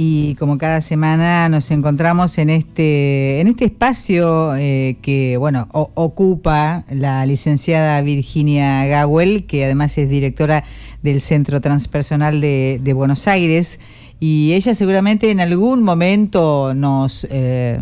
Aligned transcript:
y 0.00 0.36
como 0.36 0.58
cada 0.58 0.80
semana 0.80 1.48
nos 1.48 1.72
encontramos 1.72 2.38
en 2.38 2.50
este, 2.50 3.40
en 3.40 3.48
este 3.48 3.64
espacio 3.64 4.54
eh, 4.54 4.96
que 5.02 5.36
bueno 5.38 5.66
ocupa 5.72 6.84
la 6.88 7.26
licenciada 7.26 8.00
Virginia 8.02 8.86
Gawel, 8.86 9.44
que 9.46 9.64
además 9.64 9.98
es 9.98 10.08
directora 10.08 10.62
del 11.02 11.20
Centro 11.20 11.60
Transpersonal 11.60 12.40
de, 12.40 12.92
Buenos 12.94 13.26
Aires. 13.26 13.80
Y 14.20 14.52
ella 14.52 14.72
seguramente 14.72 15.32
en 15.32 15.40
algún 15.40 15.82
momento 15.82 16.74
nos, 16.76 17.26
eh, 17.28 17.80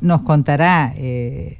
nos 0.00 0.22
contará 0.22 0.94
eh, 0.96 1.58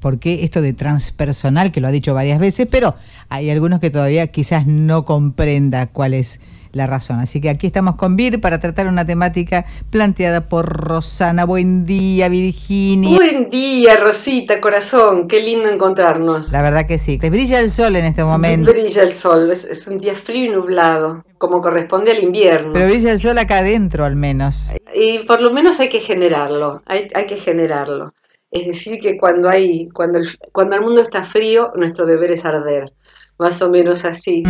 por 0.00 0.18
qué 0.18 0.42
esto 0.42 0.60
de 0.62 0.72
transpersonal, 0.72 1.70
que 1.70 1.80
lo 1.80 1.86
ha 1.86 1.92
dicho 1.92 2.12
varias 2.12 2.40
veces, 2.40 2.66
pero 2.68 2.96
hay 3.28 3.50
algunos 3.50 3.78
que 3.78 3.90
todavía 3.90 4.26
quizás 4.26 4.66
no 4.66 5.04
comprenda 5.04 5.86
cuál 5.86 6.14
es 6.14 6.40
la 6.72 6.86
razón. 6.86 7.20
Así 7.20 7.40
que 7.40 7.50
aquí 7.50 7.66
estamos 7.66 7.96
con 7.96 8.16
Vir 8.16 8.40
para 8.40 8.60
tratar 8.60 8.86
una 8.86 9.06
temática 9.06 9.66
planteada 9.90 10.48
por 10.48 10.66
Rosana. 10.66 11.44
Buen 11.44 11.86
día, 11.86 12.28
Virginia. 12.28 13.16
Buen 13.16 13.50
día, 13.50 13.96
Rosita, 13.96 14.60
corazón. 14.60 15.28
Qué 15.28 15.42
lindo 15.42 15.68
encontrarnos. 15.68 16.52
La 16.52 16.62
verdad 16.62 16.86
que 16.86 16.98
sí. 16.98 17.18
Te 17.18 17.30
brilla 17.30 17.60
el 17.60 17.70
sol 17.70 17.96
en 17.96 18.04
este 18.04 18.24
momento. 18.24 18.72
Brilla 18.72 19.02
el 19.02 19.12
sol. 19.12 19.50
Es, 19.50 19.86
un 19.88 19.98
día 19.98 20.14
frío 20.14 20.44
y 20.44 20.48
nublado, 20.50 21.24
como 21.38 21.60
corresponde 21.60 22.10
al 22.10 22.22
invierno. 22.22 22.72
Pero 22.72 22.86
brilla 22.86 23.12
el 23.12 23.20
sol 23.20 23.38
acá 23.38 23.58
adentro, 23.58 24.04
al 24.04 24.16
menos. 24.16 24.72
Y 24.94 25.20
por 25.20 25.40
lo 25.40 25.52
menos 25.52 25.80
hay 25.80 25.88
que 25.88 26.00
generarlo. 26.00 26.82
Hay, 26.86 27.08
hay 27.14 27.26
que 27.26 27.36
generarlo. 27.36 28.12
Es 28.50 28.66
decir, 28.66 28.98
que 28.98 29.18
cuando 29.18 29.48
hay, 29.48 29.88
cuando 29.88 30.18
el, 30.18 30.28
cuando 30.52 30.76
el 30.76 30.82
mundo 30.82 31.02
está 31.02 31.22
frío, 31.22 31.72
nuestro 31.76 32.06
deber 32.06 32.32
es 32.32 32.44
arder 32.44 32.92
más 33.38 33.62
o 33.62 33.70
menos 33.70 34.04
así. 34.04 34.42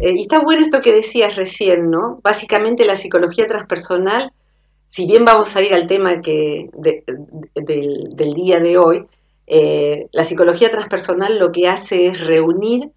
Eh, 0.00 0.14
y 0.16 0.22
está 0.22 0.40
bueno 0.40 0.62
esto 0.62 0.80
que 0.80 0.92
decías 0.92 1.36
recién, 1.36 1.90
¿no? 1.90 2.20
Básicamente 2.22 2.84
la 2.84 2.96
psicología 2.96 3.46
transpersonal, 3.46 4.32
si 4.88 5.06
bien 5.06 5.24
vamos 5.24 5.54
a 5.56 5.62
ir 5.62 5.74
al 5.74 5.86
tema 5.86 6.20
que 6.20 6.70
del, 6.74 8.34
día 8.34 8.60
de 8.60 8.78
hoy, 8.78 9.04
eh, 9.48 10.06
la 10.12 10.24
psicología 10.24 10.70
transpersonal 10.70 11.38
lo 11.38 11.50
que 11.52 11.68
hace 11.68 12.06
es 12.06 12.24
reunir 12.24 12.90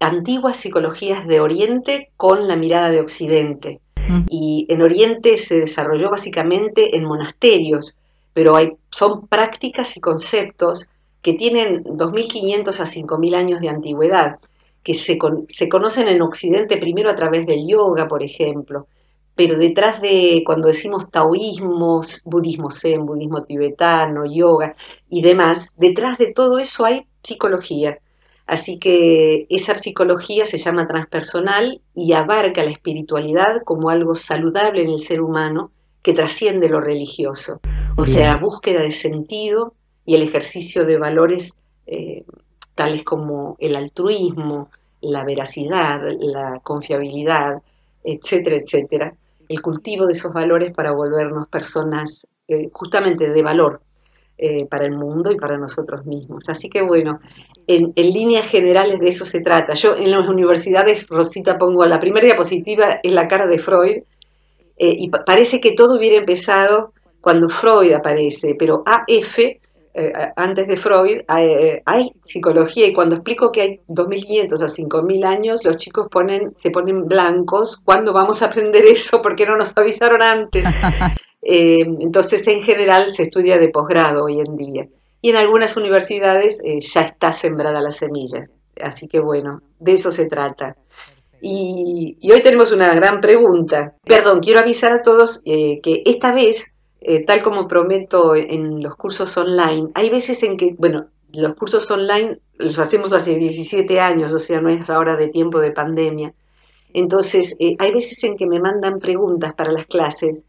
antiguas 0.00 0.58
psicologías 0.58 1.26
de 1.26 1.40
Oriente 1.40 2.10
con 2.16 2.46
la 2.46 2.56
mirada 2.56 2.90
de 2.90 3.00
Occidente. 3.00 3.80
Y 4.28 4.66
en 4.68 4.82
Oriente 4.82 5.36
se 5.36 5.60
desarrolló 5.60 6.10
básicamente 6.10 6.96
en 6.96 7.04
monasterios, 7.04 7.96
pero 8.32 8.56
hay, 8.56 8.72
son 8.90 9.26
prácticas 9.26 9.96
y 9.96 10.00
conceptos 10.00 10.88
que 11.22 11.34
tienen 11.34 11.84
2.500 11.84 12.80
a 12.80 12.86
5.000 12.86 13.34
años 13.34 13.60
de 13.60 13.68
antigüedad 13.68 14.38
que 14.82 14.94
se, 14.94 15.18
se 15.48 15.68
conocen 15.68 16.08
en 16.08 16.22
Occidente 16.22 16.78
primero 16.78 17.10
a 17.10 17.14
través 17.14 17.46
del 17.46 17.66
yoga, 17.66 18.08
por 18.08 18.22
ejemplo, 18.22 18.86
pero 19.34 19.56
detrás 19.56 20.00
de 20.00 20.42
cuando 20.44 20.68
decimos 20.68 21.10
taoísmo, 21.10 22.02
budismo 22.24 22.70
zen, 22.70 23.06
budismo 23.06 23.44
tibetano, 23.44 24.24
yoga 24.26 24.74
y 25.08 25.22
demás, 25.22 25.74
detrás 25.76 26.18
de 26.18 26.32
todo 26.32 26.58
eso 26.58 26.84
hay 26.84 27.06
psicología. 27.22 27.98
Así 28.46 28.78
que 28.78 29.46
esa 29.48 29.78
psicología 29.78 30.44
se 30.44 30.58
llama 30.58 30.86
transpersonal 30.86 31.80
y 31.94 32.12
abarca 32.14 32.64
la 32.64 32.70
espiritualidad 32.70 33.62
como 33.64 33.90
algo 33.90 34.14
saludable 34.14 34.82
en 34.82 34.90
el 34.90 34.98
ser 34.98 35.20
humano 35.20 35.70
que 36.02 36.14
trasciende 36.14 36.68
lo 36.68 36.80
religioso. 36.80 37.60
O 37.96 38.06
sea, 38.06 38.36
búsqueda 38.36 38.80
de 38.80 38.92
sentido 38.92 39.74
y 40.06 40.14
el 40.14 40.22
ejercicio 40.22 40.84
de 40.84 40.98
valores 40.98 41.60
eh, 41.86 42.24
tales 42.74 43.04
como 43.04 43.56
el 43.58 43.76
altruismo, 43.76 44.70
la 45.00 45.24
veracidad, 45.24 46.00
la 46.18 46.60
confiabilidad, 46.62 47.62
etcétera, 48.02 48.56
etcétera, 48.56 49.14
el 49.48 49.60
cultivo 49.60 50.06
de 50.06 50.12
esos 50.12 50.32
valores 50.32 50.72
para 50.74 50.92
volvernos 50.92 51.48
personas 51.48 52.26
eh, 52.48 52.68
justamente 52.72 53.28
de 53.28 53.42
valor 53.42 53.82
eh, 54.38 54.66
para 54.66 54.86
el 54.86 54.92
mundo 54.92 55.30
y 55.30 55.36
para 55.36 55.58
nosotros 55.58 56.06
mismos. 56.06 56.48
Así 56.48 56.70
que 56.70 56.82
bueno, 56.82 57.20
en, 57.66 57.92
líneas 57.94 58.46
generales 58.46 58.98
de 58.98 59.08
eso 59.08 59.24
se 59.24 59.40
trata. 59.40 59.74
Yo 59.74 59.96
en 59.96 60.10
las 60.10 60.26
universidades, 60.26 61.06
Rosita, 61.08 61.58
pongo 61.58 61.84
la 61.84 62.00
primera 62.00 62.24
diapositiva 62.24 63.00
en 63.02 63.14
la 63.14 63.28
cara 63.28 63.46
de 63.46 63.58
Freud 63.58 64.02
eh, 64.82 64.94
y 64.96 65.10
parece 65.10 65.60
que 65.60 65.72
todo 65.72 65.98
hubiera 65.98 66.16
empezado 66.16 66.94
cuando 67.20 67.50
Freud 67.50 67.92
aparece, 67.92 68.56
pero 68.58 68.82
AF 68.86 69.38
eh, 69.92 70.12
antes 70.36 70.68
de 70.68 70.76
Freud, 70.76 71.20
hay, 71.28 71.80
hay, 71.84 72.10
psicología 72.24 72.86
y 72.86 72.94
cuando 72.94 73.16
explico 73.16 73.52
que 73.52 73.60
hay 73.60 73.80
2.500 73.88 74.62
a 74.62 74.68
5.000 74.68 75.24
años, 75.26 75.64
los 75.64 75.76
chicos 75.76 76.08
ponen, 76.10 76.54
se 76.56 76.70
ponen 76.70 77.06
blancos. 77.06 77.82
¿Cuándo 77.84 78.14
vamos 78.14 78.40
a 78.40 78.46
aprender 78.46 78.84
eso? 78.86 79.20
¿Por 79.20 79.36
qué 79.36 79.44
no 79.44 79.56
nos 79.56 79.76
avisaron 79.76 80.22
antes? 80.22 80.64
Eh, 81.42 81.80
entonces, 81.80 82.46
en 82.48 82.60
general, 82.60 83.08
se 83.08 83.22
estudia 83.22 83.56
de 83.56 83.70
posgrado 83.70 84.24
hoy 84.24 84.40
en 84.40 84.56
día. 84.58 84.88
Y 85.22 85.30
en 85.30 85.36
algunas 85.36 85.74
universidades 85.74 86.60
eh, 86.62 86.80
ya 86.80 87.00
está 87.00 87.32
sembrada 87.32 87.80
la 87.80 87.92
semilla. 87.92 88.46
Así 88.78 89.08
que 89.08 89.20
bueno, 89.20 89.62
de 89.78 89.92
eso 89.94 90.12
se 90.12 90.26
trata. 90.26 90.76
Y, 91.42 92.18
hoy 92.30 92.42
tenemos 92.42 92.72
una 92.72 92.94
gran 92.94 93.20
pregunta. 93.20 93.94
Perdón, 94.04 94.40
quiero 94.40 94.60
avisar 94.60 94.92
a 94.92 95.02
todos 95.02 95.42
que 95.44 96.02
esta 96.04 96.34
vez 96.34 96.72
eh, 97.02 97.24
tal 97.24 97.42
como 97.42 97.66
prometo 97.66 98.34
en 98.36 98.82
los 98.82 98.94
cursos 98.94 99.34
online, 99.38 99.88
hay 99.94 100.10
veces 100.10 100.42
en 100.42 100.58
que, 100.58 100.74
bueno, 100.78 101.06
los 101.32 101.54
cursos 101.54 101.90
online 101.90 102.40
los 102.58 102.78
hacemos 102.78 103.14
hace 103.14 103.36
17 103.36 103.98
años, 104.00 104.32
o 104.32 104.38
sea, 104.38 104.60
no 104.60 104.68
es 104.68 104.90
ahora 104.90 105.16
de 105.16 105.28
tiempo 105.28 105.60
de 105.60 105.72
pandemia. 105.72 106.34
Entonces, 106.92 107.56
eh, 107.58 107.76
hay 107.78 107.92
veces 107.92 108.22
en 108.24 108.36
que 108.36 108.46
me 108.46 108.60
mandan 108.60 108.98
preguntas 108.98 109.54
para 109.54 109.72
las 109.72 109.86
clases 109.86 110.44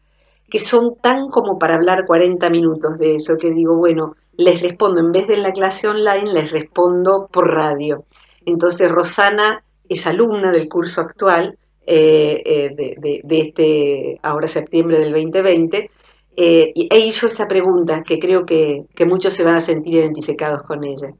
que 0.50 0.58
son 0.58 0.96
tan 1.00 1.30
como 1.30 1.58
para 1.58 1.76
hablar 1.76 2.04
40 2.04 2.50
minutos 2.50 2.98
de 2.98 3.14
eso, 3.14 3.38
que 3.38 3.50
digo, 3.50 3.78
bueno, 3.78 4.16
les 4.36 4.60
respondo, 4.60 5.00
en 5.00 5.10
vez 5.10 5.28
de 5.28 5.34
en 5.34 5.42
la 5.42 5.52
clase 5.52 5.88
online, 5.88 6.30
les 6.30 6.50
respondo 6.50 7.28
por 7.32 7.50
radio. 7.54 8.04
Entonces, 8.44 8.90
Rosana 8.90 9.64
es 9.92 10.06
alumna 10.06 10.50
del 10.50 10.68
curso 10.68 11.00
actual 11.00 11.58
eh, 11.86 12.70
de, 12.76 13.20
de, 13.24 13.40
este, 13.40 14.20
ahora 14.22 14.48
septiembre 14.48 14.98
del 14.98 15.12
2020, 15.12 15.90
eh, 16.36 16.72
e 16.74 16.98
hizo 17.00 17.26
esta 17.26 17.46
pregunta 17.46 18.02
que 18.02 18.18
creo 18.18 18.46
que, 18.46 18.86
muchos 19.06 19.34
se 19.34 19.44
van 19.44 19.56
a 19.56 19.60
sentir 19.60 19.94
identificados 19.94 20.62
con 20.62 20.84
ella. 20.84 21.12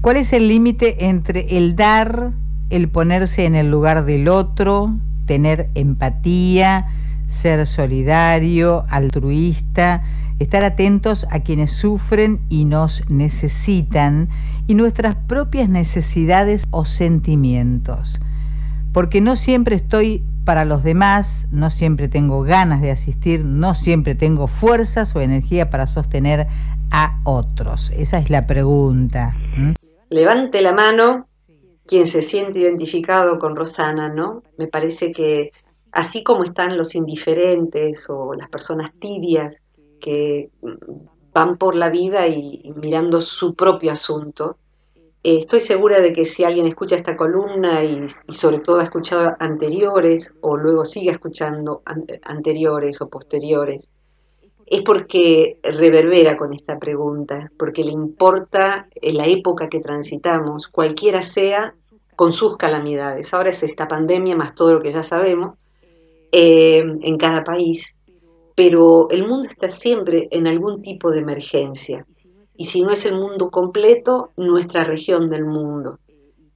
¿Cuál 0.00 0.16
es 0.16 0.32
el 0.32 0.48
límite 0.48 1.04
entre 1.06 1.58
el 1.58 1.76
dar, 1.76 2.32
el 2.70 2.88
ponerse 2.88 3.44
en 3.44 3.54
el 3.54 3.70
lugar 3.70 4.04
del 4.04 4.28
otro, 4.28 4.90
tener 5.26 5.68
empatía, 5.74 6.86
ser 7.26 7.66
solidario, 7.66 8.84
altruista, 8.88 10.02
estar 10.38 10.64
atentos 10.64 11.26
a 11.30 11.40
quienes 11.40 11.72
sufren 11.72 12.40
y 12.48 12.64
nos 12.64 13.08
necesitan 13.08 14.28
y 14.66 14.74
nuestras 14.74 15.16
propias 15.16 15.68
necesidades 15.68 16.66
o 16.70 16.84
sentimientos? 16.84 18.20
Porque 18.92 19.20
no 19.20 19.36
siempre 19.36 19.76
estoy 19.76 20.22
para 20.44 20.64
los 20.64 20.82
demás, 20.84 21.48
no 21.50 21.70
siempre 21.70 22.08
tengo 22.08 22.42
ganas 22.42 22.80
de 22.80 22.92
asistir, 22.92 23.44
no 23.44 23.74
siempre 23.74 24.14
tengo 24.14 24.46
fuerzas 24.46 25.14
o 25.16 25.20
energía 25.20 25.70
para 25.70 25.86
sostener 25.86 26.46
a 26.90 27.18
otros. 27.24 27.90
Esa 27.90 28.18
es 28.18 28.30
la 28.30 28.46
pregunta. 28.46 29.36
Levante 30.08 30.60
la 30.62 30.72
mano 30.72 31.26
quien 31.86 32.06
se 32.06 32.22
siente 32.22 32.60
identificado 32.60 33.38
con 33.38 33.56
Rosana, 33.56 34.08
¿no? 34.08 34.42
Me 34.56 34.66
parece 34.66 35.12
que 35.12 35.52
así 35.96 36.22
como 36.22 36.44
están 36.44 36.76
los 36.76 36.94
indiferentes 36.94 38.10
o 38.10 38.34
las 38.34 38.50
personas 38.50 38.92
tibias 39.00 39.62
que 39.98 40.50
van 41.32 41.56
por 41.56 41.74
la 41.74 41.88
vida 41.88 42.28
y 42.28 42.70
mirando 42.76 43.22
su 43.22 43.54
propio 43.54 43.92
asunto, 43.92 44.58
eh, 45.22 45.38
estoy 45.38 45.62
segura 45.62 46.02
de 46.02 46.12
que 46.12 46.26
si 46.26 46.44
alguien 46.44 46.66
escucha 46.66 46.96
esta 46.96 47.16
columna 47.16 47.82
y, 47.82 48.08
sobre 48.28 48.58
todo 48.58 48.80
ha 48.80 48.84
escuchado 48.84 49.36
anteriores 49.38 50.34
o 50.42 50.58
luego 50.58 50.84
sigue 50.84 51.12
escuchando 51.12 51.80
anteriores 52.22 53.00
o 53.00 53.08
posteriores, 53.08 53.90
es 54.66 54.82
porque 54.82 55.58
reverbera 55.62 56.36
con 56.36 56.52
esta 56.52 56.78
pregunta, 56.78 57.50
porque 57.58 57.84
le 57.84 57.92
importa 57.92 58.86
en 58.96 59.16
la 59.16 59.26
época 59.26 59.70
que 59.70 59.80
transitamos, 59.80 60.68
cualquiera 60.68 61.22
sea, 61.22 61.74
con 62.16 62.32
sus 62.32 62.58
calamidades. 62.58 63.32
Ahora 63.32 63.48
es 63.48 63.62
esta 63.62 63.88
pandemia 63.88 64.36
más 64.36 64.54
todo 64.54 64.74
lo 64.74 64.82
que 64.82 64.92
ya 64.92 65.02
sabemos 65.02 65.56
eh, 66.32 66.84
en 67.00 67.16
cada 67.18 67.44
país, 67.44 67.96
pero 68.54 69.08
el 69.10 69.26
mundo 69.26 69.48
está 69.48 69.70
siempre 69.70 70.28
en 70.30 70.46
algún 70.46 70.82
tipo 70.82 71.10
de 71.10 71.20
emergencia 71.20 72.06
y 72.56 72.66
si 72.66 72.82
no 72.82 72.90
es 72.92 73.04
el 73.06 73.14
mundo 73.16 73.50
completo, 73.50 74.32
nuestra 74.36 74.84
región 74.84 75.28
del 75.30 75.44
mundo. 75.44 75.98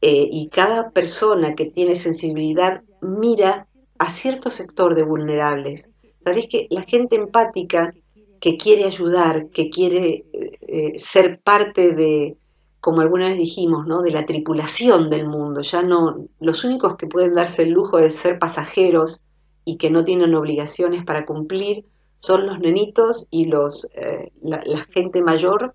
eh, 0.03 0.29
y 0.31 0.49
cada 0.49 0.91
persona 0.93 1.55
que 1.55 1.67
tiene 1.67 1.97
sensibilidad 1.97 2.83
mira 3.03 3.69
a 3.99 4.11
cierto 4.11 4.51
sector 4.51 4.95
de 4.95 5.03
vulnerables. 5.03 5.91
Sabéis 6.25 6.49
que 6.49 6.67
la 6.71 6.83
gente 6.85 7.17
empática 7.17 7.95
que 8.41 8.57
quiere 8.57 8.85
ayudar, 8.85 9.51
que 9.51 9.69
quiere 9.71 10.25
eh, 10.33 10.99
ser 10.99 11.41
parte 11.43 11.93
de, 11.93 12.39
como 12.81 13.03
alguna 13.03 13.29
vez 13.29 13.39
dijimos, 13.39 13.87
¿no? 13.87 14.03
de 14.03 14.11
la 14.11 14.25
tripulación 14.27 15.11
del 15.11 15.27
mundo. 15.27 15.61
Ya 15.61 15.83
no, 15.83 16.27
los 16.41 16.65
únicos 16.65 16.97
que 16.97 17.07
pueden 17.07 17.35
darse 17.35 17.63
el 17.65 17.71
lujo 17.71 17.99
de 17.99 18.11
ser 18.11 18.39
pasajeros 18.39 19.27
y 19.71 19.77
que 19.77 19.91
no 19.91 20.05
tienen 20.05 20.35
obligaciones 20.35 21.05
para 21.05 21.27
cumplir 21.27 21.85
son 22.21 22.47
los 22.47 22.59
nenitos 22.61 23.27
y 23.31 23.47
los, 23.47 23.89
eh, 23.95 24.31
la, 24.43 24.63
gente 24.91 25.23
mayor, 25.23 25.75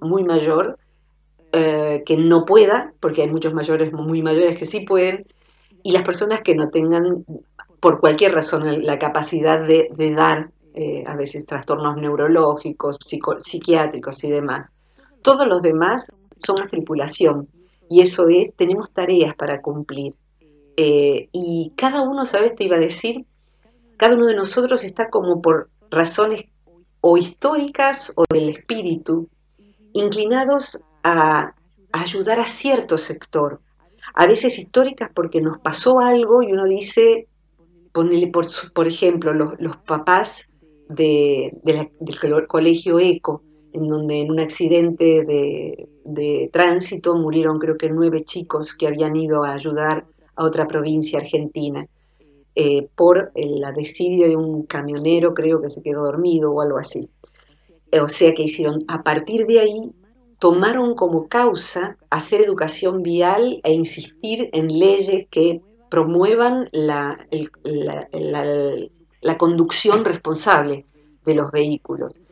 muy 0.00 0.24
mayor, 0.24 0.78
que 1.52 2.16
no 2.16 2.46
pueda, 2.46 2.94
porque 2.98 3.20
hay 3.20 3.28
muchos 3.28 3.52
mayores 3.52 3.92
muy 3.92 4.22
mayores 4.22 4.56
que 4.56 4.64
sí 4.64 4.86
pueden, 4.86 5.26
y 5.82 5.92
las 5.92 6.02
personas 6.02 6.42
que 6.42 6.54
no 6.54 6.68
tengan, 6.68 7.24
por 7.80 8.00
cualquier 8.00 8.34
razón, 8.34 8.84
la 8.84 8.98
capacidad 8.98 9.60
de, 9.60 10.14
dar 10.14 10.50
eh, 10.74 11.04
a 11.06 11.16
veces 11.16 11.46
trastornos 11.46 11.96
neurológicos, 11.96 12.98
psiquiátricos 13.40 14.24
y 14.24 14.30
demás. 14.30 14.72
Todos 15.22 15.46
los 15.46 15.62
demás 15.62 16.12
somos 16.44 16.68
tripulación 16.68 17.48
y 17.88 18.00
eso 18.00 18.28
es, 18.28 18.54
tenemos 18.54 18.92
tareas 18.92 19.34
para 19.34 19.60
cumplir. 19.60 20.14
Eh, 20.76 21.28
y 21.32 21.72
cada 21.76 22.02
uno, 22.02 22.24
¿sabes? 22.24 22.54
Te 22.54 22.64
iba 22.64 22.76
a 22.76 22.80
decir, 22.80 23.26
cada 24.02 24.16
uno 24.16 24.26
de 24.26 24.34
nosotros 24.34 24.82
está 24.82 25.10
como 25.10 25.40
por 25.40 25.70
razones 25.88 26.46
o 27.00 27.16
históricas 27.16 28.12
o 28.16 28.24
del 28.28 28.48
espíritu, 28.48 29.28
inclinados 29.92 30.84
a, 31.04 31.54
ayudar 31.92 32.40
a 32.40 32.44
cierto 32.44 32.98
sector. 32.98 33.60
A 34.14 34.26
veces 34.26 34.58
históricas 34.58 35.08
porque 35.14 35.40
nos 35.40 35.60
pasó 35.60 36.00
algo 36.00 36.42
y 36.42 36.50
uno 36.50 36.64
dice, 36.64 37.28
ponele 37.92 38.26
por, 38.26 38.48
por 38.74 38.88
ejemplo, 38.88 39.32
los, 39.32 39.76
papás 39.86 40.48
de, 40.88 41.56
del 41.62 42.48
colegio 42.48 42.98
ECO, 42.98 43.44
en 43.72 43.86
donde 43.86 44.22
en 44.22 44.32
un 44.32 44.40
accidente 44.40 45.24
de, 45.24 46.50
tránsito 46.52 47.14
murieron 47.14 47.60
creo 47.60 47.78
que 47.78 47.88
nueve 47.88 48.24
chicos 48.24 48.74
que 48.74 48.88
habían 48.88 49.14
ido 49.14 49.44
a 49.44 49.52
ayudar 49.52 50.06
a 50.34 50.42
otra 50.42 50.66
provincia 50.66 51.20
argentina 51.20 51.86
eh, 52.54 52.88
por 52.94 53.32
la 53.34 53.72
desidia 53.72 54.28
de 54.28 54.36
un 54.36 54.64
camionero, 54.64 55.34
creo 55.34 55.60
que 55.60 55.68
se 55.68 55.82
quedó 55.82 56.04
dormido 56.04 56.52
o 56.52 56.60
algo 56.60 56.78
así. 56.78 57.08
O 58.00 58.08
sea 58.08 58.32
que 58.34 58.44
hicieron, 58.44 58.80
a 58.88 59.02
partir 59.02 59.46
de 59.46 59.60
ahí, 59.60 59.92
tomaron 60.42 60.96
como 60.96 61.28
causa 61.28 61.96
hacer 62.10 62.40
educación 62.40 63.04
vial 63.04 63.60
e 63.62 63.72
insistir 63.72 64.50
en 64.52 64.66
leyes 64.76 65.28
que 65.30 65.60
promuevan 65.88 66.68
la, 66.72 67.28
la, 68.10 69.38
conducción 69.38 70.04
responsable 70.04 70.84
de 71.24 71.34
los 71.36 71.52
vehículos. 71.52 72.22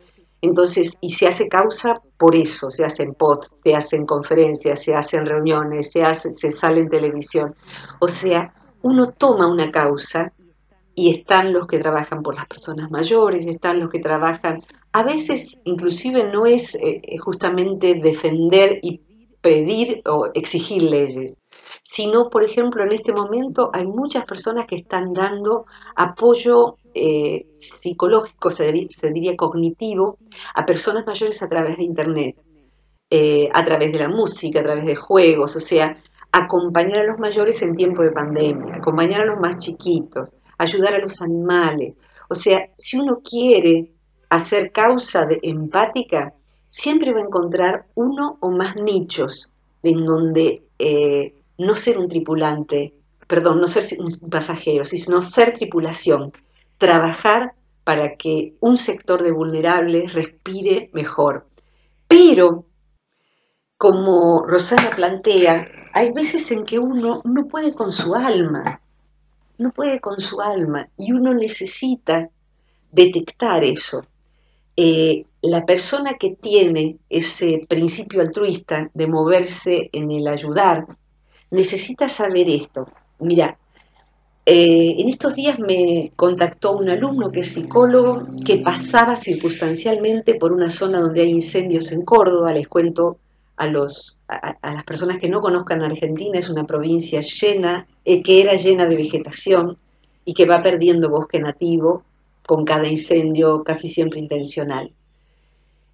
Entonces, 0.41 0.97
y 0.99 1.11
se 1.11 1.27
hace 1.27 1.47
causa 1.47 2.01
por 2.17 2.35
eso, 2.35 2.69
se 2.69 2.83
hacen 2.83 3.13
posts, 3.13 3.61
se 3.63 3.75
hacen 3.75 4.05
conferencias, 4.05 4.83
se 4.83 4.93
hacen 4.93 5.25
reuniones, 5.25 5.91
se, 5.91 6.03
hace, 6.03 6.31
se 6.31 6.51
sale 6.51 6.81
en 6.81 6.89
televisión. 6.89 7.55
O 7.99 8.09
sea, 8.09 8.53
uno 8.81 9.11
toma 9.11 9.47
una 9.47 9.71
causa 9.71 10.33
y 10.93 11.11
están 11.11 11.53
los 11.53 11.67
que 11.67 11.79
trabajan 11.79 12.21
por 12.21 12.35
las 12.35 12.45
personas 12.45 12.91
mayores, 12.91 13.45
están 13.45 13.79
los 13.79 13.89
que 13.89 13.99
trabajan, 13.99 14.63
a 14.91 15.03
veces 15.03 15.61
inclusive 15.63 16.25
no 16.25 16.45
es 16.45 16.75
eh, 16.75 17.01
justamente 17.17 17.95
defender 17.95 18.79
y 18.81 19.01
pedir 19.41 20.01
o 20.05 20.29
exigir 20.33 20.83
leyes, 20.83 21.39
sino, 21.81 22.29
por 22.29 22.43
ejemplo, 22.43 22.83
en 22.83 22.91
este 22.91 23.11
momento 23.11 23.71
hay 23.73 23.85
muchas 23.85 24.25
personas 24.25 24.67
que 24.67 24.75
están 24.75 25.13
dando 25.13 25.65
apoyo 25.95 26.77
eh, 26.93 27.47
psicológico, 27.57 28.51
se, 28.51 28.71
diría 28.71 29.35
cognitivo, 29.35 30.17
a 30.53 30.65
personas 30.65 31.05
mayores 31.05 31.41
a 31.41 31.49
través 31.49 31.77
de 31.77 31.83
Internet, 31.83 32.35
eh, 33.09 33.49
a 33.53 33.65
través 33.65 33.91
de 33.91 33.99
la 33.99 34.09
música, 34.09 34.59
a 34.59 34.63
través 34.63 34.85
de 34.85 34.95
juegos, 34.95 35.55
o 35.55 35.59
sea, 35.59 36.01
acompañar 36.31 36.99
a 36.99 37.03
los 37.05 37.19
mayores 37.19 37.61
en 37.61 37.75
tiempo 37.75 38.03
de 38.03 38.11
pandemia, 38.11 38.75
acompañar 38.75 39.21
a 39.21 39.25
los 39.25 39.39
más 39.39 39.57
chiquitos, 39.57 40.33
ayudar 40.57 40.93
a 40.93 40.99
los 40.99 41.21
animales. 41.21 41.97
O 42.29 42.35
sea, 42.35 42.69
si 42.77 42.97
uno 42.97 43.21
quiere 43.23 43.91
hacer 44.29 44.71
causa 44.71 45.25
de 45.25 45.39
empática, 45.43 46.33
siempre 46.69 47.13
va 47.13 47.19
a 47.19 47.25
encontrar 47.25 47.85
uno 47.95 48.37
o 48.39 48.49
más 48.49 48.75
nichos 48.77 49.51
en 49.83 50.05
donde 50.05 50.63
eh, 50.79 51.35
no 51.57 51.75
ser 51.75 51.97
un 51.97 52.07
tripulante, 52.07 52.93
perdón, 53.27 53.59
no 53.59 53.67
ser 53.67 53.85
un 53.99 54.29
pasajero, 54.29 54.85
sino 54.85 55.21
ser 55.21 55.53
tripulación, 55.53 56.31
trabajar 56.77 57.53
para 57.83 58.15
que 58.15 58.55
un 58.59 58.77
sector 58.77 59.21
de 59.23 59.31
vulnerables 59.31 60.13
respire 60.13 60.89
mejor. 60.93 61.47
Pero, 62.07 62.65
como 63.77 64.45
Rosana 64.45 64.91
plantea, 64.95 65.80
hay 65.93 66.11
veces 66.11 66.51
en 66.51 66.65
que 66.65 66.79
uno 66.79 67.21
no 67.23 67.47
puede 67.47 67.73
con 67.73 67.91
su 67.91 68.15
alma, 68.15 68.81
no 69.57 69.71
puede 69.71 69.99
con 69.99 70.19
su 70.19 70.41
alma 70.41 70.89
y 70.97 71.11
uno 71.11 71.33
necesita 71.33 72.29
detectar 72.91 73.63
eso. 73.63 74.03
Eh, 74.75 75.25
la 75.41 75.65
persona 75.65 76.13
que 76.13 76.31
tiene 76.31 76.97
ese 77.09 77.61
principio 77.67 78.21
altruista 78.21 78.89
de 78.93 79.07
moverse 79.07 79.89
en 79.91 80.11
el 80.11 80.27
ayudar, 80.27 80.87
necesita 81.49 82.07
saber 82.07 82.49
esto. 82.49 82.87
Mira, 83.19 83.57
eh, 84.45 84.95
en 84.97 85.09
estos 85.09 85.35
días 85.35 85.59
me 85.59 86.11
contactó 86.15 86.75
un 86.77 86.89
alumno 86.89 87.31
que 87.31 87.41
es 87.41 87.53
psicólogo 87.53 88.23
que 88.43 88.57
pasaba 88.57 89.15
circunstancialmente 89.15 90.35
por 90.35 90.51
una 90.51 90.69
zona 90.69 90.99
donde 90.99 91.21
hay 91.21 91.29
incendios 91.29 91.91
en 91.91 92.03
Córdoba. 92.03 92.53
Les 92.53 92.67
cuento 92.67 93.17
a, 93.61 93.67
los, 93.67 94.17
a, 94.27 94.73
las 94.73 94.83
personas 94.85 95.19
que 95.19 95.29
no 95.29 95.39
conozcan 95.39 95.83
Argentina, 95.83 96.39
es 96.39 96.49
una 96.49 96.65
provincia 96.65 97.21
llena, 97.21 97.85
eh, 98.03 98.23
que 98.23 98.41
era 98.41 98.55
llena 98.55 98.87
de 98.87 98.95
vegetación 98.95 99.77
y 100.25 100.33
que 100.33 100.47
va 100.47 100.63
perdiendo 100.63 101.11
bosque 101.11 101.39
nativo 101.39 102.03
con 102.43 102.65
cada 102.65 102.87
incendio 102.87 103.63
casi 103.63 103.87
siempre 103.87 104.17
intencional. 104.17 104.91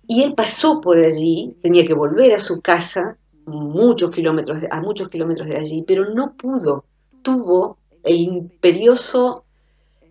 Y 0.08 0.24
él 0.24 0.34
pasó 0.34 0.80
por 0.80 0.98
allí, 0.98 1.58
tenía 1.62 1.86
que 1.86 1.94
volver 1.94 2.36
a 2.36 2.39
su 2.39 2.62
casa 2.62 3.18
muchos 3.46 4.12
kilómetros, 4.12 4.60
a 4.72 4.80
muchos 4.80 5.10
kilómetros 5.10 5.50
de 5.50 5.58
allí, 5.58 5.84
pero 5.86 6.13
no 6.13 6.36
pudo, 6.38 6.86
tuvo 7.22 7.77
el 8.06 8.15
imperioso 8.15 9.44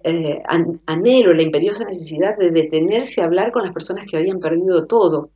eh, 0.04 0.42
anhelo, 0.84 1.32
la 1.32 1.42
imperiosa 1.42 1.84
necesidad 1.84 2.36
de 2.36 2.50
detenerse 2.50 3.22
a 3.22 3.24
hablar 3.24 3.50
con 3.50 3.62
las 3.62 3.72
personas 3.72 4.04
que 4.04 4.18
habían 4.18 4.40
perdido 4.40 4.86
todo, 4.86 5.30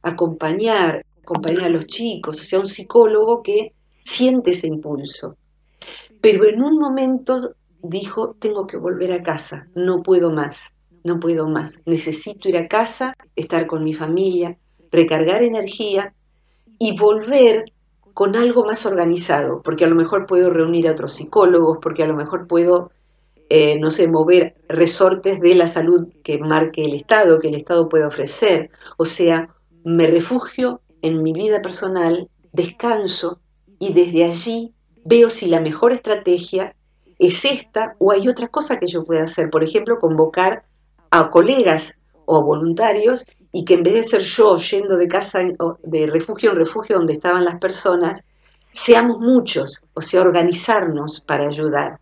acompañar, 0.00 1.05
acompañar 1.26 1.64
a 1.64 1.70
los 1.70 1.86
chicos, 1.86 2.40
o 2.40 2.42
sea, 2.44 2.60
un 2.60 2.68
psicólogo 2.68 3.42
que 3.42 3.72
siente 4.04 4.52
ese 4.52 4.68
impulso. 4.68 5.36
Pero 6.20 6.46
en 6.46 6.62
un 6.62 6.78
momento 6.78 7.56
dijo, 7.82 8.36
tengo 8.38 8.66
que 8.66 8.76
volver 8.76 9.12
a 9.12 9.22
casa, 9.24 9.66
no 9.74 10.02
puedo 10.02 10.30
más, 10.30 10.72
no 11.02 11.18
puedo 11.18 11.48
más, 11.48 11.82
necesito 11.84 12.48
ir 12.48 12.56
a 12.56 12.68
casa, 12.68 13.16
estar 13.34 13.66
con 13.66 13.82
mi 13.82 13.92
familia, 13.92 14.56
recargar 14.92 15.42
energía 15.42 16.14
y 16.78 16.96
volver 16.96 17.64
con 18.14 18.36
algo 18.36 18.64
más 18.64 18.86
organizado, 18.86 19.62
porque 19.62 19.84
a 19.84 19.88
lo 19.88 19.96
mejor 19.96 20.26
puedo 20.26 20.48
reunir 20.48 20.86
a 20.86 20.92
otros 20.92 21.14
psicólogos, 21.14 21.78
porque 21.82 22.04
a 22.04 22.06
lo 22.06 22.14
mejor 22.14 22.46
puedo, 22.46 22.92
eh, 23.50 23.78
no 23.80 23.90
sé, 23.90 24.06
mover 24.06 24.54
resortes 24.68 25.40
de 25.40 25.56
la 25.56 25.66
salud 25.66 26.06
que 26.22 26.38
marque 26.38 26.84
el 26.84 26.94
Estado, 26.94 27.40
que 27.40 27.48
el 27.48 27.56
Estado 27.56 27.88
puede 27.88 28.06
ofrecer. 28.06 28.70
O 28.96 29.04
sea, 29.04 29.50
me 29.84 30.06
refugio 30.06 30.80
en 31.06 31.22
mi 31.22 31.32
vida 31.32 31.62
personal, 31.62 32.28
descanso 32.52 33.40
y 33.78 33.92
desde 33.92 34.24
allí 34.24 34.74
veo 35.04 35.30
si 35.30 35.46
la 35.46 35.60
mejor 35.60 35.92
estrategia 35.92 36.74
es 37.18 37.44
esta 37.44 37.94
o 37.98 38.12
hay 38.12 38.28
otra 38.28 38.48
cosa 38.48 38.78
que 38.78 38.86
yo 38.86 39.04
pueda 39.04 39.24
hacer. 39.24 39.50
Por 39.50 39.64
ejemplo, 39.64 39.98
convocar 40.00 40.64
a 41.10 41.30
colegas 41.30 41.94
o 42.24 42.42
voluntarios 42.42 43.26
y 43.52 43.64
que 43.64 43.74
en 43.74 43.82
vez 43.82 43.94
de 43.94 44.02
ser 44.02 44.20
yo 44.22 44.56
yendo 44.56 44.96
de 44.96 45.08
casa, 45.08 45.40
de 45.82 46.06
refugio 46.06 46.50
en 46.50 46.56
refugio 46.56 46.96
donde 46.96 47.14
estaban 47.14 47.44
las 47.44 47.58
personas, 47.58 48.24
seamos 48.70 49.18
muchos, 49.18 49.80
o 49.94 50.00
sea, 50.00 50.20
organizarnos 50.20 51.22
para 51.22 51.48
ayudar. 51.48 51.98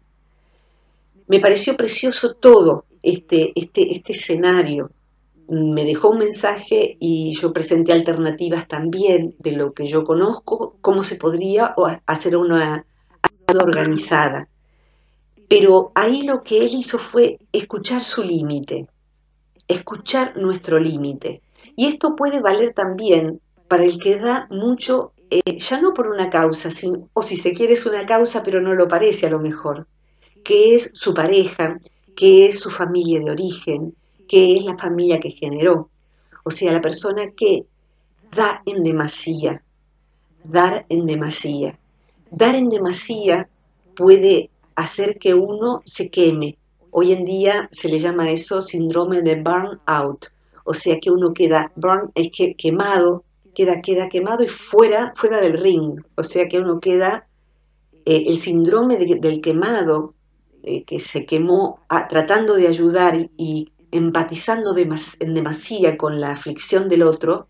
Me 1.28 1.38
pareció 1.38 1.76
precioso 1.76 2.34
todo 2.34 2.86
este, 3.02 3.52
este, 3.54 3.92
este 3.92 4.12
escenario. 4.12 4.90
Me 5.48 5.84
dejó 5.84 6.10
un 6.10 6.18
mensaje 6.18 6.96
y 7.00 7.36
yo 7.36 7.52
presenté 7.52 7.92
alternativas 7.92 8.66
también 8.66 9.34
de 9.38 9.52
lo 9.52 9.72
que 9.72 9.86
yo 9.86 10.04
conozco, 10.04 10.76
cómo 10.80 11.02
se 11.02 11.16
podría 11.16 11.74
hacer 12.06 12.36
una 12.36 12.86
organizada. 13.48 14.48
Pero 15.48 15.92
ahí 15.94 16.22
lo 16.22 16.42
que 16.42 16.64
él 16.64 16.70
hizo 16.74 16.98
fue 16.98 17.38
escuchar 17.52 18.02
su 18.02 18.22
límite, 18.22 18.88
escuchar 19.68 20.36
nuestro 20.36 20.78
límite. 20.78 21.42
Y 21.76 21.86
esto 21.86 22.16
puede 22.16 22.40
valer 22.40 22.72
también 22.72 23.40
para 23.68 23.84
el 23.84 23.98
que 23.98 24.16
da 24.16 24.46
mucho 24.50 25.12
eh, 25.30 25.58
ya 25.58 25.80
no 25.80 25.92
por 25.92 26.08
una 26.08 26.30
causa, 26.30 26.68
o 27.12 27.22
si 27.22 27.36
se 27.36 27.52
quiere 27.52 27.74
es 27.74 27.86
una 27.86 28.06
causa 28.06 28.42
pero 28.42 28.60
no 28.60 28.74
lo 28.74 28.86
parece 28.86 29.26
a 29.26 29.30
lo 29.30 29.40
mejor, 29.40 29.86
que 30.44 30.74
es 30.74 30.90
su 30.94 31.14
pareja, 31.14 31.80
que 32.14 32.46
es 32.46 32.60
su 32.60 32.70
familia 32.70 33.20
de 33.20 33.30
origen, 33.30 33.96
que 34.28 34.56
es 34.56 34.64
la 34.64 34.76
familia 34.76 35.20
que 35.20 35.30
generó. 35.30 35.90
O 36.44 36.50
sea, 36.50 36.72
la 36.72 36.80
persona 36.80 37.30
que 37.30 37.66
da 38.34 38.62
en 38.66 38.82
demasía, 38.82 39.62
dar 40.44 40.84
en 40.88 41.06
demasía. 41.06 41.78
Dar 42.30 42.54
en 42.54 42.68
demasía 42.68 43.48
puede 43.94 44.50
hacer 44.74 45.18
que 45.18 45.34
uno 45.34 45.82
se 45.84 46.10
queme. 46.10 46.58
Hoy 46.90 47.12
en 47.12 47.24
día 47.24 47.68
se 47.72 47.88
le 47.88 47.98
llama 47.98 48.30
eso 48.30 48.62
síndrome 48.62 49.22
de 49.22 49.36
burnout, 49.36 50.26
o 50.64 50.74
sea 50.74 50.98
que 50.98 51.10
uno 51.10 51.32
queda 51.32 51.72
burn, 51.76 52.10
es 52.14 52.30
que 52.30 52.54
quemado, 52.54 53.24
queda, 53.54 53.80
queda 53.80 54.08
quemado 54.08 54.44
y 54.44 54.48
fuera, 54.48 55.12
fuera 55.16 55.40
del 55.40 55.58
ring, 55.58 56.00
o 56.16 56.22
sea 56.22 56.46
que 56.46 56.58
uno 56.58 56.80
queda 56.80 57.26
eh, 58.04 58.24
el 58.26 58.36
síndrome 58.36 58.96
del 58.96 59.40
quemado, 59.40 60.14
eh, 60.62 60.84
que 60.84 60.98
se 60.98 61.26
quemó 61.26 61.80
ah, 61.88 62.08
tratando 62.08 62.54
de 62.54 62.68
ayudar 62.68 63.16
y, 63.36 63.70
empatizando 63.94 64.76
en 64.76 65.34
demasía 65.34 65.96
con 65.96 66.20
la 66.20 66.32
aflicción 66.32 66.88
del 66.88 67.02
otro, 67.02 67.46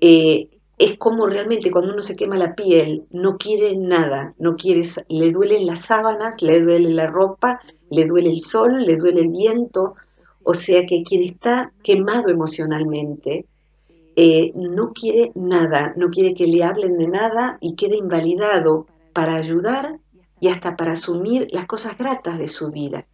eh, 0.00 0.50
es 0.76 0.98
como 0.98 1.26
realmente 1.26 1.70
cuando 1.70 1.92
uno 1.92 2.02
se 2.02 2.16
quema 2.16 2.36
la 2.36 2.54
piel, 2.54 3.04
no 3.10 3.38
quiere 3.38 3.74
nada, 3.76 4.34
no 4.38 4.56
quiere, 4.56 4.82
le 5.08 5.32
duelen 5.32 5.64
las 5.64 5.80
sábanas, 5.80 6.42
le 6.42 6.60
duele 6.60 6.90
la 6.90 7.06
ropa, 7.06 7.60
le 7.90 8.04
duele 8.04 8.28
el 8.30 8.40
sol, 8.40 8.84
le 8.84 8.96
duele 8.96 9.22
el 9.22 9.28
viento, 9.28 9.94
o 10.42 10.52
sea 10.52 10.84
que 10.84 11.02
quien 11.02 11.22
está 11.22 11.72
quemado 11.82 12.28
emocionalmente 12.28 13.46
eh, 14.16 14.52
no 14.54 14.92
quiere 14.92 15.32
nada, 15.34 15.94
no 15.96 16.10
quiere 16.10 16.34
que 16.34 16.46
le 16.46 16.62
hablen 16.62 16.98
de 16.98 17.08
nada 17.08 17.56
y 17.62 17.74
queda 17.74 17.96
invalidado 17.96 18.86
para 19.14 19.36
ayudar 19.36 19.98
y 20.40 20.48
hasta 20.48 20.76
para 20.76 20.92
asumir 20.92 21.48
las 21.52 21.64
cosas 21.64 21.96
gratas 21.96 22.38
de 22.38 22.48
su 22.48 22.70
vida. 22.70 23.06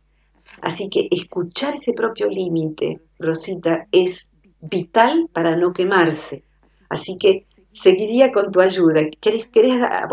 Así 0.62 0.88
que 0.88 1.08
escuchar 1.10 1.74
ese 1.74 1.92
propio 1.92 2.28
límite, 2.28 3.00
Rosita, 3.18 3.86
es 3.92 4.32
vital 4.60 5.28
para 5.32 5.56
no 5.56 5.72
quemarse. 5.72 6.44
Así 6.88 7.16
que 7.18 7.46
seguiría 7.72 8.32
con 8.32 8.50
tu 8.50 8.60
ayuda. 8.60 9.02
¿Querés, 9.20 9.48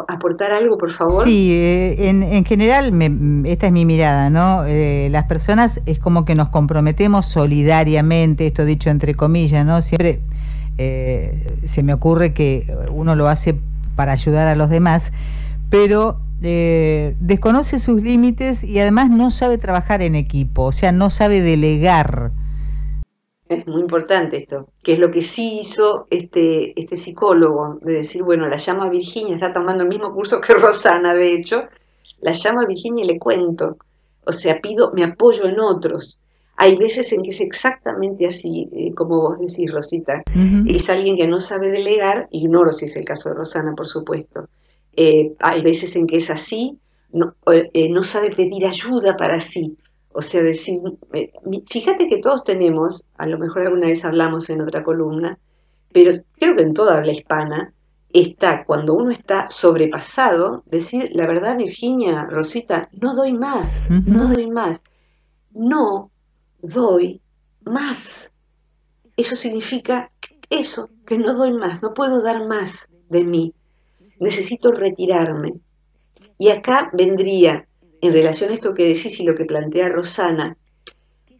aportar 0.08 0.52
algo, 0.52 0.78
por 0.78 0.92
favor? 0.92 1.24
Sí, 1.24 1.52
eh, 1.52 2.10
en, 2.10 2.46
general, 2.46 2.94
esta 3.46 3.68
es 3.68 3.72
mi 3.72 3.86
mirada, 3.86 4.30
¿no? 4.30 4.66
Eh, 4.66 5.10
las 5.12 5.26
personas 5.26 5.82
es 5.86 6.00
como 6.00 6.26
que 6.26 6.36
nos 6.36 6.50
comprometemos 6.50 7.26
solidariamente, 7.26 8.48
esto 8.48 8.66
dicho 8.66 8.90
entre 8.90 9.16
comillas, 9.16 9.66
¿no? 9.66 9.82
Siempre 9.82 10.22
eh, 10.78 11.58
se 11.66 11.84
me 11.84 11.94
ocurre 11.94 12.34
que 12.34 12.72
uno 12.92 13.16
lo 13.16 13.28
hace 13.28 13.56
para 13.96 14.12
ayudar 14.12 14.48
a 14.48 14.56
los 14.56 14.70
demás, 14.70 15.12
pero 15.70 16.20
desconoce 16.40 17.80
sus 17.80 18.02
límites 18.02 18.64
y 18.64 18.80
además 18.80 19.10
no 19.10 19.32
sabe 19.32 19.58
trabajar 19.58 20.02
en 20.02 20.16
equipo, 20.16 20.66
o 20.66 20.72
sea, 20.72 20.92
no 20.92 21.10
sabe 21.10 21.42
delegar. 21.42 22.32
Es 23.50 23.66
muy 23.66 23.82
importante 23.82 24.38
esto, 24.38 24.68
que 24.84 24.94
es 24.94 25.00
lo 25.00 25.10
que 25.10 25.22
sí 25.22 25.60
hizo 25.62 26.06
este, 26.10 26.80
este 26.80 26.98
psicólogo, 26.98 27.80
de 27.82 27.94
decir, 27.94 28.24
bueno, 28.24 28.48
la 28.48 28.58
llamo 28.58 28.84
a 28.84 28.90
Virginia, 28.90 29.36
está 29.36 29.54
tomando 29.54 29.84
el 29.84 29.90
mismo 29.90 30.14
curso 30.14 30.42
que 30.42 30.54
Rosana, 30.54 31.14
de 31.14 31.34
hecho, 31.34 31.64
la 32.20 32.34
llamo 32.34 32.62
a 32.62 32.66
Virginia 32.66 33.04
y 33.04 33.08
le 33.08 33.20
cuento, 33.20 33.78
o 34.26 34.34
sea, 34.34 34.60
pido, 34.62 34.92
me 34.94 35.04
apoyo 35.04 35.46
en 35.46 35.60
otros. 35.60 36.20
Hay 36.58 36.76
veces 36.76 37.14
en 37.14 37.22
que 37.22 37.30
es 37.30 37.40
exactamente 37.40 38.28
así, 38.28 38.68
eh, 38.74 38.94
como 38.94 39.22
vos 39.22 39.40
decís, 39.40 39.72
Rosita. 39.72 40.24
Es 40.66 40.90
alguien 40.90 41.16
que 41.16 41.28
no 41.28 41.40
sabe 41.40 41.70
delegar, 41.70 42.28
ignoro 42.32 42.74
si 42.74 42.86
es 42.86 42.96
el 42.96 43.06
caso 43.06 43.30
de 43.30 43.36
Rosana, 43.36 43.76
por 43.76 43.88
supuesto. 43.88 44.50
Eh, 44.98 45.36
hay 45.40 45.62
veces 45.62 45.96
en 45.96 46.08
que 46.08 46.18
es 46.18 46.30
así, 46.30 46.80
no, 47.12 47.36
eh, 47.52 47.90
no 47.90 48.04
sabe 48.04 48.36
pedir 48.36 48.66
ayuda 48.66 49.16
para 49.16 49.40
sí. 49.40 49.78
O 50.12 50.24
sea, 50.24 50.42
decir, 50.42 50.82
eh, 51.14 51.32
fíjate 51.70 52.08
que 52.08 52.18
todos 52.18 52.44
tenemos, 52.44 53.06
a 53.18 53.28
lo 53.28 53.38
mejor 53.38 53.62
alguna 53.62 53.86
vez 53.88 54.04
hablamos 54.04 54.50
en 54.50 54.62
otra 54.62 54.84
columna, 54.84 55.38
pero 55.94 56.20
creo 56.40 56.56
que 56.56 56.64
en 56.64 56.74
toda 56.74 56.98
habla 56.98 57.14
hispana 57.14 57.74
está 58.12 58.66
cuando 58.66 58.96
uno 58.96 59.12
está 59.12 59.48
sobrepasado, 59.52 60.64
decir, 60.66 61.12
la 61.14 61.28
verdad, 61.28 61.58
Virginia, 61.58 62.26
Rosita, 62.26 62.90
no 62.92 63.16
doy 63.16 63.34
más, 63.34 63.84
no 63.90 64.34
doy 64.34 64.50
más. 64.50 64.82
No 65.52 66.12
doy 66.62 67.22
más. 67.64 68.32
Eso 69.16 69.36
significa 69.36 70.12
eso, 70.50 70.90
que 71.06 71.18
no 71.18 71.34
doy 71.34 71.52
más, 71.54 71.82
no 71.82 71.94
puedo 71.94 72.22
dar 72.22 72.48
más 72.48 72.90
de 73.10 73.24
mí. 73.24 73.54
Necesito 74.20 74.72
retirarme. 74.72 75.54
Y 76.38 76.50
acá 76.50 76.90
vendría 76.94 77.68
en 78.02 78.14
relación 78.14 78.52
a 78.52 78.54
esto 78.54 78.74
que 78.74 78.88
decís 78.88 79.20
y 79.20 79.24
lo 79.24 79.36
que 79.36 79.46
plantea 79.46 79.90
Rosana, 79.90 80.58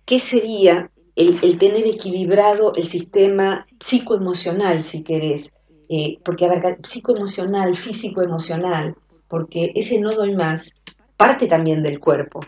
¿qué 0.06 0.20
sería 0.20 0.92
el, 1.16 1.58
tener 1.58 1.86
equilibrado 1.86 2.74
el 2.76 2.86
sistema 2.86 3.68
psicoemocional, 3.80 4.82
si 4.84 5.04
querés? 5.04 5.54
Eh, 5.90 6.18
porque 6.24 6.46
abarca 6.46 6.78
psicoemocional, 6.84 7.76
físico-emocional, 7.76 8.96
porque 9.28 9.72
ese 9.76 10.00
no 10.00 10.12
doy 10.12 10.36
más 10.36 10.74
parte 11.16 11.48
también 11.48 11.82
del 11.82 12.00
cuerpo. 12.00 12.42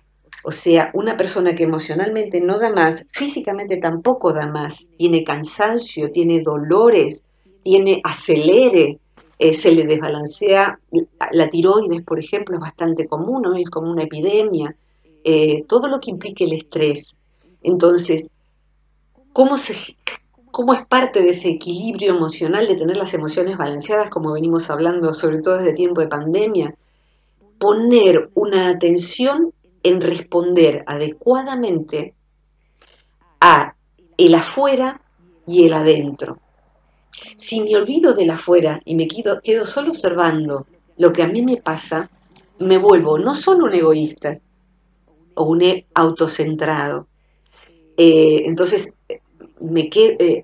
O 0.44 0.52
sea, 0.52 0.90
una 0.94 1.18
persona 1.18 1.54
que 1.54 1.64
emocionalmente 1.64 2.40
no 2.40 2.60
da 2.60 2.72
más, 2.72 3.06
físicamente 3.12 3.78
tampoco 3.78 4.32
da 4.32 4.48
más, 4.48 4.90
tiene 4.98 5.24
cansancio, 5.24 6.12
tiene 6.12 6.42
dolores, 6.42 7.24
tiene 7.64 8.00
acelere, 8.04 9.00
eh, 9.40 9.54
se 9.54 9.72
le 9.72 9.86
desbalancea, 9.86 10.80
la 11.32 11.50
tiroides, 11.50 12.04
por 12.04 12.20
ejemplo, 12.20 12.56
es 12.56 12.62
bastante 12.62 13.08
común, 13.08 13.44
¿no? 13.44 13.56
es 13.56 13.70
como 13.70 13.90
una 13.90 14.04
epidemia, 14.04 14.76
eh, 15.24 15.64
todo 15.66 15.88
lo 15.88 16.02
que 16.02 16.12
implique 16.12 16.44
el 16.44 16.52
estrés. 16.52 17.18
Entonces, 17.64 18.32
¿cómo, 19.32 19.58
se, 19.58 19.96
¿cómo 20.52 20.74
es 20.74 20.86
parte 20.86 21.22
de 21.22 21.30
ese 21.30 21.48
equilibrio 21.50 22.14
emocional 22.16 22.68
de 22.68 22.76
tener 22.76 22.98
las 22.98 23.14
emociones 23.14 23.58
balanceadas, 23.58 24.10
como 24.10 24.34
venimos 24.34 24.70
hablando, 24.70 25.14
sobre 25.14 25.42
todo 25.42 25.58
desde 25.58 25.72
tiempo 25.72 26.02
de 26.02 26.08
pandemia? 26.08 26.76
Poner 27.58 28.30
una 28.34 28.68
atención 28.68 29.54
en 29.84 30.02
responder 30.02 30.84
adecuadamente 30.86 32.14
a 33.40 33.76
el 34.18 34.36
afuera 34.36 35.02
y 35.48 35.66
el 35.66 35.74
adentro. 35.74 36.40
Si 37.36 37.62
me 37.62 37.76
olvido 37.76 38.14
del 38.14 38.30
afuera 38.32 38.80
y 38.86 38.96
me 38.96 39.08
quedo, 39.08 39.42
quedo 39.42 39.66
solo 39.66 39.90
observando 39.90 40.68
lo 40.98 41.14
que 41.14 41.24
a 41.24 41.28
mí 41.28 41.42
me 41.42 41.58
pasa, 41.58 42.10
me 42.60 42.78
vuelvo 42.78 43.18
no 43.18 43.36
solo 43.36 43.66
un 43.66 43.74
egoísta 43.74 44.40
o 45.36 45.44
un 45.46 45.62
e, 45.62 45.86
autocentrado. 45.94 47.08
Eh, 47.98 48.44
entonces, 48.46 48.94
me 49.62 49.90
quedo, 49.90 50.16
eh, 50.20 50.44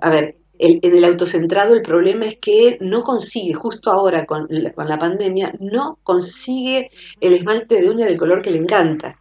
a 0.00 0.10
ver, 0.10 0.36
en 0.58 0.96
el 0.96 1.04
autocentrado 1.04 1.74
el 1.74 1.82
problema 1.82 2.26
es 2.26 2.38
que 2.38 2.78
no 2.80 3.02
consigue, 3.02 3.54
justo 3.54 3.90
ahora 3.90 4.24
con 4.24 4.48
con 4.74 4.88
la 4.88 4.98
pandemia, 4.98 5.54
no 5.58 5.98
consigue 6.02 6.90
el 7.20 7.34
esmalte 7.34 7.80
de 7.80 7.90
uña 7.90 8.06
del 8.06 8.16
color 8.16 8.40
que 8.40 8.50
le 8.50 8.58
encanta. 8.58 9.18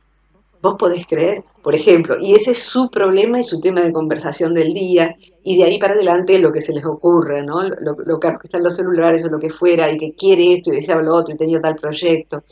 Vos 0.63 0.75
podés 0.79 1.05
creer, 1.05 1.43
por 1.61 1.75
ejemplo, 1.75 2.15
y 2.21 2.35
ese 2.35 2.51
es 2.51 2.59
su 2.59 2.89
problema 2.89 3.37
y 3.37 3.43
su 3.43 3.59
tema 3.59 3.81
de 3.81 3.91
conversación 3.91 4.53
del 4.53 4.73
día, 4.73 5.13
y 5.43 5.57
de 5.57 5.65
ahí 5.65 5.77
para 5.77 5.93
adelante 5.93 6.39
lo 6.39 6.53
que 6.53 6.61
se 6.61 6.71
les 6.71 6.85
ocurra, 6.85 7.43
¿no? 7.43 7.63
Lo, 7.63 7.97
lo 7.97 8.17
que 8.17 8.29
están 8.41 8.63
los 8.63 8.77
celulares 8.77 9.25
o 9.25 9.27
lo 9.27 9.39
que 9.39 9.49
fuera, 9.49 9.91
y 9.91 9.97
que 9.97 10.13
quiere 10.13 10.53
esto 10.53 10.71
y 10.71 10.77
desea 10.77 10.95
lo 11.01 11.15
otro 11.15 11.33
y 11.33 11.37
tenía 11.37 11.59
tal 11.59 11.75
proyecto. 11.75 12.45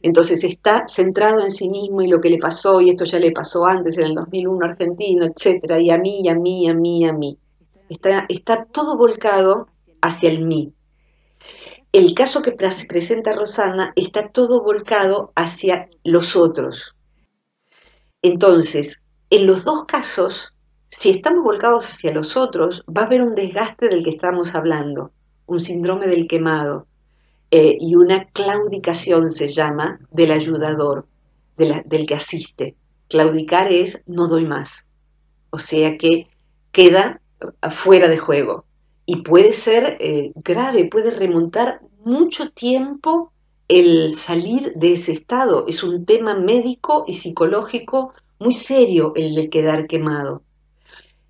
Entonces 0.00 0.44
está 0.44 0.86
centrado 0.86 1.40
en 1.40 1.50
sí 1.50 1.68
mismo 1.68 2.00
y 2.00 2.06
lo 2.06 2.20
que 2.20 2.30
le 2.30 2.38
pasó, 2.38 2.80
y 2.80 2.90
esto 2.90 3.04
ya 3.04 3.18
le 3.18 3.32
pasó 3.32 3.66
antes 3.66 3.98
en 3.98 4.04
el 4.04 4.14
2001 4.14 4.64
argentino, 4.64 5.24
etcétera, 5.24 5.80
y 5.80 5.90
a 5.90 5.98
mí, 5.98 6.20
y 6.22 6.28
a 6.28 6.36
mí, 6.36 6.62
y 6.62 6.68
a 6.68 6.74
mí, 6.74 7.00
y 7.00 7.04
a 7.06 7.12
mí. 7.12 7.38
Está, 7.88 8.24
está 8.28 8.66
todo 8.66 8.96
volcado 8.96 9.66
hacia 10.00 10.30
el 10.30 10.44
mí. 10.44 10.74
El 11.90 12.14
caso 12.14 12.40
que 12.40 12.52
presenta 12.52 13.32
Rosana 13.32 13.92
está 13.96 14.28
todo 14.28 14.62
volcado 14.62 15.32
hacia 15.34 15.88
los 16.04 16.36
otros, 16.36 16.94
entonces, 18.22 19.04
en 19.30 19.46
los 19.46 19.64
dos 19.64 19.84
casos, 19.86 20.54
si 20.90 21.10
estamos 21.10 21.44
volcados 21.44 21.90
hacia 21.90 22.12
los 22.12 22.36
otros, 22.36 22.84
va 22.88 23.02
a 23.02 23.04
haber 23.04 23.22
un 23.22 23.34
desgaste 23.34 23.88
del 23.88 24.02
que 24.02 24.10
estamos 24.10 24.54
hablando, 24.54 25.12
un 25.46 25.60
síndrome 25.60 26.06
del 26.06 26.26
quemado 26.26 26.86
eh, 27.50 27.76
y 27.78 27.94
una 27.94 28.26
claudicación 28.30 29.30
se 29.30 29.48
llama 29.48 30.00
del 30.10 30.32
ayudador, 30.32 31.06
del 31.56 32.06
que 32.06 32.14
asiste. 32.14 32.76
Claudicar 33.08 33.72
es 33.72 34.02
no 34.06 34.28
doy 34.28 34.44
más, 34.44 34.84
o 35.50 35.58
sea 35.58 35.96
que 35.96 36.28
queda 36.72 37.20
fuera 37.70 38.08
de 38.08 38.18
juego 38.18 38.64
y 39.06 39.22
puede 39.22 39.52
ser 39.52 39.96
eh, 40.00 40.32
grave, 40.34 40.84
puede 40.84 41.10
remontar 41.10 41.80
mucho 42.04 42.50
tiempo 42.50 43.32
el 43.68 44.14
salir 44.14 44.72
de 44.74 44.94
ese 44.94 45.12
estado. 45.12 45.66
Es 45.68 45.82
un 45.82 46.04
tema 46.04 46.34
médico 46.34 47.04
y 47.06 47.14
psicológico 47.14 48.14
muy 48.38 48.54
serio 48.54 49.12
el 49.14 49.34
de 49.34 49.50
quedar 49.50 49.86
quemado. 49.86 50.42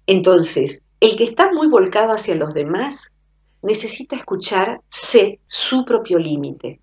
Entonces, 0.07 0.87
el 1.00 1.16
que 1.16 1.25
está 1.25 1.52
muy 1.52 1.68
volcado 1.68 2.12
hacia 2.12 2.37
los 2.37 2.54
demás 2.54 3.12
necesita 3.62 4.16
escucharse 4.16 5.40
su 5.47 5.85
propio 5.85 6.18
límite. 6.18 6.80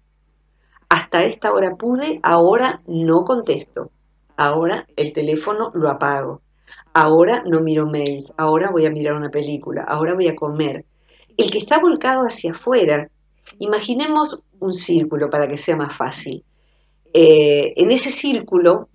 Hasta 0.89 1.24
esta 1.24 1.51
hora 1.51 1.75
pude, 1.75 2.19
ahora 2.21 2.81
no 2.85 3.24
contesto. 3.24 3.91
Ahora 4.38 4.85
el 4.97 5.13
teléfono 5.13 5.71
lo 5.74 5.89
apago. 5.89 6.41
Ahora 6.93 7.43
no 7.45 7.62
miro 7.62 7.85
mails, 7.85 8.33
ahora 8.38 8.71
voy 8.71 8.85
a 8.85 8.89
mirar 8.89 9.15
una 9.15 9.29
película, 9.29 9.83
ahora 9.83 10.13
voy 10.13 10.27
a 10.27 10.35
comer. 10.35 10.85
El 11.38 11.51
que 11.51 11.57
está 11.57 11.79
volcado 11.79 12.25
hacia 12.25 12.51
afuera, 12.51 13.09
imaginemos 13.59 14.43
un 14.59 14.73
círculo 14.73 15.29
para 15.29 15.47
que 15.47 15.57
sea 15.57 15.75
más 15.75 15.95
fácil. 15.95 16.43
Eh, 17.13 17.73
en 17.77 17.91
ese 17.91 18.11
círculo, 18.11 18.89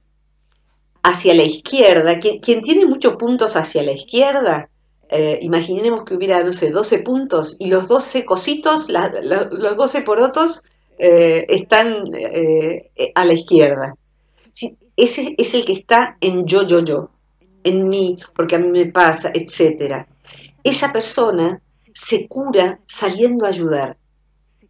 hacia 1.02 1.34
la 1.34 1.44
izquierda, 1.44 2.18
quien, 2.18 2.60
tiene 2.60 2.84
muchos 2.84 3.16
puntos 3.16 3.56
hacia 3.56 3.82
la 3.82 3.92
izquierda, 3.92 4.68
eh, 5.08 5.38
imaginemos 5.42 6.04
que 6.04 6.14
hubiera, 6.14 6.44
no 6.44 6.52
sé, 6.52 6.70
12 6.70 6.98
puntos 6.98 7.56
y 7.58 7.66
los 7.68 7.88
12 7.88 8.24
cositos, 8.24 8.88
los 8.90 9.76
12 9.76 10.02
porotos 10.02 10.62
eh, 10.98 11.46
están 11.48 12.04
a 13.14 13.24
la 13.24 13.32
izquierda. 13.32 13.94
ese 14.96 15.34
es 15.38 15.54
el 15.54 15.64
que 15.64 15.72
está 15.72 16.16
en 16.20 16.46
yo, 16.46 16.66
yo, 16.66 16.80
yo, 16.80 17.10
en 17.64 17.88
mí, 17.88 18.18
porque 18.34 18.56
a 18.56 18.58
mí 18.58 18.68
me 18.68 18.86
pasa, 18.86 19.30
etc. 19.32 20.06
Esa 20.62 20.92
persona 20.92 21.60
se 21.94 22.28
cura 22.28 22.80
saliendo 22.86 23.46
a 23.46 23.48
ayudar, 23.48 23.96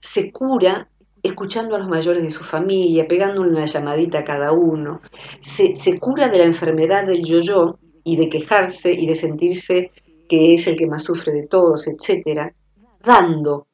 se 0.00 0.32
cura 0.32 0.88
escuchando 1.22 1.76
a 1.76 1.78
los 1.78 1.88
mayores 1.88 2.22
de 2.22 2.30
su 2.30 2.44
familia, 2.44 3.06
pegándole 3.06 3.50
una 3.50 3.66
llamadita 3.66 4.20
a 4.20 4.24
cada 4.24 4.52
uno, 4.52 5.00
se, 5.40 5.98
cura 5.98 6.28
de 6.28 6.38
la 6.38 6.44
enfermedad 6.44 7.06
del 7.06 7.24
yo-yo 7.24 7.78
y 8.04 8.16
de 8.16 8.28
quejarse 8.28 8.92
y 8.92 9.06
de 9.06 9.14
sentirse 9.14 9.92
que 10.28 10.54
es 10.54 10.66
el 10.66 10.76
que 10.76 10.86
más 10.86 11.04
sufre 11.04 11.32
de 11.32 11.46
todos, 11.46 11.86
etcétera, 11.88 12.54
dando, 13.02 13.66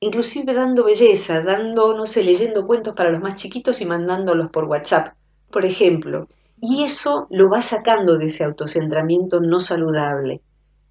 inclusive 0.00 0.52
dando 0.52 0.84
belleza, 0.84 1.40
dando, 1.42 1.94
no 1.94 2.06
sé, 2.06 2.24
leyendo 2.24 2.66
cuentos 2.66 2.94
para 2.94 3.10
los 3.10 3.22
más 3.22 3.36
chiquitos 3.36 3.80
y 3.80 3.86
mandándolos 3.86 4.50
por 4.50 4.64
WhatsApp, 4.64 5.14
por 5.50 5.64
ejemplo. 5.64 6.28
Y 6.60 6.82
eso 6.84 7.26
lo 7.30 7.48
va 7.48 7.62
sacando 7.62 8.16
de 8.16 8.26
ese 8.26 8.44
autocentramiento 8.44 9.40
no 9.40 9.60
saludable. 9.60 10.42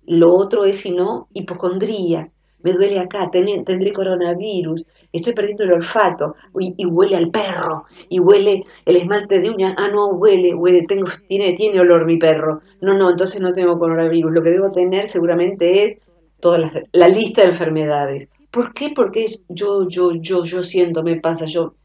Lo 0.06 0.34
otro 0.34 0.66
es, 0.66 0.80
si 0.80 0.92
no, 0.92 1.28
hipocondría, 1.34 2.32
me 2.64 2.74
duele 2.74 3.00
acá, 3.00 3.30
tendré 3.32 3.94
coronavirus, 3.94 4.88
estoy 5.12 5.34
perdiendo 5.34 5.64
el 5.64 5.74
olfato, 5.74 6.36
y, 6.60 6.86
huele 6.86 7.16
al 7.16 7.32
perro, 7.32 7.86
y 8.10 8.20
huele 8.20 8.64
el 8.86 8.96
esmalte 8.96 9.40
de 9.40 9.50
uña, 9.50 9.76
ah, 9.78 9.90
no, 9.90 10.08
huele, 10.08 10.54
huele, 10.54 10.84
tengo, 10.88 11.08
tiene, 11.28 11.54
tiene 11.54 11.80
olor 11.80 12.06
mi 12.06 12.18
perro, 12.18 12.62
no, 12.82 12.94
no, 12.94 13.10
entonces 13.12 13.42
no 13.42 13.54
tengo 13.54 13.80
coronavirus, 13.80 14.32
lo 14.32 14.42
que 14.42 14.52
debo 14.52 14.72
tener 14.72 15.08
seguramente 15.08 15.86
es 15.86 15.98
toda 16.40 16.60
la, 16.92 17.08
lista 17.08 17.42
de 17.42 17.50
enfermedades. 17.50 18.30
¿Por 18.50 18.74
qué? 18.74 18.92
Porque 18.96 19.28
yo, 19.48 19.88
yo, 19.88 20.12
yo, 20.14 20.44
yo 20.44 20.64
siento, 20.64 21.04
me 21.04 21.20
pasa, 21.22 21.46
yo. 21.46 21.76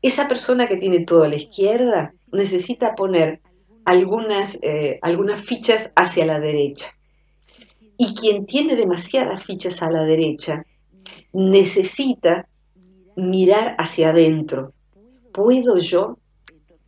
Esa 0.00 0.28
persona 0.28 0.66
que 0.66 0.76
tiene 0.76 1.04
todo 1.04 1.24
a 1.24 1.28
la 1.28 1.36
izquierda 1.36 2.14
necesita 2.30 2.94
poner 2.94 3.40
algunas, 3.84 4.58
eh, 4.62 4.98
algunas 5.02 5.40
fichas 5.40 5.92
hacia 5.96 6.24
la 6.24 6.38
derecha 6.38 6.95
y 7.98 8.14
quien 8.14 8.46
tiene 8.46 8.76
demasiadas 8.76 9.44
fichas 9.44 9.82
a 9.82 9.90
la 9.90 10.02
derecha 10.04 10.64
necesita 11.32 12.48
mirar 13.16 13.76
hacia 13.78 14.10
adentro. 14.10 14.72
¿Puedo 15.32 15.78
yo 15.78 16.18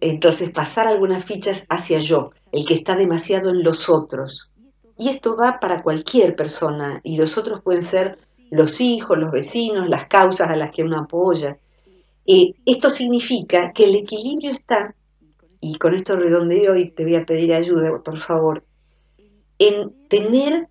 entonces 0.00 0.50
pasar 0.50 0.86
algunas 0.86 1.24
fichas 1.24 1.66
hacia 1.68 1.98
yo, 1.98 2.30
el 2.52 2.64
que 2.64 2.74
está 2.74 2.96
demasiado 2.96 3.50
en 3.50 3.62
los 3.62 3.88
otros? 3.88 4.50
Y 4.98 5.08
esto 5.08 5.36
va 5.36 5.60
para 5.60 5.82
cualquier 5.82 6.34
persona 6.34 7.00
y 7.04 7.16
los 7.16 7.38
otros 7.38 7.62
pueden 7.62 7.82
ser 7.82 8.18
los 8.50 8.80
hijos, 8.80 9.18
los 9.18 9.30
vecinos, 9.30 9.88
las 9.88 10.06
causas 10.06 10.50
a 10.50 10.56
las 10.56 10.70
que 10.70 10.82
uno 10.82 10.98
apoya. 10.98 11.58
Eh, 12.26 12.54
esto 12.66 12.90
significa 12.90 13.72
que 13.72 13.84
el 13.84 13.94
equilibrio 13.96 14.52
está, 14.52 14.94
y 15.60 15.76
con 15.76 15.94
esto 15.94 16.16
redondeo 16.16 16.76
y 16.76 16.90
te 16.90 17.04
voy 17.04 17.16
a 17.16 17.24
pedir 17.24 17.52
ayuda, 17.52 18.02
por 18.02 18.18
favor, 18.18 18.64
en 19.58 20.08
tener 20.08 20.68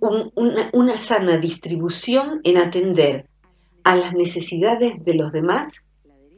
una, 0.00 0.96
sana 0.96 1.36
distribución 1.36 2.40
en 2.44 2.56
atender 2.56 3.26
a 3.84 3.96
las 3.96 4.14
necesidades 4.14 5.02
de 5.04 5.14
los 5.14 5.32
demás, 5.32 5.86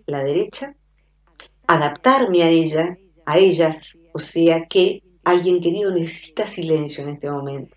la 0.07 0.23
derecha, 0.23 0.75
adaptarme 1.67 2.43
a 2.43 2.49
ella, 2.49 2.97
a 3.25 3.39
ellas, 3.39 3.97
o 4.13 4.19
sea 4.19 4.67
que 4.67 5.03
alguien 5.25 5.61
querido 5.61 5.93
necesita 5.93 6.47
silencio 6.47 7.05
en 7.05 7.11
este 7.11 7.31
momento. 7.31 7.77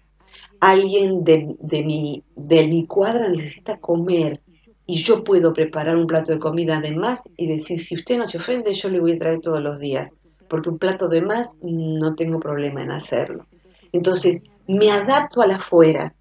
Alguien 0.60 1.24
de, 1.24 1.56
mi, 1.84 2.24
de 2.36 2.68
mi 2.68 2.88
cuadra 2.88 3.30
necesita 3.30 3.78
comer 3.78 4.42
y 4.88 4.98
yo 4.98 5.24
puedo 5.24 5.54
preparar 5.54 5.98
un 5.98 6.08
plato 6.08 6.32
de 6.32 6.40
comida 6.40 6.80
de 6.80 6.96
más 6.96 7.30
y 7.38 7.48
decir, 7.48 7.80
si 7.80 7.96
usted 7.96 8.18
no 8.18 8.28
se 8.28 8.38
ofende, 8.38 8.74
yo 8.74 8.90
le 8.90 9.00
voy 9.00 9.14
a 9.14 9.20
traer 9.20 9.42
todos 9.42 9.62
los 9.62 9.80
días, 9.80 10.14
porque 10.48 10.70
un 10.70 10.78
plato 10.78 11.08
de 11.08 11.22
más 11.22 11.58
no 11.62 12.16
tengo 12.16 12.40
problema 12.40 12.84
en 12.84 12.92
hacerlo. 12.92 13.48
Entonces, 13.92 14.44
me 14.68 14.92
adapto 14.92 15.42
a 15.42 15.48
la 15.48 15.56
afuera, 15.56 16.16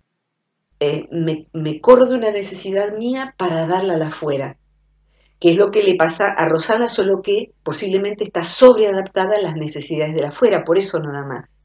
eh, 0.80 1.08
me, 1.10 1.48
me 1.52 1.80
corro 1.80 2.06
de 2.06 2.14
una 2.14 2.30
necesidad 2.30 2.96
mía 2.96 3.34
para 3.38 3.66
darla 3.66 3.94
a 3.94 3.98
la 3.98 4.08
afuera, 4.08 4.58
que 5.38 5.50
es 5.50 5.56
lo 5.56 5.70
que 5.70 5.82
le 5.82 5.94
pasa 5.94 6.28
a 6.28 6.48
Rosana, 6.48 6.88
solo 6.88 7.22
que 7.22 7.52
posiblemente 7.62 8.24
está 8.24 8.44
sobreadaptada 8.44 9.36
a 9.36 9.42
las 9.42 9.54
necesidades 9.54 10.14
de 10.14 10.22
la 10.22 10.28
afuera, 10.28 10.64
por 10.64 10.78
eso 10.78 10.98
nada 11.00 11.24
más. 11.24 11.56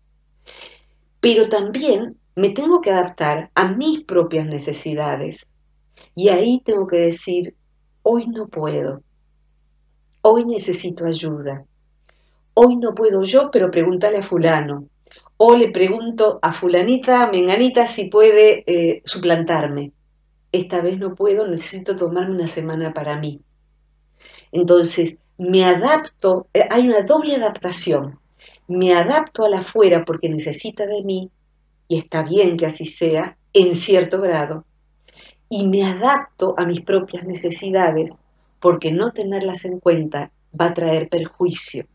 Pero 1.20 1.50
también 1.50 2.18
me 2.36 2.50
tengo 2.50 2.82
que 2.82 2.92
adaptar 2.92 3.52
a 3.56 3.72
mis 3.72 4.04
propias 4.04 4.46
necesidades. 4.46 5.48
Y 6.16 6.30
ahí 6.30 6.62
tengo 6.64 6.88
que 6.88 6.98
decir, 6.98 7.56
hoy 8.02 8.28
no 8.28 8.48
puedo, 8.48 9.04
hoy 10.22 10.46
necesito 10.46 11.06
ayuda, 11.06 11.66
hoy 12.54 12.76
no 12.78 12.94
puedo 12.94 13.24
yo, 13.24 13.50
pero 13.52 13.72
pregúntale 13.72 14.18
a 14.18 14.22
fulano, 14.22 14.89
o 15.42 15.56
le 15.56 15.70
pregunto 15.72 16.38
a 16.42 16.52
fulanita, 16.52 17.30
menganita, 17.32 17.88
si 17.88 18.10
puede 18.10 18.66
eh, 18.68 19.02
suplantarme. 19.06 19.94
Esta 20.52 20.82
vez 20.82 21.00
no 21.00 21.16
puedo, 21.16 21.48
necesito 21.48 21.96
tomarme 21.96 22.36
una 22.36 22.48
semana 22.48 22.94
para 22.94 23.18
mí. 23.18 23.40
Entonces, 24.52 25.20
me 25.38 25.64
adapto, 25.64 26.48
eh, 26.54 26.68
hay 26.70 26.90
una 26.90 27.04
doble 27.04 27.38
adaptación. 27.38 28.20
Me 28.68 28.94
adapto 28.94 29.46
a 29.46 29.50
la 29.50 29.60
afuera 29.60 30.04
porque 30.04 30.28
necesita 30.28 30.86
de 30.86 31.04
mí, 31.04 31.32
y 31.88 32.00
está 32.00 32.24
bien 32.24 32.58
que 32.58 32.66
así 32.66 32.86
sea, 32.86 33.38
en 33.54 33.76
cierto 33.76 34.20
grado, 34.20 34.66
y 35.48 35.70
me 35.70 35.86
adapto 35.86 36.54
a 36.58 36.66
mis 36.66 36.82
propias 36.82 37.26
necesidades 37.26 38.20
porque 38.60 38.92
no 38.92 39.14
tenerlas 39.14 39.64
en 39.64 39.80
cuenta 39.80 40.34
va 40.60 40.66
a 40.66 40.74
traer 40.74 41.08
perjuicio. 41.08 41.86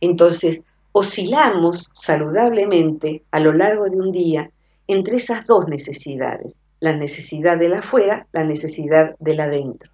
Entonces, 0.00 0.64
oscilamos 0.98 1.90
saludablemente 1.92 3.22
a 3.30 3.38
lo 3.38 3.52
largo 3.52 3.90
de 3.90 4.00
un 4.00 4.12
día 4.12 4.50
entre 4.88 5.18
esas 5.18 5.44
dos 5.44 5.68
necesidades, 5.68 6.58
la 6.80 6.96
necesidad 6.96 7.58
de 7.58 7.68
la 7.68 7.80
afuera, 7.80 8.26
la 8.32 8.44
necesidad 8.44 9.14
de 9.18 9.34
la 9.34 9.44
adentro. 9.44 9.90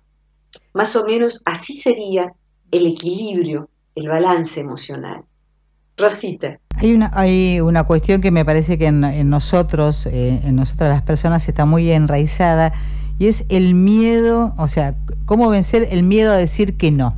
Más 0.73 0.95
o 0.95 1.05
menos 1.05 1.43
así 1.45 1.75
sería 1.75 2.33
el 2.71 2.87
equilibrio, 2.87 3.69
el 3.97 4.09
balance 4.09 4.61
emocional. 4.61 5.25
Rosita. 5.97 6.61
Hay 6.77 6.95
una, 6.95 7.11
hay 7.15 7.59
una 7.61 7.83
cuestión 7.83 8.21
que 8.21 8.31
me 8.31 8.45
parece 8.45 8.79
que 8.79 8.87
en, 8.87 9.29
nosotros, 9.29 10.07
eh, 10.07 10.41
en 10.45 10.55
nosotras 10.55 10.91
las 10.91 11.03
personas, 11.03 11.49
está 11.49 11.65
muy 11.65 11.91
enraizada 11.91 12.73
y 13.19 13.27
es 13.27 13.45
el 13.49 13.75
miedo, 13.75 14.55
o 14.57 14.69
sea, 14.69 14.95
cómo 15.25 15.51
vencer 15.51 15.89
el 15.91 16.05
miedo 16.05 16.33
a 16.33 16.37
decir 16.37 16.77
que 16.77 16.93
no. 16.93 17.17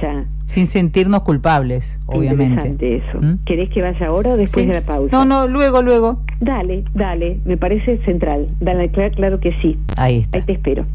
Ya. 0.00 0.24
Sin 0.46 0.66
sentirnos 0.66 1.22
culpables, 1.22 1.98
obviamente. 2.06 2.68
Interesante 2.68 2.96
eso. 2.96 3.20
¿Mm? 3.20 3.44
¿Querés 3.44 3.70
que 3.70 3.82
vaya 3.82 4.06
ahora 4.06 4.32
o 4.32 4.36
después 4.36 4.66
de 4.66 4.74
la 4.74 4.82
pausa? 4.82 5.10
No, 5.12 5.24
no, 5.24 5.48
luego, 5.48 5.82
luego. 5.82 6.20
Dale, 6.40 6.84
dale, 6.94 7.40
me 7.44 7.56
parece 7.56 7.98
central. 8.04 8.48
Dale, 8.60 8.90
claro, 8.90 9.14
claro 9.14 9.40
que 9.40 9.52
sí. 9.60 9.78
Ahí 9.96 10.20
está. 10.20 10.38
Ahí 10.38 10.44
te 10.44 10.52
espero. 10.52 10.86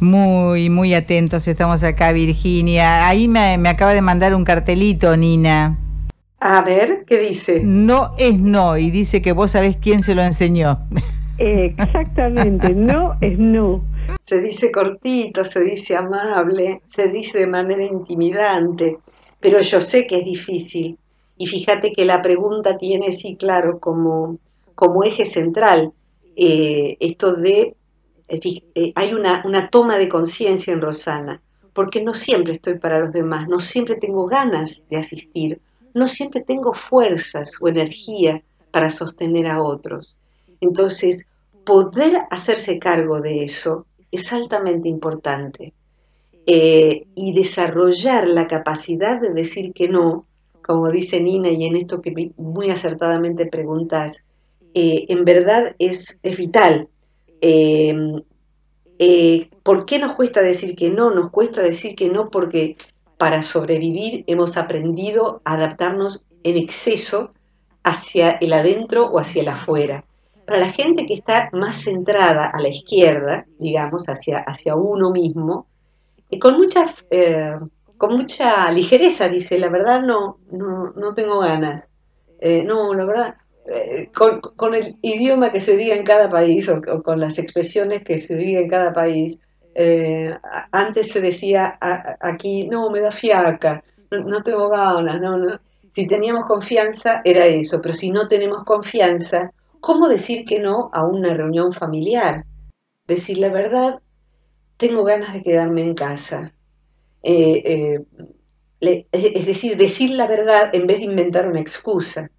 Muy, 0.00 0.68
muy 0.68 0.94
atentos 0.94 1.46
estamos 1.46 1.84
acá, 1.84 2.10
Virginia. 2.10 3.06
Ahí 3.06 3.28
me, 3.28 3.56
me 3.58 3.68
acaba 3.68 3.92
de 3.92 4.02
mandar 4.02 4.34
un 4.34 4.44
cartelito, 4.44 5.16
Nina. 5.16 5.78
A 6.40 6.60
ver, 6.62 7.04
¿qué 7.06 7.18
dice? 7.18 7.62
No 7.62 8.14
es 8.18 8.36
no, 8.36 8.76
y 8.76 8.90
dice 8.90 9.22
que 9.22 9.30
vos 9.30 9.52
sabés 9.52 9.76
quién 9.76 10.02
se 10.02 10.16
lo 10.16 10.22
enseñó. 10.22 10.80
Exactamente, 11.42 12.72
no 12.72 13.16
es 13.20 13.36
no. 13.36 13.84
Se 14.24 14.40
dice 14.40 14.70
cortito, 14.70 15.44
se 15.44 15.60
dice 15.60 15.96
amable, 15.96 16.82
se 16.86 17.08
dice 17.08 17.40
de 17.40 17.46
manera 17.48 17.84
intimidante, 17.84 18.98
pero 19.40 19.60
yo 19.60 19.80
sé 19.80 20.06
que 20.06 20.18
es 20.18 20.24
difícil. 20.24 20.96
Y 21.36 21.46
fíjate 21.46 21.92
que 21.92 22.04
la 22.04 22.22
pregunta 22.22 22.76
tiene, 22.76 23.10
sí, 23.10 23.34
claro, 23.34 23.80
como, 23.80 24.38
como 24.76 25.02
eje 25.02 25.24
central 25.24 25.92
eh, 26.36 26.96
esto 27.00 27.34
de, 27.34 27.74
eh, 28.28 28.40
eh, 28.76 28.92
hay 28.94 29.12
una, 29.12 29.42
una 29.44 29.68
toma 29.68 29.98
de 29.98 30.08
conciencia 30.08 30.72
en 30.72 30.80
Rosana, 30.80 31.42
porque 31.72 32.02
no 32.02 32.14
siempre 32.14 32.52
estoy 32.52 32.78
para 32.78 33.00
los 33.00 33.12
demás, 33.12 33.48
no 33.48 33.58
siempre 33.58 33.96
tengo 33.96 34.26
ganas 34.26 34.82
de 34.88 34.96
asistir, 34.96 35.60
no 35.92 36.06
siempre 36.06 36.40
tengo 36.40 36.72
fuerzas 36.72 37.56
o 37.60 37.66
energía 37.66 38.42
para 38.70 38.90
sostener 38.90 39.48
a 39.48 39.60
otros. 39.60 40.20
Entonces, 40.60 41.26
poder 41.64 42.22
hacerse 42.30 42.78
cargo 42.78 43.20
de 43.20 43.44
eso 43.44 43.86
es 44.10 44.32
altamente 44.32 44.88
importante. 44.88 45.74
Eh, 46.44 47.06
y 47.14 47.34
desarrollar 47.34 48.26
la 48.26 48.48
capacidad 48.48 49.20
de 49.20 49.32
decir 49.32 49.72
que 49.72 49.88
no, 49.88 50.26
como 50.60 50.90
dice 50.90 51.20
Nina, 51.20 51.50
y 51.50 51.66
en 51.66 51.76
esto 51.76 52.02
que 52.02 52.32
muy 52.36 52.70
acertadamente 52.70 53.46
preguntas, 53.46 54.24
eh, 54.74 55.06
en 55.08 55.24
verdad 55.24 55.76
es, 55.78 56.20
vital. 56.36 56.88
Eh, 57.40 57.94
¿Por 59.62 59.86
qué 59.86 59.98
nos 59.98 60.16
cuesta 60.16 60.42
decir 60.42 60.74
que 60.74 60.90
no? 60.90 61.10
Nos 61.10 61.30
cuesta 61.30 61.62
decir 61.62 61.94
que 61.94 62.08
no 62.08 62.28
porque 62.28 62.76
para 63.18 63.42
sobrevivir 63.42 64.24
hemos 64.26 64.56
aprendido 64.56 65.40
a 65.44 65.54
adaptarnos 65.54 66.24
en 66.42 66.56
exceso 66.56 67.32
hacia 67.84 68.32
el 68.32 68.52
adentro 68.52 69.06
o 69.06 69.20
hacia 69.20 69.42
el 69.42 69.48
afuera. 69.48 70.04
Para 70.52 70.66
la 70.66 70.70
gente 70.70 71.06
que 71.06 71.14
está 71.14 71.48
más 71.54 71.76
centrada 71.76 72.44
a 72.52 72.60
la 72.60 72.68
izquierda, 72.68 73.46
digamos, 73.58 74.10
hacia, 74.10 74.36
hacia 74.40 74.76
uno 74.76 75.10
mismo, 75.10 75.66
y 76.28 76.38
con 76.38 76.58
mucha, 76.58 76.94
eh, 77.10 77.54
con 77.96 78.16
mucha 78.16 78.70
ligereza 78.70 79.30
dice, 79.30 79.58
la 79.58 79.70
verdad 79.70 80.02
no, 80.02 80.40
no, 80.50 81.14
tengo 81.14 81.38
ganas. 81.38 81.88
Eh, 82.38 82.64
no, 82.64 82.92
la 82.92 83.06
verdad, 83.06 83.34
eh, 83.66 84.10
con, 84.12 84.74
el 84.74 84.98
idioma 85.00 85.50
que 85.50 85.58
se 85.58 85.74
diga 85.74 85.96
en 85.96 86.04
cada 86.04 86.28
país 86.28 86.68
o, 86.68 86.82
con 87.02 87.18
las 87.18 87.38
expresiones 87.38 88.02
que 88.02 88.18
se 88.18 88.36
diga 88.36 88.60
en 88.60 88.68
cada 88.68 88.92
país, 88.92 89.38
antes 90.70 91.12
se 91.12 91.22
decía 91.22 91.78
aquí, 92.20 92.68
no, 92.68 92.90
me 92.90 93.00
da 93.00 93.10
fiaca, 93.10 93.82
no, 94.10 94.18
no 94.18 94.42
tengo 94.42 94.68
ganas, 94.68 95.18
no, 95.18 95.38
no 95.38 95.58
si 95.94 96.06
teníamos 96.06 96.44
confianza 96.44 97.22
era 97.24 97.46
eso, 97.46 97.80
pero 97.80 97.94
si 97.94 98.10
no 98.10 98.28
tenemos 98.28 98.64
confianza, 98.64 99.50
¿cómo 99.82 100.08
decir 100.08 100.46
que 100.46 100.60
no 100.60 100.90
a 100.94 101.04
una 101.04 101.34
reunión 101.34 101.72
familiar? 101.72 102.46
Decir 103.06 103.38
la 103.38 103.50
verdad, 103.50 104.00
tengo 104.78 105.04
ganas 105.04 105.34
de 105.34 105.42
quedarme 105.42 105.82
en 105.82 105.94
casa. 105.94 106.54
Eh, 107.22 107.98
eh, 108.80 109.06
es 109.12 109.46
decir, 109.46 109.76
decir 109.76 110.10
la 110.10 110.26
verdad 110.26 110.70
en 110.72 110.86
vez 110.86 110.98
de 110.98 111.04
inventar 111.04 111.48
una 111.48 111.60
excusa. 111.60 112.30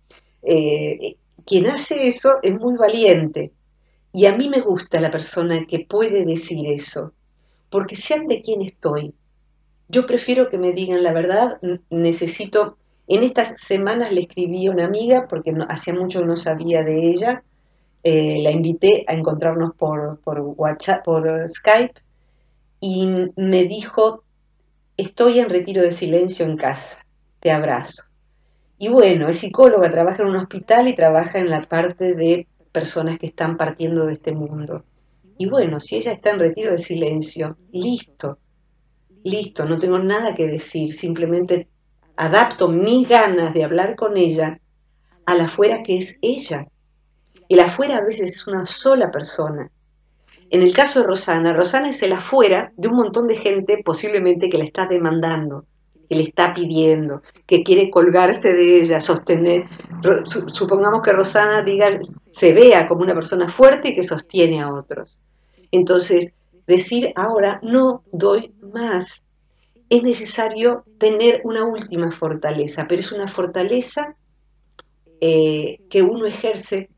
Eh, 0.41 1.17
quien 1.45 1.67
hace 1.67 2.07
eso 2.07 2.31
es 2.41 2.53
muy 2.53 2.77
valiente. 2.77 3.51
Y 4.13 4.25
a 4.25 4.37
mí 4.37 4.47
me 4.47 4.61
gusta 4.61 5.01
la 5.01 5.11
persona 5.11 5.65
que 5.67 5.79
puede 5.79 6.23
decir 6.25 6.67
eso, 6.69 7.13
porque 7.69 7.95
sean 7.97 8.25
de 8.27 8.41
quién 8.41 8.61
estoy. 8.61 9.13
Yo 9.89 10.05
prefiero 10.05 10.49
que 10.49 10.57
me 10.57 10.71
digan 10.71 11.03
la 11.03 11.11
verdad, 11.11 11.59
necesito 11.89 12.77
en 13.07 13.23
estas 13.23 13.59
semanas 13.59 14.11
le 14.11 14.21
escribí 14.21 14.67
a 14.67 14.71
una 14.71 14.85
amiga, 14.85 15.27
porque 15.29 15.51
no, 15.51 15.65
hacía 15.69 15.93
mucho 15.93 16.21
que 16.21 16.25
no 16.25 16.37
sabía 16.37 16.83
de 16.83 17.09
ella, 17.09 17.43
eh, 18.03 18.41
la 18.41 18.51
invité 18.51 19.03
a 19.07 19.13
encontrarnos 19.13 19.75
por, 19.75 20.19
por 20.19 20.39
WhatsApp, 20.39 21.03
por 21.03 21.49
Skype, 21.49 22.01
y 22.79 23.07
me 23.35 23.63
dijo, 23.65 24.23
estoy 24.97 25.39
en 25.39 25.49
retiro 25.49 25.81
de 25.81 25.91
silencio 25.91 26.45
en 26.45 26.57
casa, 26.57 27.05
te 27.39 27.51
abrazo. 27.51 28.03
Y 28.77 28.89
bueno, 28.89 29.29
es 29.29 29.37
psicóloga, 29.37 29.89
trabaja 29.89 30.23
en 30.23 30.29
un 30.29 30.35
hospital 30.35 30.87
y 30.87 30.95
trabaja 30.95 31.39
en 31.39 31.49
la 31.49 31.61
parte 31.61 32.13
de 32.13 32.47
personas 32.71 33.17
que 33.17 33.27
están 33.27 33.55
partiendo 33.55 34.05
de 34.05 34.13
este 34.13 34.33
mundo. 34.33 34.83
Y 35.37 35.47
bueno, 35.47 35.79
si 35.79 35.95
ella 35.95 36.11
está 36.11 36.31
en 36.31 36.39
retiro 36.39 36.71
de 36.71 36.79
silencio, 36.79 37.57
listo, 37.71 38.39
listo, 39.23 39.65
no 39.65 39.79
tengo 39.79 39.99
nada 39.99 40.35
que 40.35 40.47
decir, 40.47 40.93
simplemente 40.93 41.69
adapto 42.15 42.67
mis 42.67 43.07
ganas 43.07 43.53
de 43.53 43.63
hablar 43.63 43.95
con 43.95 44.17
ella 44.17 44.59
a 45.25 45.35
la 45.35 45.45
afuera 45.45 45.83
que 45.83 45.97
es 45.97 46.17
ella. 46.21 46.67
El 47.49 47.59
afuera 47.59 47.97
a 47.97 48.03
veces 48.03 48.35
es 48.35 48.47
una 48.47 48.65
sola 48.65 49.11
persona. 49.11 49.69
En 50.49 50.61
el 50.61 50.73
caso 50.73 50.99
de 50.99 51.07
Rosana, 51.07 51.53
Rosana 51.53 51.89
es 51.89 52.01
el 52.03 52.13
afuera 52.13 52.71
de 52.77 52.87
un 52.87 52.95
montón 52.95 53.27
de 53.27 53.35
gente 53.35 53.81
posiblemente 53.83 54.49
que 54.49 54.57
le 54.57 54.65
está 54.65 54.87
demandando, 54.87 55.65
que 56.09 56.15
le 56.15 56.23
está 56.23 56.53
pidiendo, 56.53 57.21
que 57.45 57.63
quiere 57.63 57.89
colgarse 57.89 58.53
de 58.53 58.79
ella, 58.79 58.99
sostener. 58.99 59.65
Supongamos 60.47 61.01
que 61.01 61.11
Rosana 61.11 61.63
diga, 61.63 61.99
se 62.29 62.53
vea 62.53 62.87
como 62.87 63.01
una 63.01 63.15
persona 63.15 63.49
fuerte 63.49 63.89
y 63.89 63.95
que 63.95 64.03
sostiene 64.03 64.61
a 64.61 64.73
otros. 64.73 65.19
Entonces, 65.71 66.33
decir 66.67 67.11
ahora 67.15 67.59
no 67.63 68.03
doy 68.11 68.53
más, 68.61 69.23
es 69.93 70.01
necesario 70.01 70.85
tener 70.97 71.41
una 71.43 71.65
última 71.65 72.09
fortaleza, 72.09 72.87
pero 72.89 72.99
es 72.99 73.11
una 73.11 73.27
fortaleza 73.27 74.15
eh, 75.21 75.81
que 75.87 76.01
uno 76.01 76.25
ejerce 76.25 76.89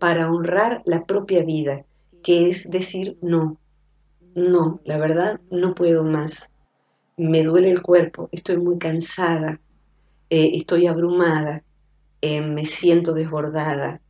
para 0.00 0.28
honrar 0.28 0.82
la 0.84 1.04
propia 1.04 1.44
vida, 1.44 1.84
que 2.24 2.48
es 2.48 2.68
decir, 2.68 3.16
no, 3.22 3.60
no, 4.34 4.80
la 4.84 4.98
verdad 4.98 5.40
no 5.48 5.76
puedo 5.76 6.02
más, 6.02 6.50
me 7.16 7.44
duele 7.44 7.70
el 7.70 7.82
cuerpo, 7.82 8.28
estoy 8.32 8.56
muy 8.56 8.78
cansada, 8.78 9.60
eh, 10.28 10.50
estoy 10.54 10.88
abrumada, 10.88 11.62
eh, 12.20 12.40
me 12.40 12.66
siento 12.66 13.14
desbordada. 13.14 14.00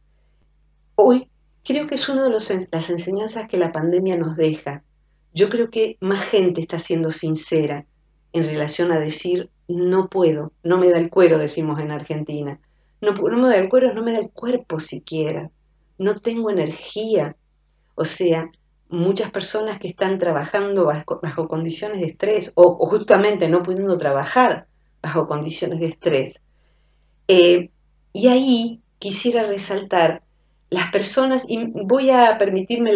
Hoy 0.94 1.29
creo 1.62 1.87
que 1.88 1.96
es 1.96 2.09
una 2.09 2.24
de 2.24 2.31
las 2.31 2.88
enseñanzas 2.88 3.48
que 3.48 3.59
la 3.59 3.70
pandemia 3.70 4.16
nos 4.16 4.35
deja. 4.37 4.83
Yo 5.35 5.50
creo 5.50 5.68
que 5.68 5.98
más 6.00 6.24
gente 6.24 6.62
está 6.62 6.79
siendo 6.79 7.12
sincera, 7.12 7.85
en 8.32 8.44
relación 8.44 8.92
a 8.92 9.00
decir 9.00 9.50
no 9.68 10.08
puedo, 10.08 10.52
no 10.62 10.78
me 10.78 10.90
da 10.90 10.98
el 10.98 11.10
cuero, 11.10 11.38
decimos 11.38 11.80
en 11.80 11.90
Argentina. 11.90 12.60
No, 13.00 13.12
no 13.12 13.38
me 13.38 13.48
da 13.48 13.56
el 13.56 13.68
cuero, 13.68 13.94
no 13.94 14.02
me 14.02 14.12
da 14.12 14.18
el 14.18 14.30
cuerpo 14.30 14.80
siquiera. 14.80 15.50
No 15.98 16.20
tengo 16.20 16.50
energía. 16.50 17.36
O 17.94 18.04
sea, 18.04 18.50
muchas 18.88 19.30
personas 19.30 19.78
que 19.78 19.88
están 19.88 20.18
trabajando 20.18 20.86
bajo, 20.86 21.48
condiciones 21.48 22.00
de 22.00 22.06
estrés 22.06 22.52
o, 22.54 22.86
justamente 22.86 23.48
no 23.48 23.62
pudiendo 23.62 23.96
trabajar 23.96 24.66
bajo 25.02 25.28
condiciones 25.28 25.80
de 25.80 25.86
estrés. 25.86 26.40
Eh, 27.28 27.70
y 28.12 28.28
ahí 28.28 28.80
quisiera 28.98 29.44
resaltar 29.44 30.22
las 30.68 30.90
personas, 30.90 31.46
y 31.48 31.64
voy 31.64 32.10
a 32.10 32.36
permitirme 32.38 32.92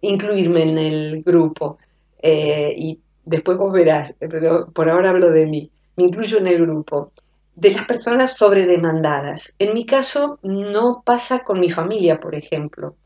incluirme 0.00 0.62
en 0.62 0.78
el 0.78 1.22
grupo, 1.22 1.78
eh, 2.22 2.74
y 2.76 2.98
después 3.24 3.58
vos 3.58 3.72
verás, 3.72 4.14
pero 4.18 4.70
por 4.72 4.88
ahora 4.88 5.10
hablo 5.10 5.30
de 5.30 5.46
mí, 5.46 5.70
me 5.96 6.04
incluyo 6.04 6.38
en 6.38 6.46
el 6.46 6.60
grupo, 6.60 7.12
de 7.54 7.70
las 7.70 7.84
personas 7.84 8.36
sobredemandadas. 8.36 9.54
En 9.58 9.74
mi 9.74 9.84
caso 9.84 10.38
no 10.42 11.02
pasa 11.04 11.40
con 11.40 11.60
mi 11.60 11.70
familia, 11.70 12.20
por 12.20 12.34
ejemplo, 12.34 12.96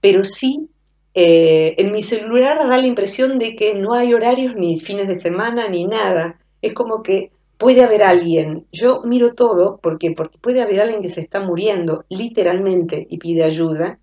pero 0.00 0.24
sí 0.24 0.68
eh, 1.14 1.74
en 1.76 1.92
mi 1.92 2.02
celular 2.02 2.58
da 2.58 2.78
la 2.78 2.86
impresión 2.86 3.38
de 3.38 3.54
que 3.54 3.74
no 3.74 3.92
hay 3.92 4.14
horarios 4.14 4.54
ni 4.56 4.80
fines 4.80 5.08
de 5.08 5.20
semana 5.20 5.68
ni 5.68 5.86
nada. 5.86 6.38
Es 6.62 6.72
como 6.72 7.02
que 7.02 7.32
puede 7.58 7.84
haber 7.84 8.02
alguien, 8.02 8.66
yo 8.72 9.02
miro 9.04 9.34
todo 9.34 9.78
porque, 9.82 10.10
porque 10.12 10.38
puede 10.38 10.62
haber 10.62 10.80
alguien 10.80 11.00
que 11.00 11.08
se 11.08 11.20
está 11.20 11.40
muriendo 11.40 12.04
literalmente 12.08 13.06
y 13.08 13.18
pide 13.18 13.44
ayuda, 13.44 13.98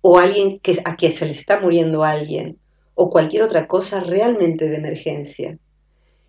o 0.00 0.18
alguien 0.18 0.60
que, 0.60 0.80
a 0.84 0.94
quien 0.94 1.12
se 1.12 1.26
le 1.26 1.32
está 1.32 1.60
muriendo 1.60 2.04
alguien, 2.04 2.58
o 3.00 3.08
cualquier 3.10 3.44
otra 3.44 3.68
cosa 3.68 4.00
realmente 4.00 4.68
de 4.68 4.76
emergencia. 4.76 5.56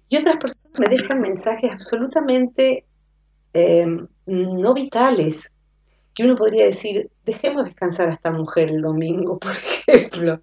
Y 0.07 0.17
otras 0.17 0.37
personas 0.37 0.79
me 0.79 0.87
dejan 0.87 1.19
mensajes 1.19 1.71
absolutamente 1.71 2.85
em, 3.53 4.07
no 4.27 4.73
vitales, 4.75 5.51
que 6.13 6.23
uno 6.23 6.35
podría 6.35 6.65
decir, 6.65 7.09
dejemos 7.25 7.65
descansar 7.65 8.09
a 8.09 8.13
esta 8.13 8.31
mujer 8.31 8.69
el 8.69 8.83
domingo, 8.83 9.39
por 9.39 9.51
ejemplo. 9.51 10.41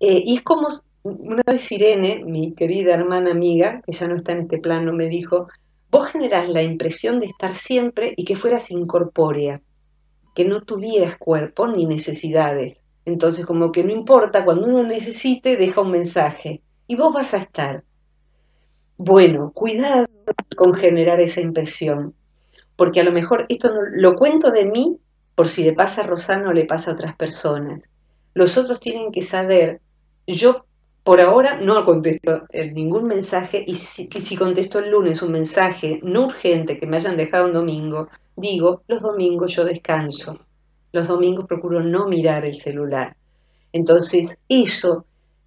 Eh, 0.00 0.20
y 0.24 0.36
es 0.36 0.42
como 0.42 0.66
una 1.04 1.42
vez 1.46 1.70
Irene, 1.70 2.24
mi 2.24 2.52
querida 2.52 2.94
hermana 2.94 3.30
amiga, 3.30 3.82
que 3.86 3.92
ya 3.92 4.08
no 4.08 4.16
está 4.16 4.32
en 4.32 4.40
este 4.40 4.58
plano, 4.58 4.92
me 4.92 5.06
dijo, 5.06 5.46
vos 5.92 6.10
generás 6.10 6.48
la 6.48 6.64
impresión 6.64 7.20
de 7.20 7.26
estar 7.26 7.54
siempre 7.54 8.14
y 8.16 8.24
que 8.24 8.34
fueras 8.34 8.72
incorpórea, 8.72 9.62
que 10.34 10.44
no 10.44 10.62
tuvieras 10.62 11.16
cuerpo 11.18 11.68
ni 11.68 11.86
necesidades. 11.86 12.82
Entonces, 13.06 13.46
como 13.46 13.70
que 13.70 13.84
no 13.84 13.92
importa, 13.92 14.44
cuando 14.44 14.66
uno 14.66 14.82
necesite, 14.82 15.56
deja 15.56 15.80
un 15.80 15.92
mensaje 15.92 16.60
y 16.88 16.96
vos 16.96 17.14
vas 17.14 17.34
a 17.34 17.38
estar. 17.38 17.84
Bueno, 18.98 19.52
cuidado 19.54 20.06
con 20.56 20.74
generar 20.74 21.20
esa 21.20 21.40
impresión, 21.40 22.14
porque 22.74 23.00
a 23.00 23.04
lo 23.04 23.12
mejor 23.12 23.46
esto 23.48 23.72
no, 23.72 23.82
lo 23.92 24.16
cuento 24.16 24.50
de 24.50 24.64
mí 24.64 24.98
por 25.36 25.46
si 25.46 25.62
le 25.62 25.72
pasa 25.72 26.02
a 26.02 26.06
Rosana 26.06 26.48
o 26.48 26.52
le 26.52 26.64
pasa 26.64 26.90
a 26.90 26.94
otras 26.94 27.14
personas. 27.14 27.88
Los 28.34 28.58
otros 28.58 28.80
tienen 28.80 29.12
que 29.12 29.22
saber, 29.22 29.80
yo 30.26 30.66
por 31.04 31.20
ahora 31.20 31.60
no 31.60 31.84
contesto 31.84 32.42
ningún 32.74 33.04
mensaje 33.04 33.62
y 33.64 33.74
si, 33.76 34.08
si 34.08 34.36
contesto 34.36 34.80
el 34.80 34.90
lunes 34.90 35.22
un 35.22 35.30
mensaje 35.30 36.00
no 36.02 36.26
urgente 36.26 36.76
que 36.76 36.88
me 36.88 36.96
hayan 36.96 37.16
dejado 37.16 37.46
un 37.46 37.52
domingo, 37.52 38.08
digo, 38.34 38.82
los 38.88 39.02
domingos 39.02 39.54
yo 39.54 39.64
descanso 39.64 40.45
los 40.96 41.08
domingos 41.08 41.46
procuro 41.46 41.82
no 41.82 42.08
mirar 42.08 42.46
el 42.46 42.54
celular. 42.54 43.16
Entonces, 43.70 44.38
eso 44.48 45.04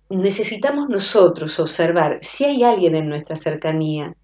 necesitamos 0.07 0.89
nosotros 0.89 1.59
observar 1.59 2.19
si 2.21 2.45
hay 2.45 2.63
alguien 2.63 2.95
en 2.95 3.09
nuestra 3.09 3.35
cercanía 3.35 4.15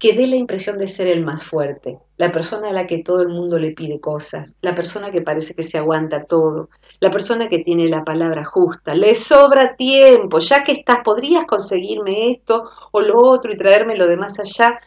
que 0.00 0.12
dé 0.12 0.26
la 0.26 0.34
impresión 0.34 0.76
de 0.76 0.88
ser 0.88 1.06
el 1.06 1.24
más 1.24 1.44
fuerte, 1.44 1.98
la 2.16 2.32
persona 2.32 2.70
a 2.70 2.72
la 2.72 2.86
que 2.88 2.98
todo 2.98 3.22
el 3.22 3.28
mundo 3.28 3.58
le 3.58 3.72
pide 3.72 4.00
cosas, 4.00 4.56
la 4.60 4.74
persona 4.74 5.12
que 5.12 5.22
parece 5.22 5.54
que 5.54 5.62
se 5.62 5.78
aguanta 5.78 6.24
todo, 6.24 6.68
la 6.98 7.10
persona 7.12 7.48
que 7.48 7.60
tiene 7.60 7.86
la 7.86 8.02
palabra 8.02 8.44
justa, 8.44 8.92
le 8.94 9.14
sobra 9.14 9.76
tiempo, 9.76 10.40
ya 10.40 10.64
que 10.64 10.72
estás, 10.72 11.00
podrías 11.04 11.44
conseguirme 11.46 12.32
esto 12.32 12.64
o 12.90 13.00
lo 13.00 13.18
otro 13.18 13.52
y 13.52 13.56
traerme 13.56 13.96
lo 13.96 14.08
de 14.08 14.16
más 14.16 14.40
allá. 14.40 14.80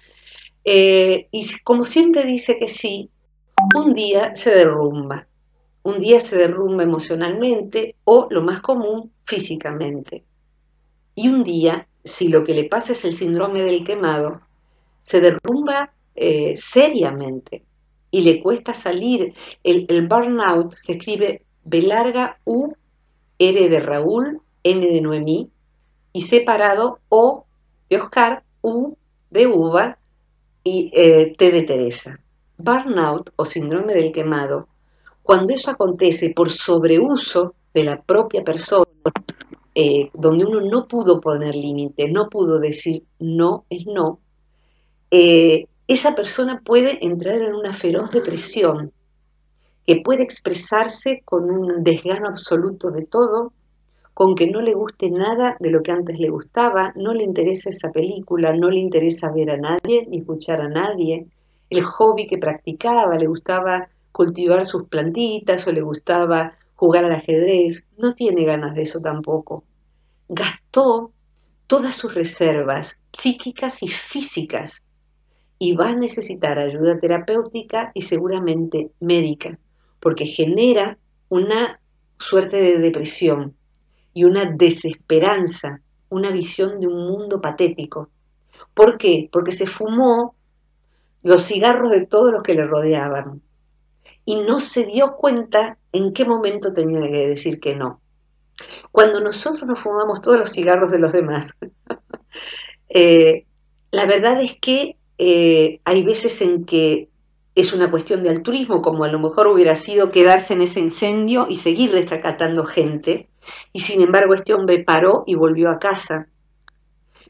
Eh, 0.65 1.27
y 1.31 1.47
como 1.63 1.85
siempre 1.85 2.25
dice 2.25 2.57
que 2.57 2.67
sí, 2.67 3.09
un 3.75 3.93
día 3.93 4.35
se 4.35 4.53
derrumba, 4.53 5.27
un 5.83 5.99
día 5.99 6.19
se 6.19 6.37
derrumba 6.37 6.83
emocionalmente 6.83 7.95
o, 8.05 8.27
lo 8.29 8.41
más 8.41 8.61
común, 8.61 9.11
físicamente. 9.25 10.23
Y 11.13 11.27
un 11.27 11.43
día, 11.43 11.87
si 12.03 12.29
lo 12.29 12.43
que 12.43 12.53
le 12.53 12.63
pasa 12.63 12.93
es 12.93 13.05
el 13.05 13.13
síndrome 13.13 13.61
del 13.61 13.83
quemado, 13.83 14.41
se 15.03 15.19
derrumba 15.19 15.93
eh, 16.15 16.55
seriamente 16.57 17.63
y 18.09 18.21
le 18.21 18.41
cuesta 18.41 18.73
salir. 18.73 19.33
El, 19.63 20.07
burnout 20.07 20.73
se 20.75 20.93
escribe 20.93 21.43
B 21.65 21.81
larga 21.81 22.39
U, 22.45 22.73
R 23.37 23.69
de 23.69 23.79
Raúl, 23.79 24.41
N 24.63 24.87
de 24.87 25.01
Noemí 25.01 25.49
y 26.13 26.21
separado 26.21 26.99
O 27.09 27.45
de 27.89 27.99
Oscar, 27.99 28.43
U 28.61 28.95
de 29.29 29.47
uva 29.47 29.97
y 30.63 30.91
eh, 30.93 31.35
T 31.37 31.51
de 31.51 31.63
Teresa. 31.63 32.19
Burnout 32.57 33.31
o 33.35 33.45
síndrome 33.45 33.93
del 33.93 34.11
quemado, 34.11 34.69
cuando 35.23 35.53
eso 35.53 35.71
acontece 35.71 36.31
por 36.31 36.49
sobreuso 36.49 37.55
de 37.73 37.83
la 37.83 38.01
propia 38.01 38.43
persona, 38.43 38.85
eh, 39.73 40.11
donde 40.13 40.45
uno 40.45 40.61
no 40.61 40.87
pudo 40.87 41.19
poner 41.19 41.55
límites, 41.55 42.11
no 42.11 42.29
pudo 42.29 42.59
decir 42.59 43.03
no 43.19 43.65
es 43.69 43.87
no, 43.87 44.19
eh, 45.09 45.67
esa 45.87 46.15
persona 46.15 46.61
puede 46.63 47.05
entrar 47.05 47.41
en 47.41 47.53
una 47.53 47.73
feroz 47.73 48.11
depresión 48.11 48.91
que 49.85 49.97
puede 49.97 50.23
expresarse 50.23 51.21
con 51.25 51.49
un 51.49 51.83
desgano 51.83 52.29
absoluto 52.29 52.89
de 52.89 53.05
todo, 53.05 53.51
con 54.13 54.35
que 54.35 54.49
no 54.49 54.61
le 54.61 54.73
guste 54.73 55.09
nada 55.09 55.57
de 55.59 55.71
lo 55.71 55.81
que 55.81 55.91
antes 55.91 56.19
le 56.19 56.29
gustaba, 56.29 56.93
no 56.95 57.13
le 57.13 57.23
interesa 57.23 57.69
esa 57.69 57.91
película, 57.91 58.53
no 58.53 58.69
le 58.69 58.79
interesa 58.79 59.31
ver 59.31 59.51
a 59.51 59.57
nadie 59.57 60.05
ni 60.07 60.19
escuchar 60.19 60.61
a 60.61 60.69
nadie, 60.69 61.27
el 61.69 61.83
hobby 61.83 62.27
que 62.27 62.37
practicaba, 62.37 63.17
le 63.17 63.27
gustaba 63.27 63.89
cultivar 64.13 64.65
sus 64.65 64.87
plantitas 64.87 65.67
o 65.67 65.73
le 65.73 65.81
gustaba 65.81 66.55
jugar 66.75 67.03
al 67.03 67.13
ajedrez, 67.13 67.85
no 67.97 68.13
tiene 68.13 68.45
ganas 68.45 68.75
de 68.75 68.83
eso 68.83 69.01
tampoco. 69.01 69.65
Gastó 70.29 71.11
todas 71.67 71.95
sus 71.95 72.13
reservas 72.13 72.99
psíquicas 73.11 73.83
y 73.83 73.87
físicas 73.87 74.83
y 75.59 75.75
va 75.75 75.89
a 75.89 75.95
necesitar 75.95 76.59
ayuda 76.59 76.99
terapéutica 76.99 77.91
y 77.93 78.01
seguramente 78.01 78.91
médica, 78.99 79.57
porque 79.99 80.25
genera 80.25 80.97
una 81.29 81.79
suerte 82.19 82.61
de 82.61 82.77
depresión 82.77 83.55
y 84.13 84.25
una 84.25 84.45
desesperanza, 84.45 85.81
una 86.09 86.29
visión 86.29 86.79
de 86.79 86.87
un 86.87 87.07
mundo 87.07 87.41
patético. 87.41 88.09
¿Por 88.73 88.97
qué? 88.97 89.29
Porque 89.31 89.51
se 89.51 89.65
fumó 89.65 90.35
los 91.23 91.43
cigarros 91.43 91.89
de 91.89 92.05
todos 92.05 92.31
los 92.31 92.43
que 92.43 92.53
le 92.53 92.65
rodeaban 92.65 93.41
y 94.25 94.41
no 94.41 94.59
se 94.59 94.85
dio 94.85 95.15
cuenta 95.15 95.77
en 95.91 96.13
qué 96.13 96.25
momento 96.25 96.73
tenía 96.73 97.01
que 97.01 97.27
decir 97.27 97.59
que 97.59 97.75
no. 97.75 98.01
Cuando 98.91 99.19
nosotros 99.21 99.67
nos 99.67 99.79
fumamos 99.79 100.21
todos 100.21 100.37
los 100.37 100.51
cigarros 100.51 100.91
de 100.91 100.99
los 100.99 101.11
demás, 101.11 101.51
eh, 102.89 103.45
la 103.91 104.05
verdad 104.05 104.41
es 104.41 104.57
que 104.59 104.97
eh, 105.17 105.79
hay 105.83 106.03
veces 106.03 106.41
en 106.41 106.65
que 106.65 107.09
es 107.55 107.71
una 107.73 107.91
cuestión 107.91 108.23
de 108.23 108.29
altruismo, 108.29 108.81
como 108.81 109.03
a 109.03 109.09
lo 109.09 109.19
mejor 109.19 109.47
hubiera 109.47 109.75
sido 109.75 110.11
quedarse 110.11 110.53
en 110.53 110.61
ese 110.61 110.79
incendio 110.79 111.45
y 111.47 111.57
seguir 111.57 111.91
rescatando 111.91 112.65
gente, 112.65 113.29
y 113.71 113.81
sin 113.81 114.01
embargo 114.01 114.33
este 114.33 114.53
hombre 114.53 114.83
paró 114.83 115.23
y 115.27 115.35
volvió 115.35 115.69
a 115.69 115.77
casa. 115.77 116.27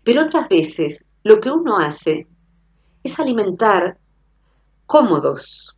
Pero 0.03 0.23
otras 0.23 0.47
veces 0.47 1.05
lo 1.23 1.39
que 1.39 1.49
uno 1.49 1.77
hace 1.79 2.27
es 3.03 3.19
alimentar 3.19 3.97
cómodos, 4.85 5.72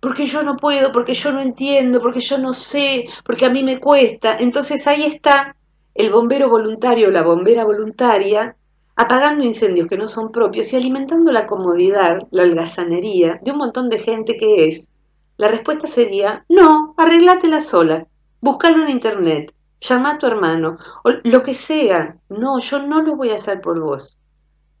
porque 0.00 0.26
yo 0.26 0.42
no 0.42 0.56
puedo, 0.56 0.92
porque 0.92 1.14
yo 1.14 1.32
no 1.32 1.40
entiendo, 1.40 2.00
porque 2.00 2.20
yo 2.20 2.38
no 2.38 2.52
sé, 2.52 3.06
porque 3.24 3.46
a 3.46 3.50
mí 3.50 3.62
me 3.62 3.80
cuesta. 3.80 4.36
Entonces 4.38 4.86
ahí 4.86 5.04
está 5.04 5.56
el 5.94 6.10
bombero 6.10 6.48
voluntario, 6.48 7.10
la 7.10 7.22
bombera 7.22 7.64
voluntaria, 7.64 8.56
apagando 8.94 9.44
incendios 9.44 9.88
que 9.88 9.98
no 9.98 10.08
son 10.08 10.30
propios 10.30 10.72
y 10.72 10.76
alimentando 10.76 11.32
la 11.32 11.46
comodidad, 11.46 12.20
la 12.30 12.42
holgazanería 12.42 13.40
de 13.42 13.50
un 13.50 13.58
montón 13.58 13.88
de 13.88 13.98
gente 13.98 14.36
que 14.36 14.68
es. 14.68 14.92
La 15.36 15.48
respuesta 15.48 15.86
sería, 15.86 16.44
no, 16.48 16.94
arreglátela 16.96 17.60
sola, 17.60 18.06
búscalo 18.40 18.84
en 18.84 18.90
internet, 18.90 19.52
llama 19.80 20.12
a 20.12 20.18
tu 20.18 20.26
hermano, 20.26 20.78
o 21.04 21.10
lo 21.24 21.42
que 21.42 21.52
sea. 21.52 22.16
No, 22.28 22.58
yo 22.58 22.82
no 22.82 23.02
lo 23.02 23.16
voy 23.16 23.30
a 23.30 23.36
hacer 23.36 23.60
por 23.60 23.80
vos. 23.80 24.18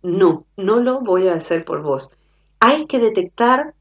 No, 0.02 0.46
no 0.56 0.80
lo 0.80 1.00
voy 1.00 1.28
a 1.28 1.34
hacer 1.34 1.64
por 1.64 1.82
vos. 1.82 2.10
Hay 2.60 2.86
que 2.86 2.98
detectar 2.98 3.74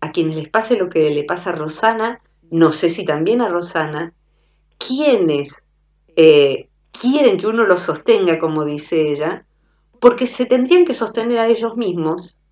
a 0.00 0.12
quienes 0.12 0.36
les 0.36 0.48
pase 0.48 0.76
lo 0.76 0.88
que 0.88 1.10
le 1.10 1.24
pasa 1.24 1.50
a 1.50 1.54
Rosana, 1.54 2.20
no 2.50 2.72
sé 2.72 2.90
si 2.90 3.04
también 3.04 3.40
a 3.40 3.48
Rosana, 3.48 4.12
quienes 4.78 5.62
eh, 6.16 6.68
quieren 6.90 7.36
que 7.36 7.46
uno 7.46 7.64
los 7.64 7.82
sostenga, 7.82 8.38
como 8.38 8.64
dice 8.64 9.10
ella, 9.10 9.46
porque 10.00 10.26
se 10.26 10.46
tendrían 10.46 10.84
que 10.84 10.94
sostener 10.94 11.38
a 11.38 11.46
ellos 11.46 11.76
mismos, 11.76 12.42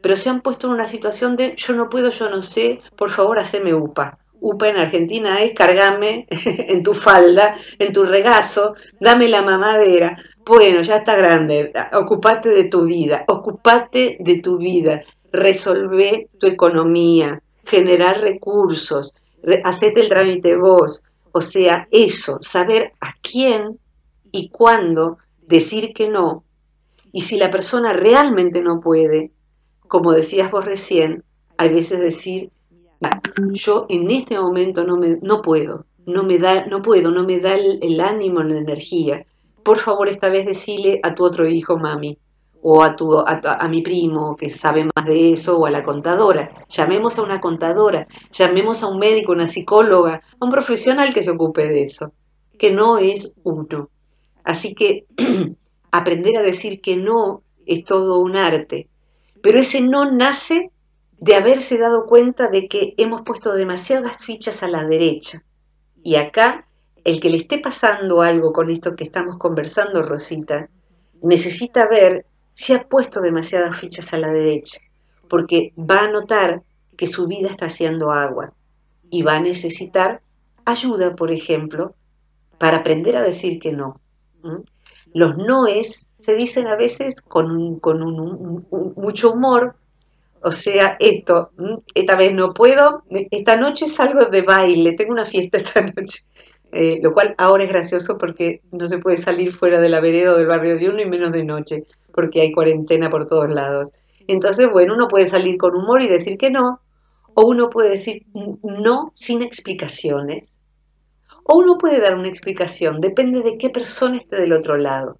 pero 0.00 0.16
se 0.16 0.28
han 0.28 0.42
puesto 0.42 0.66
en 0.66 0.74
una 0.74 0.88
situación 0.88 1.36
de 1.36 1.54
yo 1.56 1.74
no 1.74 1.88
puedo, 1.88 2.10
yo 2.10 2.28
no 2.28 2.42
sé, 2.42 2.80
por 2.96 3.10
favor, 3.10 3.38
haceme 3.38 3.74
UPA. 3.74 4.18
UPA 4.40 4.68
en 4.68 4.76
Argentina 4.76 5.40
es 5.40 5.54
cargame 5.54 6.26
en 6.30 6.82
tu 6.82 6.94
falda, 6.94 7.54
en 7.78 7.92
tu 7.92 8.04
regazo, 8.04 8.74
dame 9.00 9.28
la 9.28 9.42
mamadera. 9.42 10.18
Bueno, 10.44 10.82
ya 10.82 10.96
está 10.96 11.16
grande, 11.16 11.72
ocupate 11.92 12.48
de 12.48 12.64
tu 12.64 12.84
vida, 12.84 13.24
ocupate 13.28 14.16
de 14.18 14.40
tu 14.40 14.58
vida, 14.58 15.04
resolve 15.32 16.28
tu 16.38 16.46
economía, 16.46 17.42
generar 17.64 18.20
recursos, 18.20 19.14
hacete 19.64 20.00
el 20.00 20.08
trámite 20.08 20.56
vos, 20.56 21.02
o 21.32 21.40
sea, 21.40 21.88
eso, 21.90 22.38
saber 22.40 22.92
a 23.00 23.14
quién 23.22 23.78
y 24.30 24.50
cuándo 24.50 25.18
decir 25.46 25.92
que 25.94 26.08
no. 26.08 26.44
Y 27.12 27.22
si 27.22 27.36
la 27.36 27.50
persona 27.50 27.92
realmente 27.92 28.60
no 28.62 28.80
puede, 28.80 29.32
como 29.88 30.12
decías 30.12 30.50
vos 30.50 30.64
recién, 30.64 31.24
hay 31.56 31.70
veces 31.70 32.00
decir, 32.00 32.50
yo 33.52 33.86
en 33.88 34.10
este 34.10 34.38
momento 34.38 34.84
no, 34.84 34.96
me, 34.96 35.18
no 35.22 35.42
puedo, 35.42 35.86
no 36.06 36.22
me 36.22 36.38
da, 36.38 36.66
no 36.66 36.82
puedo, 36.82 37.10
no 37.10 37.24
me 37.24 37.38
da 37.40 37.54
el, 37.54 37.78
el 37.82 38.00
ánimo, 38.00 38.42
la 38.42 38.58
energía. 38.58 39.26
Por 39.62 39.78
favor, 39.78 40.08
esta 40.08 40.28
vez 40.28 40.46
decile 40.46 41.00
a 41.02 41.14
tu 41.14 41.24
otro 41.24 41.48
hijo, 41.48 41.78
mami, 41.78 42.18
o 42.64 42.82
a, 42.82 42.94
tu, 42.94 43.18
a, 43.18 43.68
mi 43.68 43.82
primo 43.82 44.36
que 44.36 44.48
sabe 44.48 44.84
más 44.84 45.04
de 45.04 45.32
eso, 45.32 45.58
o 45.58 45.66
a 45.66 45.70
la 45.70 45.82
contadora. 45.82 46.52
Llamemos 46.68 47.18
a 47.18 47.22
una 47.22 47.40
contadora, 47.40 48.06
llamemos 48.30 48.82
a 48.82 48.86
un 48.86 48.98
médico, 49.00 49.32
una 49.32 49.48
psicóloga, 49.48 50.22
a 50.38 50.44
un 50.44 50.50
profesional 50.50 51.12
que 51.12 51.24
se 51.24 51.30
ocupe 51.30 51.66
de 51.66 51.82
eso, 51.82 52.12
que 52.56 52.72
no 52.72 52.98
es 52.98 53.34
uno. 53.42 53.90
Así 54.44 54.74
que 54.74 55.06
aprender 55.90 56.36
a 56.36 56.42
decir 56.42 56.80
que 56.80 56.96
no 56.96 57.42
es 57.66 57.84
todo 57.84 58.20
un 58.20 58.36
arte, 58.36 58.88
pero 59.42 59.58
ese 59.58 59.80
no 59.80 60.12
nace 60.12 60.70
de 61.18 61.34
haberse 61.34 61.78
dado 61.78 62.06
cuenta 62.06 62.48
de 62.48 62.68
que 62.68 62.94
hemos 62.96 63.22
puesto 63.22 63.54
demasiadas 63.54 64.24
fichas 64.24 64.62
a 64.62 64.68
la 64.68 64.84
derecha. 64.84 65.42
Y 66.00 66.14
acá, 66.14 66.68
el 67.02 67.20
que 67.20 67.30
le 67.30 67.38
esté 67.38 67.58
pasando 67.58 68.22
algo 68.22 68.52
con 68.52 68.70
esto 68.70 68.94
que 68.94 69.04
estamos 69.04 69.36
conversando, 69.36 70.02
Rosita, 70.02 70.68
necesita 71.22 71.88
ver 71.88 72.26
se 72.54 72.74
ha 72.74 72.84
puesto 72.84 73.20
demasiadas 73.20 73.76
fichas 73.78 74.12
a 74.12 74.18
la 74.18 74.28
derecha, 74.28 74.80
porque 75.28 75.72
va 75.78 76.00
a 76.00 76.10
notar 76.10 76.62
que 76.96 77.06
su 77.06 77.26
vida 77.26 77.48
está 77.48 77.66
haciendo 77.66 78.12
agua 78.12 78.52
y 79.10 79.22
va 79.22 79.36
a 79.36 79.40
necesitar 79.40 80.20
ayuda, 80.64 81.16
por 81.16 81.32
ejemplo, 81.32 81.94
para 82.58 82.78
aprender 82.78 83.16
a 83.16 83.22
decir 83.22 83.58
que 83.58 83.72
no. 83.72 84.00
Los 85.12 85.36
noes 85.36 86.08
se 86.20 86.34
dicen 86.34 86.66
a 86.66 86.76
veces 86.76 87.20
con, 87.20 87.78
con 87.80 88.02
un, 88.02 88.66
mucho 88.96 89.32
humor, 89.32 89.74
o 90.42 90.50
sea, 90.50 90.96
esto, 90.98 91.50
esta 91.94 92.16
vez 92.16 92.32
no 92.32 92.52
puedo, 92.52 93.04
esta 93.10 93.56
noche 93.56 93.86
salgo 93.86 94.26
de 94.26 94.42
baile, 94.42 94.92
tengo 94.92 95.12
una 95.12 95.24
fiesta 95.24 95.58
esta 95.58 95.80
noche. 95.80 96.20
Eh, 96.74 97.00
lo 97.02 97.12
cual 97.12 97.34
ahora 97.36 97.64
es 97.64 97.68
gracioso 97.68 98.16
porque 98.16 98.62
no 98.72 98.86
se 98.86 98.96
puede 98.96 99.18
salir 99.18 99.52
fuera 99.52 99.78
de 99.78 99.90
la 99.90 100.00
vereda 100.00 100.32
o 100.32 100.38
del 100.38 100.46
barrio 100.46 100.78
de 100.78 100.88
uno 100.88 101.02
y 101.02 101.06
menos 101.06 101.30
de 101.30 101.44
noche 101.44 101.84
porque 102.14 102.40
hay 102.40 102.52
cuarentena 102.52 103.10
por 103.10 103.26
todos 103.26 103.50
lados. 103.50 103.92
Entonces, 104.26 104.68
bueno, 104.70 104.94
uno 104.94 105.08
puede 105.08 105.26
salir 105.26 105.56
con 105.58 105.74
humor 105.74 106.02
y 106.02 106.08
decir 106.08 106.38
que 106.38 106.50
no, 106.50 106.80
o 107.34 107.46
uno 107.46 107.70
puede 107.70 107.90
decir 107.90 108.26
no 108.62 109.12
sin 109.14 109.42
explicaciones, 109.42 110.56
o 111.44 111.56
uno 111.56 111.78
puede 111.78 112.00
dar 112.00 112.14
una 112.14 112.28
explicación, 112.28 113.00
depende 113.00 113.42
de 113.42 113.58
qué 113.58 113.70
persona 113.70 114.16
esté 114.16 114.36
del 114.36 114.52
otro 114.52 114.76
lado. 114.76 115.18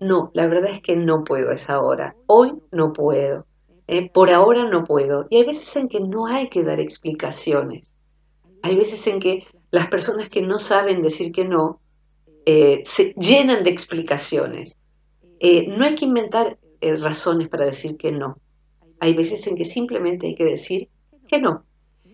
no, 0.00 0.30
la 0.34 0.46
verdad 0.46 0.70
es 0.70 0.80
que 0.80 0.96
no 0.96 1.24
puedo 1.24 1.50
a 1.50 1.54
esa 1.54 1.80
hora, 1.80 2.16
hoy 2.26 2.54
no 2.72 2.92
puedo, 2.92 3.46
¿eh? 3.86 4.10
por 4.10 4.30
ahora 4.30 4.68
no 4.68 4.84
puedo. 4.84 5.26
Y 5.28 5.36
hay 5.36 5.44
veces 5.44 5.76
en 5.76 5.88
que 5.88 6.00
no 6.00 6.26
hay 6.26 6.48
que 6.48 6.64
dar 6.64 6.80
explicaciones, 6.80 7.90
hay 8.62 8.76
veces 8.76 9.06
en 9.06 9.20
que 9.20 9.44
las 9.70 9.88
personas 9.88 10.28
que 10.28 10.42
no 10.42 10.58
saben 10.58 11.02
decir 11.02 11.32
que 11.32 11.44
no 11.44 11.80
eh, 12.46 12.82
se 12.84 13.14
llenan 13.14 13.62
de 13.62 13.70
explicaciones. 13.70 14.76
Eh, 15.40 15.66
no 15.68 15.84
hay 15.84 15.94
que 15.94 16.04
inventar 16.04 16.58
razones 16.80 17.48
para 17.48 17.64
decir 17.64 17.96
que 17.96 18.12
no. 18.12 18.38
Hay 19.00 19.14
veces 19.14 19.46
en 19.46 19.56
que 19.56 19.64
simplemente 19.64 20.26
hay 20.26 20.34
que 20.34 20.44
decir 20.44 20.88
que 21.26 21.40
no. 21.40 21.64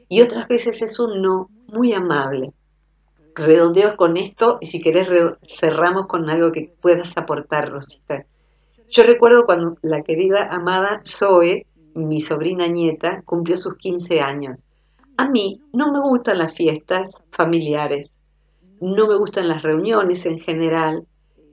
Y 0.09 0.23
otras 0.23 0.47
veces 0.49 0.83
es 0.83 0.99
un 1.01 1.21
no 1.21 1.51
muy 1.67 1.93
amable. 1.93 2.53
Redondeo 3.35 3.97
con 3.97 4.17
esto 4.17 4.59
y 4.61 4.67
si 4.67 4.81
querés 4.81 5.09
cerramos 5.47 6.07
con 6.07 6.31
algo 6.31 6.53
que 6.53 6.73
puedas 6.81 7.17
aportar, 7.17 7.71
Rosita. 7.71 8.25
Yo 8.89 9.03
recuerdo 9.03 9.45
cuando 9.45 9.77
la 9.83 10.03
querida 10.03 10.49
amada 10.51 11.03
Zoe, 11.05 11.67
mi 11.95 12.21
sobrina 12.21 12.69
nieta, 12.69 13.23
cumplió 13.25 13.57
sus 13.57 13.77
15 13.77 14.21
años. 14.21 14.65
A 15.17 15.29
mí 15.29 15.61
no 15.73 15.91
me 15.93 16.01
gustan 16.01 16.39
las 16.39 16.55
fiestas 16.55 17.25
familiares, 17.31 18.19
no 18.81 19.09
me 19.09 19.17
gustan 19.17 19.49
las 19.49 19.63
reuniones 19.63 20.25
en 20.27 20.39
general, 20.39 21.07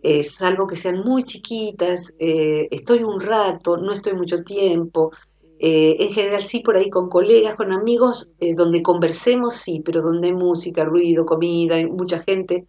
eh, 0.03 0.25
salvo 0.25 0.67
que 0.67 0.75
sean 0.75 0.99
muy 0.99 1.23
chiquitas, 1.23 2.13
eh, 2.19 2.67
estoy 2.71 3.03
un 3.03 3.21
rato, 3.21 3.77
no 3.77 3.93
estoy 3.93 4.13
mucho 4.13 4.43
tiempo, 4.43 5.11
eh, 5.59 5.95
en 5.97 6.13
general 6.13 6.43
sí, 6.43 6.59
por 6.59 6.75
ahí 6.75 6.89
con 6.89 7.07
colegas, 7.09 7.55
con 7.55 7.71
amigos, 7.71 8.29
donde 8.55 8.83
conversemos 8.83 9.55
sí, 9.55 9.81
pero 9.83 10.01
donde 10.01 10.27
hay 10.27 10.33
música, 10.33 10.83
ruido, 10.83 11.25
comida, 11.25 11.77
mucha 11.87 12.21
gente, 12.21 12.67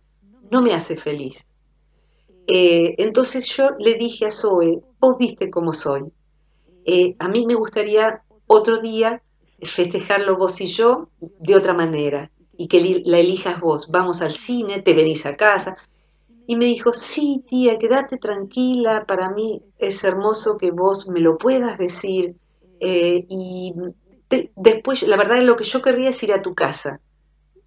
no 0.48 0.62
me 0.62 0.74
hace 0.74 0.96
feliz. 0.96 1.44
Entonces 2.46 3.46
yo 3.46 3.70
le 3.80 3.94
dije 3.94 4.26
a 4.26 4.30
Zoe, 4.30 4.80
vos 5.00 5.16
viste 5.18 5.50
cómo 5.50 5.72
soy. 5.72 6.04
a 7.18 7.28
mí 7.28 7.46
me 7.46 7.54
gustaría 7.54 8.22
otro 8.46 8.80
día 8.80 9.22
festejarlo 9.60 10.36
vos 10.36 10.60
y 10.60 10.66
yo 10.66 11.08
de 11.20 11.56
otra 11.56 11.72
manera 11.72 12.30
y 12.56 12.68
que 12.68 13.02
la 13.06 13.18
elijas 13.18 13.60
vos. 13.60 13.88
Vamos 13.90 14.22
al 14.22 14.32
cine, 14.32 14.82
te 14.82 14.94
venís 14.94 15.26
a 15.26 15.34
casa. 15.34 15.76
Y 16.46 16.56
me 16.56 16.66
dijo, 16.66 16.92
sí, 16.92 17.42
tía, 17.46 17.78
quédate 17.78 18.18
tranquila, 18.18 19.04
para 19.06 19.30
mí 19.30 19.62
es 19.78 20.04
hermoso 20.04 20.58
que 20.58 20.70
vos 20.70 21.08
me 21.08 21.20
lo 21.20 21.38
puedas 21.38 21.78
decir. 21.78 22.36
Eh, 22.80 23.24
y 23.28 23.72
después, 24.56 25.02
la 25.02 25.16
verdad, 25.16 25.40
lo 25.42 25.56
que 25.56 25.64
yo 25.64 25.80
querría 25.80 26.10
es 26.10 26.22
ir 26.22 26.32
a 26.32 26.42
tu 26.42 26.54
casa. 26.54 27.00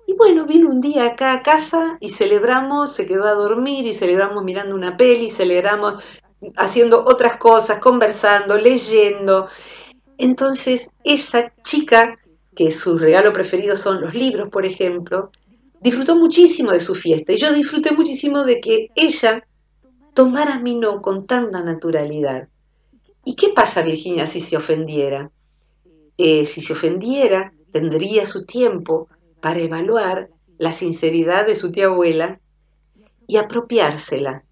Y 0.05 0.13
bueno, 0.13 0.45
vino 0.45 0.69
un 0.69 0.79
día 0.79 1.05
acá 1.05 1.33
a 1.33 1.43
casa 1.43 1.97
y 1.99 2.09
celebramos, 2.09 2.93
se 2.93 3.05
quedó 3.05 3.25
a 3.25 3.33
dormir 3.33 3.85
y 3.85 3.93
celebramos 3.93 4.43
mirando 4.43 4.73
una 4.73 4.95
peli, 4.95 5.29
celebramos 5.29 5.97
haciendo 6.55 7.03
otras 7.05 7.37
cosas, 7.37 7.79
conversando, 7.79 8.57
leyendo. 8.57 9.49
Entonces, 10.17 10.95
esa 11.03 11.53
chica, 11.61 12.17
que 12.55 12.71
su 12.71 12.97
regalo 12.97 13.33
preferido 13.33 13.75
son 13.75 14.01
los 14.01 14.15
libros, 14.15 14.49
por 14.49 14.65
ejemplo, 14.65 15.31
disfrutó 15.81 16.15
muchísimo 16.15 16.71
de 16.71 16.79
su 16.79 16.95
fiesta. 16.95 17.33
Y 17.33 17.37
yo 17.37 17.53
disfruté 17.53 17.91
muchísimo 17.91 18.43
de 18.43 18.59
que 18.59 18.89
ella 18.95 19.47
tomara 20.13 20.59
mi 20.59 20.75
no 20.75 21.01
con 21.01 21.27
tanta 21.27 21.63
naturalidad. 21.63 22.49
¿Y 23.23 23.35
qué 23.35 23.49
pasa, 23.49 23.81
Virginia, 23.81 24.25
si 24.25 24.39
se 24.41 24.57
ofendiera? 24.57 25.31
Eh, 26.17 26.45
si 26.45 26.61
se 26.61 26.73
ofendiera, 26.73 27.53
tendría 27.71 28.25
su 28.25 28.45
tiempo 28.45 29.09
para 29.41 29.59
evaluar 29.59 30.29
la 30.57 30.71
sinceridad 30.71 31.45
de 31.45 31.55
su 31.55 31.71
tía 31.71 31.87
abuela 31.87 32.39
y 33.27 33.37
apropiársela. 33.37 34.43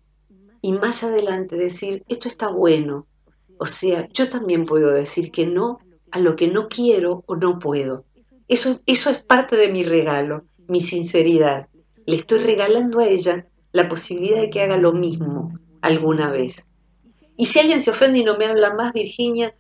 Y 0.62 0.74
más 0.74 1.04
adelante 1.04 1.56
decir, 1.56 2.04
esto 2.08 2.28
está 2.28 2.50
bueno. 2.50 3.08
O 3.58 3.66
sea, 3.66 4.08
yo 4.10 4.30
también 4.30 4.66
puedo 4.66 4.92
decir 4.92 5.32
que 5.32 5.48
no 5.48 5.80
a 6.12 6.20
lo 6.20 6.36
que 6.36 6.48
no 6.48 6.68
quiero 6.68 7.24
o 7.26 7.36
no 7.36 7.60
puedo. 7.60 8.06
Eso, 8.48 8.82
eso 8.86 9.10
es 9.10 9.24
parte 9.24 9.56
de 9.56 9.70
mi 9.72 9.84
regalo, 9.84 10.46
mi 10.67 10.82
sinceridad. 10.82 11.67
Le 12.06 12.15
estoy 12.15 12.39
regalando 12.39 12.99
a 12.99 13.08
ella 13.08 13.47
la 13.71 13.88
posibilidad 13.88 14.41
de 14.41 14.49
que 14.49 14.62
haga 14.62 14.78
lo 14.78 14.93
mismo 14.93 15.58
alguna 15.82 16.30
vez. 16.30 16.65
Y 17.38 17.45
si 17.45 17.60
alguien 17.60 17.82
se 17.82 17.91
ofende 17.91 18.19
y 18.19 18.23
no 18.23 18.38
me 18.38 18.45
habla 18.45 18.73
más, 18.73 18.93
Virginia, 18.93 19.54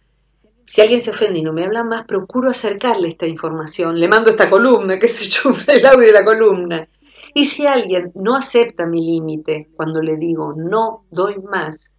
si 0.65 0.81
alguien 0.81 1.01
se 1.01 1.11
ofende 1.11 1.39
y 1.39 1.43
no 1.43 1.53
me 1.53 1.65
habla 1.65 1.83
más, 1.83 2.05
procuro 2.05 2.49
acercarle 2.49 3.09
esta 3.09 3.27
información, 3.27 3.99
le 3.99 4.07
mando 4.07 4.29
esta 4.29 4.49
columna, 4.49 4.97
que 4.97 5.07
se 5.07 5.25
yo, 5.25 5.51
el 5.67 5.85
audio 5.85 6.07
de 6.07 6.13
la 6.13 6.25
columna. 6.25 6.87
Y 7.33 7.45
si 7.45 7.67
alguien 7.67 8.11
no 8.15 8.35
acepta 8.35 8.85
mi 8.85 9.05
límite 9.05 9.69
cuando 9.75 10.01
le 10.01 10.15
digo 10.15 10.53
no 10.55 11.05
doy 11.11 11.37
más, 11.39 11.93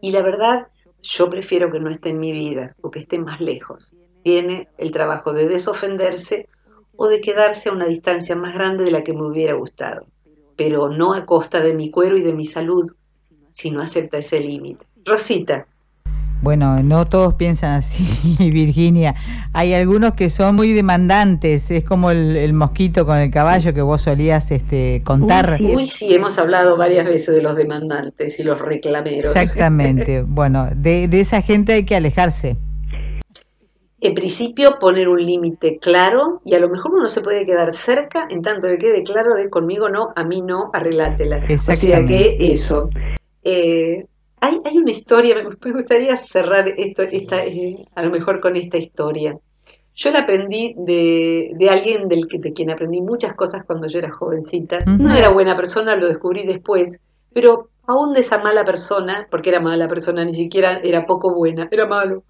y 0.00 0.12
la 0.12 0.22
verdad, 0.22 0.66
yo 1.02 1.30
prefiero 1.30 1.70
que 1.70 1.80
no 1.80 1.90
esté 1.90 2.10
en 2.10 2.20
mi 2.20 2.32
vida 2.32 2.74
o 2.80 2.90
que 2.90 2.98
esté 2.98 3.18
más 3.18 3.40
lejos, 3.40 3.94
tiene 4.22 4.68
el 4.76 4.90
trabajo 4.90 5.32
de 5.32 5.46
desofenderse 5.46 6.48
o 7.02 7.08
de 7.08 7.22
quedarse 7.22 7.70
a 7.70 7.72
una 7.72 7.86
distancia 7.86 8.36
más 8.36 8.52
grande 8.52 8.84
de 8.84 8.90
la 8.90 9.02
que 9.02 9.14
me 9.14 9.22
hubiera 9.22 9.54
gustado, 9.54 10.06
pero 10.54 10.90
no 10.90 11.14
a 11.14 11.24
costa 11.24 11.60
de 11.60 11.72
mi 11.72 11.90
cuero 11.90 12.18
y 12.18 12.20
de 12.20 12.34
mi 12.34 12.44
salud, 12.44 12.92
si 13.54 13.70
no 13.70 13.80
acepta 13.80 14.18
ese 14.18 14.38
límite. 14.38 14.84
Rosita. 15.06 15.66
Bueno, 16.42 16.82
no 16.82 17.06
todos 17.06 17.32
piensan 17.34 17.70
así, 17.70 18.04
Virginia. 18.50 19.14
Hay 19.54 19.72
algunos 19.72 20.12
que 20.12 20.28
son 20.28 20.56
muy 20.56 20.74
demandantes. 20.74 21.70
Es 21.70 21.84
como 21.84 22.10
el, 22.10 22.52
mosquito 22.52 23.06
con 23.06 23.16
el 23.16 23.30
caballo 23.30 23.72
que 23.72 23.80
vos 23.80 24.02
solías 24.02 24.50
este, 24.50 25.00
contar. 25.02 25.56
Uy 25.58 25.86
sí. 25.86 26.12
hemos 26.12 26.36
hablado 26.36 26.76
varias 26.76 27.06
veces 27.06 27.34
de 27.34 27.40
los 27.40 27.56
demandantes 27.56 28.38
y 28.38 28.42
los 28.42 28.60
reclameros. 28.60 29.34
Exactamente. 29.34 30.20
bueno, 30.28 30.68
de, 30.76 31.08
de 31.08 31.20
esa 31.20 31.40
gente 31.40 31.72
hay 31.72 31.86
que 31.86 31.96
alejarse. 31.96 32.58
En 34.02 34.14
principio, 34.14 34.78
poner 34.78 35.08
un 35.08 35.24
límite 35.24 35.78
claro 35.78 36.40
y 36.44 36.54
a 36.54 36.58
lo 36.58 36.70
mejor 36.70 36.94
uno 36.94 37.08
se 37.08 37.20
puede 37.20 37.44
quedar 37.44 37.72
cerca 37.74 38.26
en 38.30 38.40
tanto 38.40 38.66
que 38.68 38.78
quede 38.78 39.02
claro 39.02 39.34
de 39.34 39.50
conmigo 39.50 39.90
no, 39.90 40.12
a 40.16 40.24
mí 40.24 40.40
no, 40.40 40.70
arreglátela. 40.72 41.38
O 41.38 41.58
sea 41.58 41.76
que 41.76 42.36
eso. 42.40 42.88
Eh, 43.42 44.06
hay, 44.40 44.60
hay, 44.64 44.78
una 44.78 44.90
historia, 44.90 45.34
me, 45.64 45.72
gustaría 45.72 46.16
cerrar 46.16 46.68
esto, 46.68 47.02
esta, 47.02 47.44
eh, 47.44 47.84
a 47.94 48.02
lo 48.02 48.10
mejor 48.10 48.40
con 48.40 48.56
esta 48.56 48.78
historia. 48.78 49.38
Yo 49.94 50.10
la 50.12 50.20
aprendí 50.20 50.74
de, 50.78 51.50
de 51.54 51.68
alguien 51.68 52.08
del 52.08 52.26
que, 52.26 52.38
de 52.38 52.54
quien 52.54 52.70
aprendí 52.70 53.02
muchas 53.02 53.34
cosas 53.34 53.64
cuando 53.64 53.86
yo 53.86 53.98
era 53.98 54.10
jovencita. 54.10 54.78
No 54.86 55.14
era 55.14 55.28
buena 55.28 55.54
persona, 55.54 55.94
lo 55.94 56.06
descubrí 56.06 56.46
después, 56.46 57.00
pero 57.34 57.68
aún 57.86 58.14
de 58.14 58.20
esa 58.20 58.38
mala 58.38 58.64
persona, 58.64 59.26
porque 59.30 59.50
era 59.50 59.60
mala 59.60 59.88
persona, 59.88 60.24
ni 60.24 60.32
siquiera 60.32 60.80
era 60.82 61.04
poco 61.04 61.34
buena, 61.34 61.68
era 61.70 61.86
malo, 61.86 62.22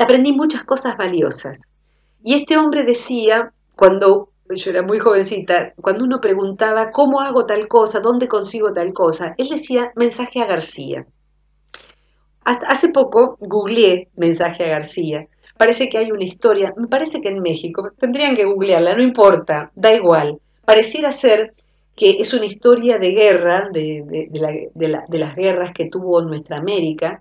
aprendí 0.00 0.32
muchas 0.32 0.64
cosas 0.64 0.96
valiosas. 0.96 1.68
Y 2.22 2.34
este 2.34 2.56
hombre 2.56 2.84
decía, 2.84 3.52
cuando 3.76 4.30
yo 4.54 4.70
era 4.70 4.82
muy 4.82 4.98
jovencita, 4.98 5.72
cuando 5.76 6.04
uno 6.04 6.20
preguntaba 6.20 6.90
cómo 6.90 7.20
hago 7.20 7.46
tal 7.46 7.68
cosa, 7.68 8.00
dónde 8.00 8.28
consigo 8.28 8.72
tal 8.72 8.92
cosa, 8.92 9.34
él 9.38 9.48
decía 9.48 9.92
mensaje 9.94 10.40
a 10.40 10.46
García. 10.46 11.06
hace 12.44 12.88
poco 12.88 13.36
googleé 13.40 14.08
mensaje 14.16 14.64
a 14.64 14.68
García. 14.68 15.28
Parece 15.58 15.88
que 15.88 15.98
hay 15.98 16.10
una 16.12 16.24
historia, 16.24 16.72
me 16.76 16.86
parece 16.86 17.20
que 17.20 17.28
en 17.28 17.40
México, 17.40 17.90
tendrían 17.98 18.34
que 18.34 18.44
googlearla, 18.44 18.94
no 18.94 19.02
importa, 19.02 19.70
da 19.74 19.92
igual. 19.92 20.40
Pareciera 20.64 21.12
ser 21.12 21.54
que 21.94 22.10
es 22.20 22.32
una 22.32 22.46
historia 22.46 22.98
de 22.98 23.10
guerra, 23.10 23.68
de, 23.72 24.30
las 25.08 25.34
guerras 25.34 25.72
que 25.72 25.86
tuvo 25.86 26.22
nuestra 26.22 26.58
América, 26.58 27.18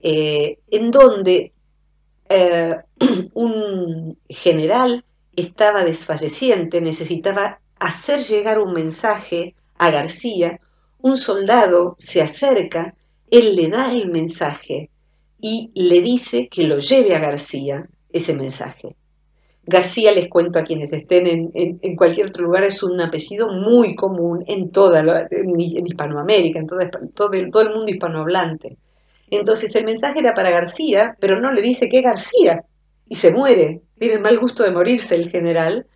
eh, 0.00 0.58
en 0.70 0.90
donde 0.90 1.52
eh, 2.28 2.76
un 3.34 4.18
general 4.28 5.04
estaba 5.36 5.84
desfalleciente, 5.84 6.80
necesitaba 6.80 7.60
hacer 7.78 8.20
llegar 8.20 8.58
un 8.58 8.72
mensaje 8.72 9.54
a 9.76 9.90
García, 9.90 10.60
un 11.00 11.16
soldado 11.16 11.94
se 11.98 12.20
acerca, 12.20 12.94
él 13.30 13.54
le 13.54 13.68
da 13.68 13.92
el 13.92 14.10
mensaje 14.10 14.90
y 15.40 15.70
le 15.74 16.02
dice 16.02 16.48
que 16.48 16.64
lo 16.64 16.78
lleve 16.78 17.14
a 17.14 17.20
García 17.20 17.88
ese 18.10 18.34
mensaje. 18.34 18.96
García, 19.64 20.12
les 20.12 20.28
cuento 20.28 20.58
a 20.58 20.62
quienes 20.62 20.94
estén 20.94 21.50
en, 21.52 21.96
cualquier 21.96 22.28
otro 22.28 22.44
lugar, 22.44 22.64
es 22.64 22.82
un 22.82 22.98
apellido 23.02 23.48
muy 23.48 23.94
común 23.94 24.42
en 24.46 24.70
toda 24.70 25.28
en, 25.30 25.60
Hispanoamérica, 25.60 26.58
en 26.58 26.66
todo, 26.66 27.32
el 27.34 27.74
mundo 27.74 27.90
hispanohablante. 27.90 28.78
Entonces 29.30 29.74
el 29.76 29.84
mensaje 29.84 30.20
era 30.20 30.34
para 30.34 30.50
García, 30.50 31.16
pero 31.20 31.40
no 31.40 31.52
le 31.52 31.62
dice 31.62 31.88
que 31.88 32.02
García, 32.02 32.64
y 33.08 33.14
se 33.16 33.32
muere. 33.32 33.82
Tiene 33.98 34.18
mal 34.18 34.38
gusto 34.38 34.62
de 34.62 34.70
morirse 34.70 35.14
el 35.14 35.30
general. 35.30 35.86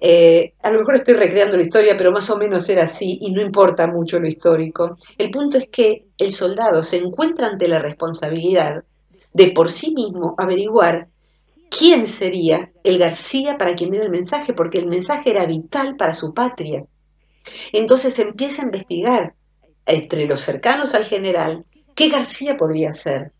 Eh, 0.00 0.54
a 0.62 0.70
lo 0.70 0.78
mejor 0.78 0.96
estoy 0.96 1.14
recreando 1.14 1.56
la 1.56 1.62
historia, 1.62 1.96
pero 1.96 2.12
más 2.12 2.30
o 2.30 2.36
menos 2.36 2.68
era 2.68 2.84
así 2.84 3.18
y 3.20 3.32
no 3.32 3.42
importa 3.42 3.86
mucho 3.86 4.18
lo 4.18 4.28
histórico. 4.28 4.96
El 5.18 5.30
punto 5.30 5.58
es 5.58 5.68
que 5.68 6.06
el 6.18 6.32
soldado 6.32 6.82
se 6.82 6.98
encuentra 6.98 7.48
ante 7.48 7.68
la 7.68 7.80
responsabilidad 7.80 8.84
de 9.32 9.52
por 9.52 9.70
sí 9.70 9.92
mismo 9.94 10.34
averiguar 10.38 11.08
quién 11.70 12.06
sería 12.06 12.72
el 12.82 12.98
García 12.98 13.56
para 13.56 13.74
quien 13.74 13.90
diera 13.90 14.06
el 14.06 14.12
mensaje, 14.12 14.52
porque 14.52 14.78
el 14.78 14.86
mensaje 14.86 15.30
era 15.30 15.46
vital 15.46 15.96
para 15.96 16.14
su 16.14 16.34
patria. 16.34 16.84
Entonces 17.72 18.18
empieza 18.18 18.62
a 18.62 18.66
investigar 18.66 19.34
entre 19.86 20.26
los 20.26 20.40
cercanos 20.40 20.94
al 20.94 21.04
general, 21.04 21.64
¿qué 22.00 22.08
García 22.08 22.56
podría 22.56 22.92
ser? 22.92 23.32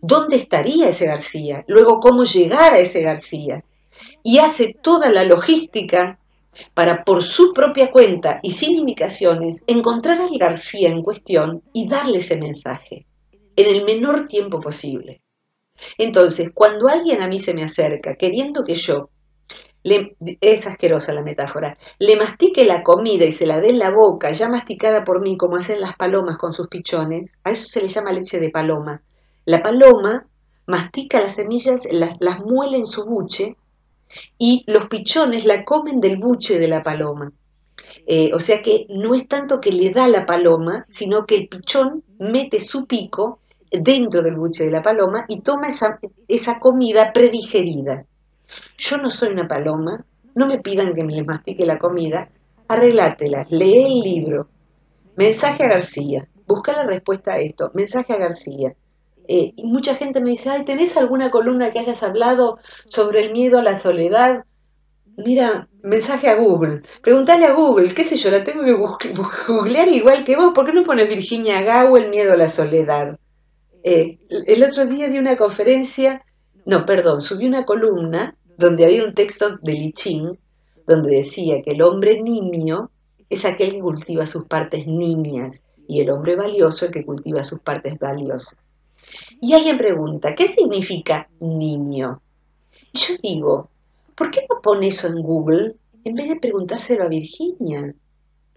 ¿Dónde 0.00 0.36
estaría 0.36 0.88
ese 0.88 1.04
García? 1.04 1.66
Luego, 1.68 2.00
¿cómo 2.00 2.24
llegar 2.24 2.72
a 2.72 2.78
ese 2.78 3.02
García? 3.02 3.62
Y 4.22 4.38
hace 4.38 4.74
toda 4.80 5.10
la 5.10 5.22
logística 5.24 6.18
para, 6.72 7.04
por 7.04 7.22
su 7.22 7.52
propia 7.52 7.90
cuenta 7.90 8.40
y 8.42 8.52
sin 8.52 8.78
indicaciones, 8.78 9.64
encontrar 9.66 10.22
al 10.22 10.38
García 10.38 10.88
en 10.88 11.02
cuestión 11.02 11.62
y 11.74 11.90
darle 11.90 12.16
ese 12.16 12.38
mensaje 12.38 13.04
en 13.54 13.76
el 13.76 13.84
menor 13.84 14.28
tiempo 14.28 14.60
posible. 14.60 15.20
Entonces, 15.98 16.52
cuando 16.54 16.88
alguien 16.88 17.20
a 17.20 17.28
mí 17.28 17.38
se 17.38 17.52
me 17.52 17.64
acerca 17.64 18.14
queriendo 18.14 18.64
que 18.64 18.76
yo, 18.76 19.10
es 20.40 20.66
asquerosa 20.66 21.12
la 21.12 21.22
metáfora, 21.22 21.76
le 21.98 22.16
mastique 22.16 22.64
la 22.64 22.82
comida 22.82 23.24
y 23.24 23.32
se 23.32 23.46
la 23.46 23.60
dé 23.60 23.70
en 23.70 23.78
la 23.78 23.90
boca, 23.90 24.32
ya 24.32 24.48
masticada 24.48 25.04
por 25.04 25.20
mí, 25.20 25.36
como 25.36 25.56
hacen 25.56 25.80
las 25.80 25.96
palomas 25.96 26.36
con 26.36 26.52
sus 26.52 26.68
pichones, 26.68 27.38
a 27.44 27.50
eso 27.50 27.66
se 27.66 27.80
le 27.80 27.88
llama 27.88 28.12
leche 28.12 28.40
de 28.40 28.50
paloma. 28.50 29.02
La 29.44 29.62
paloma 29.62 30.26
mastica 30.66 31.20
las 31.20 31.36
semillas, 31.36 31.86
las, 31.90 32.16
las 32.20 32.40
muele 32.40 32.78
en 32.78 32.86
su 32.86 33.04
buche 33.04 33.56
y 34.38 34.64
los 34.66 34.86
pichones 34.86 35.44
la 35.44 35.64
comen 35.64 36.00
del 36.00 36.16
buche 36.16 36.58
de 36.58 36.68
la 36.68 36.82
paloma. 36.82 37.32
Eh, 38.06 38.30
o 38.34 38.40
sea 38.40 38.62
que 38.62 38.86
no 38.88 39.14
es 39.14 39.28
tanto 39.28 39.60
que 39.60 39.70
le 39.70 39.90
da 39.90 40.08
la 40.08 40.26
paloma, 40.26 40.86
sino 40.88 41.26
que 41.26 41.36
el 41.36 41.48
pichón 41.48 42.02
mete 42.18 42.58
su 42.58 42.86
pico 42.86 43.40
dentro 43.70 44.22
del 44.22 44.36
buche 44.36 44.64
de 44.64 44.70
la 44.70 44.82
paloma 44.82 45.24
y 45.28 45.40
toma 45.40 45.68
esa, 45.68 45.94
esa 46.28 46.58
comida 46.58 47.12
predigerida. 47.12 48.04
Yo 48.78 48.98
no 48.98 49.10
soy 49.10 49.30
una 49.30 49.48
paloma, 49.48 50.04
no 50.34 50.46
me 50.46 50.58
pidan 50.58 50.94
que 50.94 51.04
me 51.04 51.14
les 51.14 51.26
mastique 51.26 51.66
la 51.66 51.78
comida, 51.78 52.28
arreglátelas, 52.68 53.50
lee 53.50 53.84
el 53.84 54.00
libro. 54.00 54.48
Mensaje 55.16 55.64
a 55.64 55.68
García, 55.68 56.28
busca 56.46 56.72
la 56.72 56.84
respuesta 56.84 57.34
a 57.34 57.38
esto, 57.38 57.70
mensaje 57.74 58.12
a 58.12 58.18
García. 58.18 58.74
Eh, 59.28 59.52
y 59.56 59.66
mucha 59.66 59.94
gente 59.94 60.20
me 60.20 60.30
dice, 60.30 60.50
ay, 60.50 60.64
¿tenés 60.64 60.96
alguna 60.96 61.30
columna 61.30 61.72
que 61.72 61.80
hayas 61.80 62.02
hablado 62.02 62.58
sobre 62.86 63.24
el 63.24 63.32
miedo 63.32 63.58
a 63.58 63.62
la 63.62 63.76
soledad? 63.76 64.44
Mira, 65.16 65.68
mensaje 65.82 66.28
a 66.28 66.36
Google. 66.36 66.82
Preguntale 67.02 67.46
a 67.46 67.52
Google, 67.52 67.94
qué 67.94 68.04
sé 68.04 68.16
yo, 68.16 68.30
la 68.30 68.44
tengo 68.44 68.62
que 68.98 69.14
googlear 69.48 69.88
igual 69.88 70.24
que 70.24 70.36
vos. 70.36 70.52
¿Por 70.54 70.66
qué 70.66 70.72
no 70.72 70.84
pones 70.84 71.08
Virginia 71.08 71.62
Gao 71.62 71.96
el 71.96 72.10
miedo 72.10 72.34
a 72.34 72.36
la 72.36 72.48
soledad? 72.48 73.18
Eh, 73.82 74.18
el 74.28 74.62
otro 74.62 74.86
día 74.86 75.08
di 75.08 75.18
una 75.18 75.36
conferencia, 75.36 76.22
no, 76.66 76.84
perdón, 76.84 77.22
subí 77.22 77.46
una 77.46 77.64
columna 77.64 78.36
donde 78.58 78.84
había 78.84 79.04
un 79.04 79.14
texto 79.14 79.56
de 79.62 79.72
Lichín 79.72 80.36
donde 80.84 81.16
decía 81.16 81.62
que 81.62 81.70
el 81.70 81.82
hombre 81.82 82.20
nimio 82.20 82.90
es 83.28 83.44
aquel 83.44 83.72
que 83.72 83.80
cultiva 83.80 84.26
sus 84.26 84.44
partes 84.46 84.86
niñas 84.86 85.62
y 85.86 86.00
el 86.00 86.10
hombre 86.10 86.34
valioso 86.34 86.86
el 86.86 86.90
que 86.90 87.04
cultiva 87.04 87.44
sus 87.44 87.60
partes 87.60 87.98
valiosas. 88.00 88.58
Y 89.40 89.52
alguien 89.54 89.78
pregunta, 89.78 90.34
¿qué 90.34 90.48
significa 90.48 91.28
niño? 91.38 92.20
Y 92.92 92.98
yo 92.98 93.14
digo, 93.22 93.70
¿por 94.16 94.32
qué 94.32 94.44
no 94.50 94.60
pone 94.60 94.88
eso 94.88 95.06
en 95.06 95.22
Google 95.22 95.76
en 96.02 96.14
vez 96.14 96.28
de 96.28 96.36
preguntárselo 96.36 97.04
a 97.04 97.08
Virginia? 97.08 97.94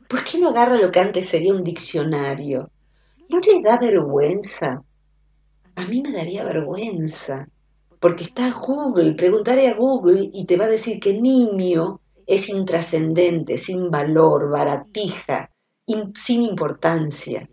¿Por 0.07 0.23
qué 0.23 0.39
no 0.39 0.49
agarra 0.49 0.77
lo 0.77 0.89
que 0.89 0.99
antes 0.99 1.27
sería 1.27 1.53
un 1.53 1.63
diccionario? 1.63 2.71
¿No 3.29 3.39
le 3.39 3.61
da 3.61 3.77
vergüenza? 3.77 4.83
A 5.75 5.85
mí 5.85 6.01
me 6.01 6.11
daría 6.11 6.43
vergüenza, 6.43 7.47
porque 7.99 8.23
está 8.23 8.51
Google, 8.51 9.13
preguntaré 9.13 9.67
a 9.67 9.75
Google 9.75 10.29
y 10.33 10.45
te 10.45 10.57
va 10.57 10.65
a 10.65 10.69
decir 10.69 10.99
que 10.99 11.13
niño 11.13 11.99
es 12.25 12.49
intrascendente, 12.49 13.57
sin 13.57 13.89
valor, 13.89 14.49
baratija, 14.49 15.51
sin 16.15 16.43
importancia. 16.43 17.49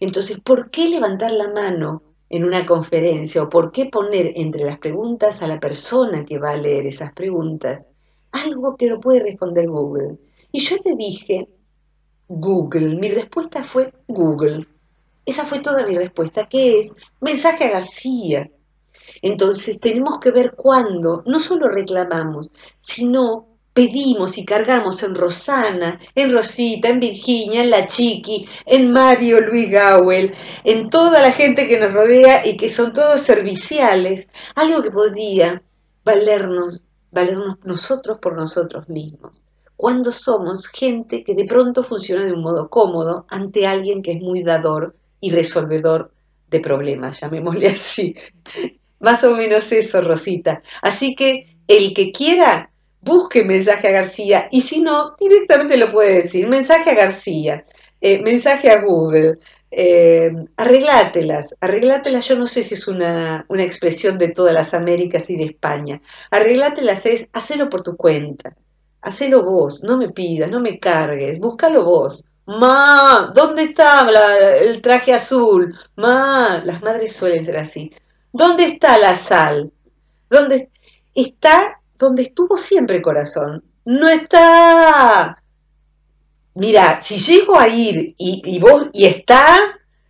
Entonces, 0.00 0.38
¿por 0.40 0.70
qué 0.70 0.88
levantar 0.88 1.32
la 1.32 1.50
mano 1.50 2.02
en 2.28 2.44
una 2.44 2.64
conferencia 2.64 3.42
o 3.42 3.50
por 3.50 3.72
qué 3.72 3.86
poner 3.86 4.32
entre 4.36 4.64
las 4.64 4.78
preguntas 4.78 5.42
a 5.42 5.46
la 5.46 5.60
persona 5.60 6.24
que 6.24 6.38
va 6.38 6.52
a 6.52 6.56
leer 6.56 6.86
esas 6.86 7.12
preguntas 7.12 7.86
algo 8.32 8.76
que 8.76 8.86
no 8.86 8.98
puede 8.98 9.20
responder 9.20 9.68
Google. 9.68 10.18
Y 10.50 10.60
yo 10.60 10.76
le 10.84 10.94
dije, 10.96 11.48
Google, 12.28 12.96
mi 12.96 13.10
respuesta 13.10 13.62
fue 13.62 13.92
Google. 14.08 14.66
Esa 15.24 15.44
fue 15.44 15.60
toda 15.60 15.86
mi 15.86 15.94
respuesta, 15.94 16.48
que 16.48 16.80
es 16.80 16.94
mensaje 17.20 17.64
a 17.64 17.70
García. 17.70 18.50
Entonces 19.22 19.80
tenemos 19.80 20.20
que 20.20 20.30
ver 20.30 20.52
cuándo 20.52 21.22
no 21.26 21.40
solo 21.40 21.68
reclamamos, 21.68 22.54
sino 22.80 23.52
pedimos 23.72 24.36
y 24.38 24.44
cargamos 24.44 25.02
en 25.02 25.14
Rosana, 25.14 25.98
en 26.14 26.30
Rosita, 26.30 26.88
en 26.88 27.00
Virginia, 27.00 27.62
en 27.62 27.70
La 27.70 27.86
Chiqui, 27.86 28.46
en 28.66 28.90
Mario 28.92 29.40
Luis 29.40 29.70
Gawel, 29.70 30.34
en 30.64 30.90
toda 30.90 31.22
la 31.22 31.32
gente 31.32 31.68
que 31.68 31.78
nos 31.78 31.92
rodea 31.92 32.46
y 32.46 32.56
que 32.56 32.68
son 32.68 32.92
todos 32.92 33.22
serviciales, 33.22 34.28
algo 34.54 34.82
que 34.82 34.90
podría 34.90 35.62
valernos, 36.04 36.82
valernos 37.10 37.58
nosotros 37.64 38.18
por 38.18 38.36
nosotros 38.36 38.88
mismos. 38.88 39.44
Cuando 39.76 40.12
somos 40.12 40.68
gente 40.68 41.24
que 41.24 41.34
de 41.34 41.44
pronto 41.44 41.82
funciona 41.82 42.24
de 42.24 42.32
un 42.32 42.42
modo 42.42 42.68
cómodo 42.68 43.26
ante 43.28 43.66
alguien 43.66 44.02
que 44.02 44.12
es 44.12 44.20
muy 44.20 44.42
dador 44.42 44.94
y 45.20 45.30
resolvedor 45.30 46.12
de 46.48 46.60
problemas, 46.60 47.20
llamémosle 47.20 47.68
así. 47.68 48.14
Más 49.02 49.22
o 49.24 49.34
menos 49.34 49.70
eso, 49.72 50.00
Rosita. 50.00 50.62
Así 50.80 51.14
que 51.14 51.58
el 51.68 51.92
que 51.92 52.12
quiera 52.12 52.70
busque 53.00 53.44
mensaje 53.44 53.88
a 53.88 53.92
García 53.92 54.48
y 54.50 54.60
si 54.62 54.80
no, 54.80 55.16
directamente 55.18 55.76
lo 55.76 55.90
puede 55.90 56.22
decir, 56.22 56.48
mensaje 56.48 56.90
a 56.90 56.94
García, 56.94 57.64
eh, 58.00 58.22
mensaje 58.22 58.70
a 58.70 58.80
Google, 58.80 59.38
eh, 59.72 60.30
arreglátelas, 60.56 61.56
arreglátelas, 61.60 62.28
yo 62.28 62.38
no 62.38 62.46
sé 62.46 62.62
si 62.62 62.74
es 62.74 62.86
una, 62.86 63.44
una, 63.48 63.64
expresión 63.64 64.18
de 64.18 64.28
todas 64.28 64.54
las 64.54 64.72
Américas 64.72 65.28
y 65.30 65.36
de 65.36 65.44
España, 65.44 66.00
arreglátelas 66.30 67.04
es 67.06 67.28
hacelo 67.32 67.68
por 67.68 67.82
tu 67.82 67.96
cuenta, 67.96 68.54
hacelo 69.00 69.42
vos, 69.42 69.82
no 69.82 69.96
me 69.98 70.10
pidas, 70.10 70.48
no 70.50 70.60
me 70.60 70.78
cargues, 70.78 71.40
búscalo 71.40 71.84
vos. 71.84 72.28
Ma, 72.46 73.32
¿dónde 73.34 73.64
está 73.64 74.06
el 74.60 74.82
traje 74.82 75.14
azul? 75.14 75.76
Ma, 75.96 76.60
las 76.64 76.82
madres 76.82 77.14
suelen 77.14 77.44
ser 77.44 77.56
así. 77.56 77.92
¿Dónde 78.32 78.64
está 78.64 78.98
la 78.98 79.14
sal? 79.14 79.72
¿Dónde 80.28 80.70
está 81.14 81.82
donde 82.02 82.22
estuvo 82.24 82.58
siempre 82.58 82.96
el 82.96 83.02
corazón. 83.02 83.64
No 83.84 84.08
está. 84.08 85.42
Mira, 86.54 87.00
si 87.00 87.16
llego 87.16 87.58
a 87.58 87.68
ir 87.68 88.14
y, 88.18 88.58
vos 88.58 88.88
y 88.92 89.06
está, 89.06 89.58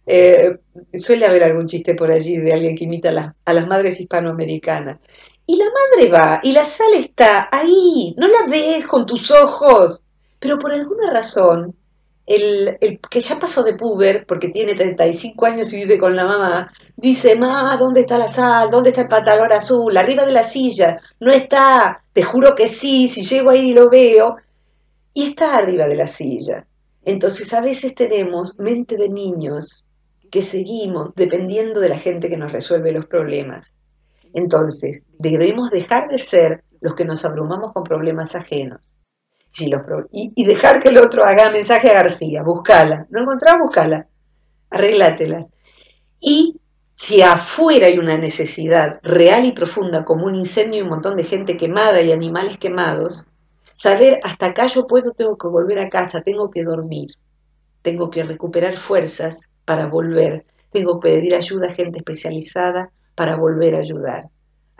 eh, 0.04 0.58
suele 0.98 1.26
haber 1.26 1.44
algún 1.44 1.66
chiste 1.66 1.94
por 1.94 2.10
allí 2.10 2.38
de 2.38 2.52
alguien 2.52 2.74
que 2.74 2.84
imita 2.84 3.10
a 3.10 3.12
las, 3.12 3.42
a 3.44 3.52
las 3.52 3.66
madres 3.66 4.00
hispanoamericanas. 4.00 4.98
Y 5.46 5.56
la 5.56 5.66
madre 5.66 6.10
va 6.10 6.40
y 6.42 6.52
la 6.52 6.64
sal 6.64 6.94
está 6.94 7.48
ahí, 7.52 8.14
no 8.16 8.26
la 8.28 8.46
ves 8.48 8.86
con 8.86 9.06
tus 9.06 9.30
ojos, 9.30 10.02
pero 10.38 10.58
por 10.58 10.72
alguna 10.72 11.12
razón 11.12 11.76
el, 12.26 12.78
que 13.10 13.20
ya 13.20 13.38
pasó 13.38 13.62
de 13.62 13.74
puber, 13.74 14.24
porque 14.26 14.48
tiene 14.48 14.74
35 14.74 15.46
años 15.46 15.72
y 15.72 15.76
vive 15.76 15.98
con 15.98 16.14
la 16.14 16.24
mamá, 16.24 16.72
dice, 16.96 17.36
ma, 17.36 17.76
¿dónde 17.76 18.00
está 18.00 18.18
la 18.18 18.28
sal? 18.28 18.70
¿Dónde 18.70 18.90
está 18.90 19.02
el 19.02 19.08
pantalón 19.08 19.52
azul? 19.52 19.96
Arriba 19.96 20.24
de 20.24 20.32
la 20.32 20.44
silla. 20.44 20.98
No 21.20 21.32
está. 21.32 22.04
Te 22.12 22.22
juro 22.22 22.54
que 22.54 22.68
sí, 22.68 23.08
si 23.08 23.22
llego 23.22 23.50
ahí 23.50 23.70
y 23.70 23.72
lo 23.72 23.90
veo. 23.90 24.36
Y 25.14 25.30
está 25.30 25.56
arriba 25.56 25.86
de 25.86 25.96
la 25.96 26.06
silla. 26.06 26.66
Entonces 27.04 27.52
a 27.52 27.60
veces 27.60 27.94
tenemos 27.94 28.58
mente 28.58 28.96
de 28.96 29.08
niños 29.08 29.86
que 30.30 30.40
seguimos 30.40 31.10
dependiendo 31.14 31.80
de 31.80 31.88
la 31.88 31.98
gente 31.98 32.28
que 32.28 32.36
nos 32.36 32.52
resuelve 32.52 32.92
los 32.92 33.06
problemas. 33.06 33.74
Entonces, 34.32 35.06
debemos 35.18 35.70
dejar 35.70 36.08
de 36.08 36.18
ser 36.18 36.64
los 36.80 36.94
que 36.94 37.04
nos 37.04 37.24
abrumamos 37.26 37.72
con 37.72 37.84
problemas 37.84 38.34
ajenos 38.34 38.90
y, 40.10 40.44
dejar 40.44 40.82
que 40.82 40.88
el 40.88 40.98
otro 40.98 41.24
haga 41.24 41.50
mensaje 41.50 41.90
a 41.90 41.94
García, 41.94 42.42
buscala. 42.42 43.06
¿No 43.10 43.22
encontrás? 43.22 43.56
Buscala. 43.60 44.06
Arreglátelas. 44.70 45.50
Y 46.20 46.60
si 46.94 47.20
afuera 47.22 47.88
hay 47.88 47.98
una 47.98 48.16
necesidad 48.16 49.00
real 49.02 49.44
y 49.44 49.52
profunda, 49.52 50.04
como 50.04 50.26
un 50.26 50.36
incendio 50.36 50.80
y 50.80 50.82
un 50.82 50.88
montón 50.88 51.16
de 51.16 51.24
gente 51.24 51.56
quemada 51.56 52.00
y 52.00 52.12
animales 52.12 52.56
quemados, 52.58 53.26
saber 53.72 54.20
hasta 54.22 54.46
acá 54.46 54.66
yo 54.68 54.86
puedo, 54.86 55.12
tengo 55.12 55.36
que 55.36 55.48
volver 55.48 55.78
a 55.80 55.90
casa, 55.90 56.22
tengo 56.22 56.50
que 56.50 56.62
dormir, 56.62 57.10
tengo 57.82 58.10
que 58.10 58.22
recuperar 58.22 58.76
fuerzas 58.76 59.50
para 59.64 59.86
volver, 59.86 60.46
tengo 60.70 61.00
que 61.00 61.10
pedir 61.10 61.34
ayuda 61.34 61.68
a 61.68 61.74
gente 61.74 61.98
especializada 61.98 62.90
para 63.14 63.36
volver 63.36 63.74
a 63.74 63.80
ayudar. 63.80 64.28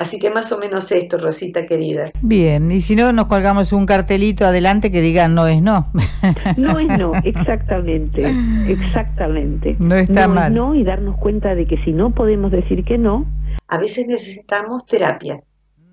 Así 0.03 0.19
que 0.19 0.31
más 0.31 0.51
o 0.51 0.59
menos 0.59 0.91
esto, 0.91 1.17
Rosita 1.17 1.65
querida. 1.65 2.11
Bien, 2.23 2.73
y 2.73 2.81
si 2.81 2.97
no, 2.97 3.13
nos 3.13 3.27
colgamos 3.27 3.73
un 3.73 3.87
cartelito 3.87 4.45
adelante 4.45 4.91
que 4.91 5.01
diga 5.01 5.29
no 5.29 5.47
es 5.47 5.63
no. 5.63 5.93
No 6.57 6.77
es 6.81 6.89
no, 6.89 7.13
exactamente, 7.25 8.35
exactamente. 8.67 9.77
No 9.79 9.95
está 9.95 10.27
no 10.27 10.35
mal. 10.35 10.51
Es 10.51 10.57
no 10.57 10.75
y 10.75 10.83
darnos 10.83 11.19
cuenta 11.19 11.55
de 11.55 11.69
que 11.69 11.77
si 11.77 11.93
no 11.93 12.11
podemos 12.11 12.51
decir 12.51 12.85
que 12.85 12.99
no. 12.99 13.27
A 13.69 13.79
veces 13.79 14.09
necesitamos 14.09 14.87
terapia. 14.87 15.41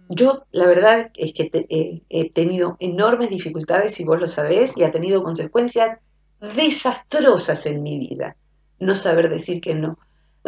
Yo, 0.10 0.44
la 0.52 0.66
verdad 0.66 1.12
es 1.16 1.34
que 1.34 2.02
he 2.10 2.32
tenido 2.32 2.78
enormes 2.80 3.30
dificultades, 3.30 3.94
si 3.94 4.06
vos 4.06 4.20
lo 4.20 4.28
sabés, 4.28 4.76
y 4.76 4.82
ha 4.86 4.92
tenido 4.92 5.22
consecuencias 5.22 6.00
desastrosas 6.56 7.68
en 7.68 7.84
mi 7.84 8.00
vida. 8.00 8.38
No 8.80 8.96
saber 8.96 9.30
decir 9.30 9.62
que 9.62 9.76
no. 9.76 10.00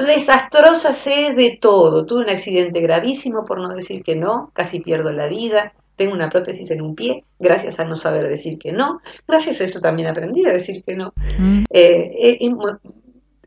Desastrosas 0.06 1.06
es 1.08 1.36
de 1.36 1.58
todo. 1.60 2.06
Tuve 2.06 2.24
un 2.24 2.30
accidente 2.30 2.82
gravísimo 2.82 3.46
por 3.46 3.60
no 3.60 3.70
decir 3.70 4.04
que 4.04 4.16
no, 4.16 4.52
casi 4.54 4.80
pierdo 4.80 5.12
la 5.12 5.28
vida. 5.28 5.74
Tengo 5.96 6.14
una 6.14 6.30
prótesis 6.30 6.72
en 6.72 6.82
un 6.82 6.96
pie 6.96 7.24
gracias 7.40 7.80
a 7.80 7.86
no 7.86 7.96
saber 7.96 8.28
decir 8.28 8.58
que 8.58 8.72
no. 8.72 9.02
Gracias 9.28 9.62
a 9.62 9.66
eso 9.66 9.80
también 9.82 10.08
aprendí 10.08 10.46
a 10.46 10.54
decir 10.54 10.84
que 10.84 10.96
no. 10.96 11.14
Mm. 11.38 11.64
Eh, 11.70 12.40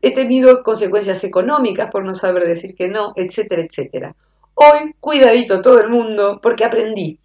he 0.01 0.13
tenido 0.13 0.63
consecuencias 0.63 1.23
económicas 1.23 1.89
por 1.91 2.05
no 2.05 2.13
saber 2.13 2.45
decir 2.45 2.75
que 2.75 2.87
no, 2.87 3.13
etcétera, 3.15 3.63
etcétera. 3.63 4.15
Hoy, 4.53 4.95
cuidadito 4.99 5.61
todo 5.61 5.81
el 5.81 5.89
mundo, 5.89 6.39
porque 6.41 6.63
aprendí, 6.63 7.19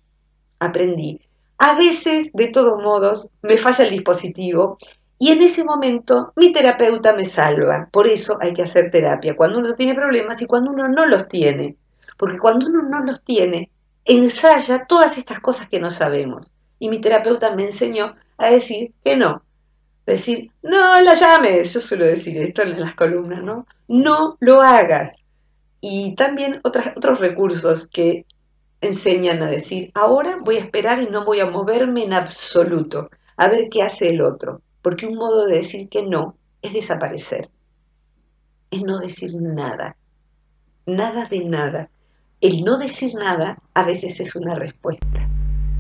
aprendí. 0.59 1.21
A 1.59 1.77
veces, 1.77 2.33
de 2.33 2.49
todos 2.49 2.83
modos, 2.83 3.33
me 3.43 3.57
falla 3.57 3.85
el 3.85 3.91
dispositivo 3.91 4.79
y 5.23 5.33
en 5.33 5.43
ese 5.43 5.65
momento 5.65 6.33
mi 6.35 6.51
terapeuta 6.51 7.13
me 7.13 7.27
salva. 7.27 7.91
Por 7.93 8.09
eso 8.09 8.39
hay 8.41 8.55
que 8.55 8.63
hacer 8.63 8.91
terapia 8.91 9.37
cuando 9.37 9.59
uno 9.59 9.75
tiene 9.75 9.95
problemas 9.95 10.41
y 10.41 10.47
cuando 10.47 10.71
uno 10.71 10.89
no 10.89 11.05
los 11.05 11.29
tiene. 11.29 11.77
Porque 12.17 12.39
cuando 12.39 12.69
uno 12.69 12.83
no 12.83 13.05
los 13.05 13.23
tiene, 13.23 13.71
ensaya 14.07 14.87
todas 14.87 15.19
estas 15.19 15.39
cosas 15.41 15.69
que 15.69 15.79
no 15.79 15.91
sabemos. 15.91 16.55
Y 16.79 16.89
mi 16.89 17.03
terapeuta 17.03 17.55
me 17.55 17.65
enseñó 17.65 18.17
a 18.39 18.47
decir 18.47 18.95
que 19.05 19.15
no, 19.15 19.43
decir, 20.07 20.51
no 20.63 20.99
la 21.03 21.13
llames, 21.13 21.75
yo 21.75 21.83
suelo 21.83 22.07
decir 22.07 22.39
esto 22.39 22.63
en 22.63 22.81
las 22.81 22.95
columnas, 22.95 23.43
¿no? 23.43 23.67
No 23.89 24.39
lo 24.41 24.63
hagas. 24.63 25.27
Y 25.83 26.15
también 26.15 26.63
otros 26.65 27.21
recursos 27.21 27.89
que 27.89 28.25
enseñan 28.81 29.43
a 29.43 29.51
decir, 29.51 29.91
ahora 29.95 30.39
voy 30.43 30.57
a 30.57 30.61
esperar 30.61 31.03
y 31.03 31.09
no 31.09 31.27
voy 31.27 31.41
a 31.41 31.47
moverme 31.47 32.05
en 32.05 32.15
absoluto, 32.15 33.11
a 33.37 33.49
ver 33.49 33.69
qué 33.71 33.83
hace 33.83 34.09
el 34.09 34.23
otro, 34.23 34.63
porque 34.83 35.07
un 35.07 35.17
modo 35.17 35.47
de 35.47 35.57
decir 35.57 35.89
que 35.89 36.03
no 36.03 36.37
es 36.63 36.73
desaparecer, 36.73 37.51
es 38.71 38.83
no 38.83 38.99
decir 38.99 39.35
nada, 39.35 39.97
nada 40.87 41.27
de 41.27 41.45
nada. 41.45 41.91
El 42.41 42.65
no 42.65 42.79
decir 42.79 43.15
nada 43.15 43.59
a 43.75 43.85
veces 43.85 44.21
es 44.21 44.35
una 44.35 44.55
respuesta. 44.55 45.29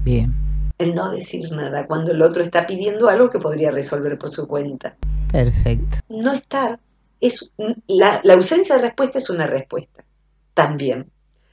Bien 0.04 0.50
el 0.80 0.94
no 0.94 1.10
decir 1.10 1.52
nada 1.52 1.86
cuando 1.86 2.12
el 2.12 2.22
otro 2.22 2.42
está 2.42 2.66
pidiendo 2.66 3.10
algo 3.10 3.28
que 3.28 3.38
podría 3.38 3.70
resolver 3.70 4.16
por 4.16 4.30
su 4.30 4.48
cuenta. 4.48 4.96
Perfecto. 5.30 5.98
No 6.08 6.32
estar, 6.32 6.80
es 7.20 7.52
la, 7.86 8.20
la 8.24 8.34
ausencia 8.34 8.76
de 8.76 8.82
respuesta 8.82 9.18
es 9.18 9.28
una 9.28 9.46
respuesta 9.46 10.02
también. 10.54 11.10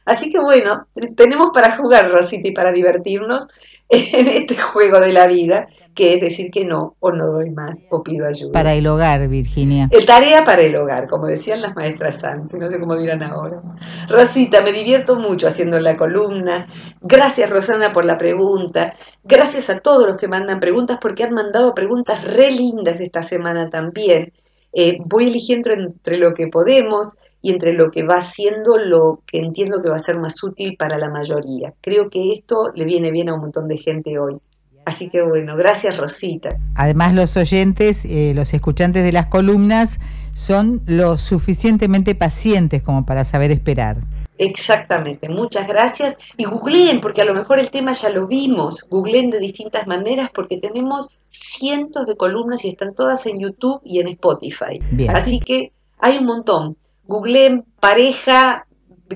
Así 0.07 0.31
que 0.31 0.39
bueno, 0.39 0.87
tenemos 1.17 1.49
para 1.53 1.75
jugar, 1.75 2.09
Rosita, 2.09 2.47
y 2.47 2.53
para 2.53 2.71
divertirnos 2.71 3.45
en 3.89 4.27
este 4.29 4.55
juego 4.55 5.01
de 5.01 5.11
la 5.11 5.27
vida, 5.27 5.67
que 5.93 6.13
es 6.13 6.21
decir 6.21 6.49
que 6.49 6.63
no, 6.63 6.95
o 7.01 7.11
no 7.11 7.27
doy 7.27 7.49
más, 7.49 7.85
o 7.89 8.01
pido 8.03 8.25
ayuda. 8.25 8.53
Para 8.53 8.73
el 8.73 8.87
hogar, 8.87 9.27
Virginia. 9.27 9.89
El 9.91 10.05
tarea 10.05 10.45
para 10.45 10.61
el 10.61 10.77
hogar, 10.77 11.09
como 11.09 11.27
decían 11.27 11.61
las 11.61 11.75
maestras 11.75 12.23
antes, 12.23 12.57
no 12.57 12.69
sé 12.69 12.79
cómo 12.79 12.95
dirán 12.95 13.21
ahora. 13.21 13.61
Rosita, 14.07 14.61
me 14.61 14.71
divierto 14.71 15.17
mucho 15.17 15.45
haciendo 15.45 15.77
la 15.77 15.97
columna. 15.97 16.67
Gracias, 17.01 17.49
Rosana, 17.49 17.91
por 17.91 18.05
la 18.05 18.17
pregunta. 18.17 18.93
Gracias 19.25 19.69
a 19.69 19.79
todos 19.79 20.07
los 20.07 20.15
que 20.15 20.29
mandan 20.29 20.61
preguntas, 20.61 20.99
porque 21.01 21.25
han 21.25 21.33
mandado 21.33 21.75
preguntas 21.75 22.23
re 22.23 22.49
lindas 22.51 23.01
esta 23.01 23.23
semana 23.23 23.69
también. 23.69 24.31
Eh, 24.73 24.97
voy 25.05 25.27
eligiendo 25.27 25.71
entre 25.71 26.17
lo 26.17 26.33
que 26.33 26.47
podemos 26.47 27.17
y 27.41 27.51
entre 27.51 27.73
lo 27.73 27.91
que 27.91 28.03
va 28.03 28.21
siendo 28.21 28.77
lo 28.77 29.21
que 29.25 29.39
entiendo 29.39 29.81
que 29.81 29.89
va 29.89 29.95
a 29.95 29.99
ser 29.99 30.19
más 30.19 30.43
útil 30.43 30.75
para 30.77 30.97
la 30.97 31.09
mayoría. 31.09 31.73
Creo 31.81 32.09
que 32.09 32.33
esto 32.33 32.71
le 32.75 32.85
viene 32.85 33.11
bien 33.11 33.29
a 33.29 33.35
un 33.35 33.41
montón 33.41 33.67
de 33.67 33.77
gente 33.77 34.19
hoy. 34.19 34.37
Así 34.85 35.09
que 35.09 35.21
bueno, 35.21 35.57
gracias 35.57 35.97
Rosita. 35.97 36.57
Además 36.75 37.13
los 37.13 37.35
oyentes, 37.35 38.05
eh, 38.05 38.31
los 38.33 38.53
escuchantes 38.53 39.03
de 39.03 39.11
las 39.11 39.25
columnas 39.25 39.99
son 40.33 40.81
lo 40.85 41.17
suficientemente 41.17 42.15
pacientes 42.15 42.81
como 42.83 43.05
para 43.05 43.25
saber 43.25 43.51
esperar. 43.51 43.97
Exactamente, 44.37 45.29
muchas 45.29 45.67
gracias. 45.67 46.15
Y 46.37 46.45
googleen, 46.45 47.01
porque 47.01 47.21
a 47.21 47.25
lo 47.25 47.33
mejor 47.33 47.59
el 47.59 47.71
tema 47.71 47.93
ya 47.93 48.09
lo 48.09 48.27
vimos. 48.27 48.87
Googleen 48.89 49.31
de 49.31 49.39
distintas 49.39 49.87
maneras 49.87 50.29
porque 50.33 50.57
tenemos 50.57 51.09
cientos 51.29 52.05
de 52.05 52.15
columnas 52.15 52.63
y 52.65 52.69
están 52.69 52.93
todas 52.93 53.25
en 53.25 53.39
YouTube 53.39 53.81
y 53.83 53.99
en 53.99 54.09
Spotify. 54.09 54.79
Así 55.09 55.39
que 55.39 55.71
hay 55.99 56.17
un 56.17 56.25
montón. 56.25 56.77
Googleen 57.05 57.65
pareja 57.79 58.67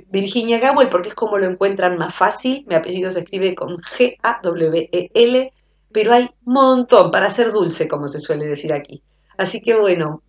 Virginia 0.10 0.60
Gawel 0.60 0.90
porque 0.90 1.10
es 1.10 1.16
como 1.16 1.38
lo 1.38 1.48
encuentran 1.48 1.98
más 1.98 2.16
fácil. 2.16 2.66
Mi 2.68 2.76
apellido 2.76 3.12
se 3.12 3.20
escribe 3.20 3.54
con 3.54 3.78
G-A-W-E-L, 3.78 5.54
pero 5.92 6.14
hay 6.14 6.30
un 6.46 6.54
montón 6.54 7.12
para 7.12 7.30
ser 7.30 7.52
dulce, 7.52 7.88
como 7.88 8.08
se 8.08 8.20
suele 8.20 8.46
decir 8.46 8.74
aquí. 8.74 9.04
Así 9.38 9.62
que 9.62 9.76
bueno, 9.76 10.24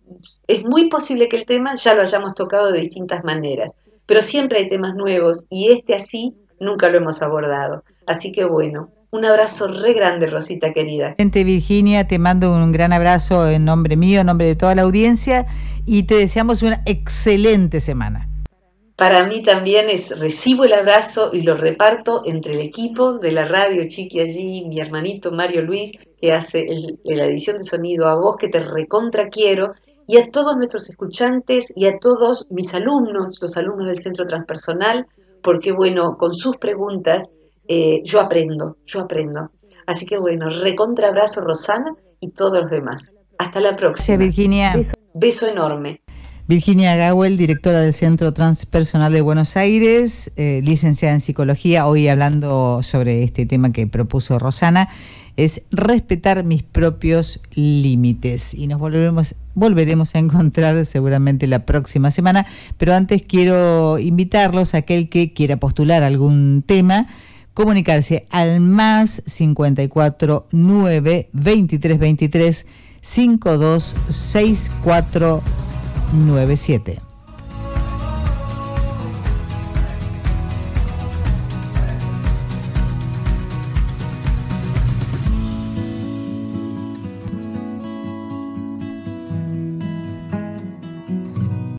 es 0.47 0.63
muy 0.65 0.89
posible 0.89 1.27
que 1.29 1.37
el 1.37 1.45
tema 1.45 1.75
ya 1.75 1.93
lo 1.93 2.01
hayamos 2.01 2.33
tocado 2.35 2.71
de 2.71 2.81
distintas 2.81 3.23
maneras 3.23 3.75
pero 4.05 4.21
siempre 4.21 4.59
hay 4.59 4.67
temas 4.67 4.95
nuevos 4.95 5.45
y 5.49 5.71
este 5.71 5.95
así 5.95 6.33
nunca 6.59 6.89
lo 6.89 6.97
hemos 6.97 7.21
abordado. 7.21 7.83
Así 8.05 8.31
que 8.31 8.45
bueno, 8.45 8.89
un 9.11 9.25
abrazo 9.25 9.67
re 9.67 9.93
grande, 9.93 10.27
Rosita 10.27 10.73
querida. 10.73 11.15
Virginia, 11.17 12.07
te 12.07 12.17
mando 12.17 12.51
un 12.51 12.71
gran 12.71 12.93
abrazo 12.93 13.47
en 13.47 13.65
nombre 13.65 13.95
mío, 13.95 14.21
en 14.21 14.27
nombre 14.27 14.47
de 14.47 14.55
toda 14.55 14.73
la 14.73 14.81
audiencia 14.81 15.45
y 15.85 16.03
te 16.03 16.15
deseamos 16.15 16.63
una 16.63 16.81
excelente 16.85 17.79
semana. 17.79 18.29
Para 18.95 19.25
mí 19.25 19.41
también 19.41 19.89
es, 19.89 20.17
recibo 20.19 20.65
el 20.65 20.73
abrazo 20.73 21.31
y 21.33 21.41
lo 21.41 21.55
reparto 21.55 22.21
entre 22.25 22.53
el 22.53 22.59
equipo 22.59 23.13
de 23.13 23.31
la 23.31 23.45
radio 23.45 23.87
Chiqui 23.87 24.19
allí, 24.19 24.65
mi 24.67 24.79
hermanito 24.79 25.31
Mario 25.31 25.63
Luis, 25.63 25.91
que 26.21 26.31
hace 26.31 26.65
la 27.03 27.25
edición 27.25 27.57
de 27.57 27.63
sonido, 27.63 28.07
a 28.07 28.15
vos 28.15 28.37
que 28.37 28.49
te 28.49 28.59
recontra 28.59 29.29
quiero, 29.29 29.73
y 30.07 30.17
a 30.17 30.29
todos 30.29 30.55
nuestros 30.55 30.89
escuchantes 30.89 31.71
y 31.75 31.85
a 31.85 31.97
todos 31.99 32.47
mis 32.49 32.73
alumnos, 32.73 33.37
los 33.41 33.57
alumnos 33.57 33.87
del 33.87 33.99
Centro 33.99 34.25
Transpersonal, 34.25 35.05
porque 35.41 35.71
bueno, 35.71 36.17
con 36.17 36.33
sus 36.33 36.57
preguntas 36.57 37.29
eh, 37.67 38.01
yo 38.03 38.19
aprendo, 38.19 38.77
yo 38.85 39.01
aprendo. 39.01 39.51
Así 39.85 40.05
que 40.05 40.17
bueno, 40.17 40.49
recontra 40.49 41.09
abrazo 41.09 41.41
Rosana 41.41 41.95
y 42.19 42.31
todos 42.31 42.61
los 42.61 42.69
demás. 42.69 43.13
Hasta 43.37 43.59
la 43.59 43.75
próxima. 43.75 44.17
Gracias, 44.17 44.19
Virginia. 44.19 44.91
Beso 45.13 45.47
enorme. 45.47 46.01
Virginia 46.45 46.97
Gawel, 46.97 47.37
directora 47.37 47.79
del 47.79 47.93
Centro 47.93 48.33
Transpersonal 48.33 49.13
de 49.13 49.21
Buenos 49.21 49.55
Aires, 49.55 50.29
eh, 50.35 50.59
licenciada 50.61 51.13
en 51.13 51.21
psicología, 51.21 51.87
hoy 51.87 52.09
hablando 52.09 52.81
sobre 52.83 53.23
este 53.23 53.45
tema 53.45 53.71
que 53.71 53.87
propuso 53.87 54.37
Rosana 54.39 54.89
es 55.37 55.63
respetar 55.71 56.43
mis 56.43 56.63
propios 56.63 57.41
límites. 57.53 58.53
Y 58.53 58.67
nos 58.67 58.79
volveremos, 58.79 59.35
volveremos 59.55 60.15
a 60.15 60.19
encontrar 60.19 60.85
seguramente 60.85 61.47
la 61.47 61.65
próxima 61.65 62.11
semana, 62.11 62.45
pero 62.77 62.93
antes 62.93 63.21
quiero 63.21 63.99
invitarlos 63.99 64.73
a 64.73 64.79
aquel 64.79 65.09
que 65.09 65.33
quiera 65.33 65.57
postular 65.57 66.03
algún 66.03 66.63
tema, 66.65 67.07
comunicarse 67.53 68.27
al 68.29 68.59
más 68.59 69.21
54 69.25 70.47
9 70.51 71.29
23 71.33 71.99
23 71.99 72.65
52 73.01 73.95
64 74.09 75.41
97. 76.13 77.12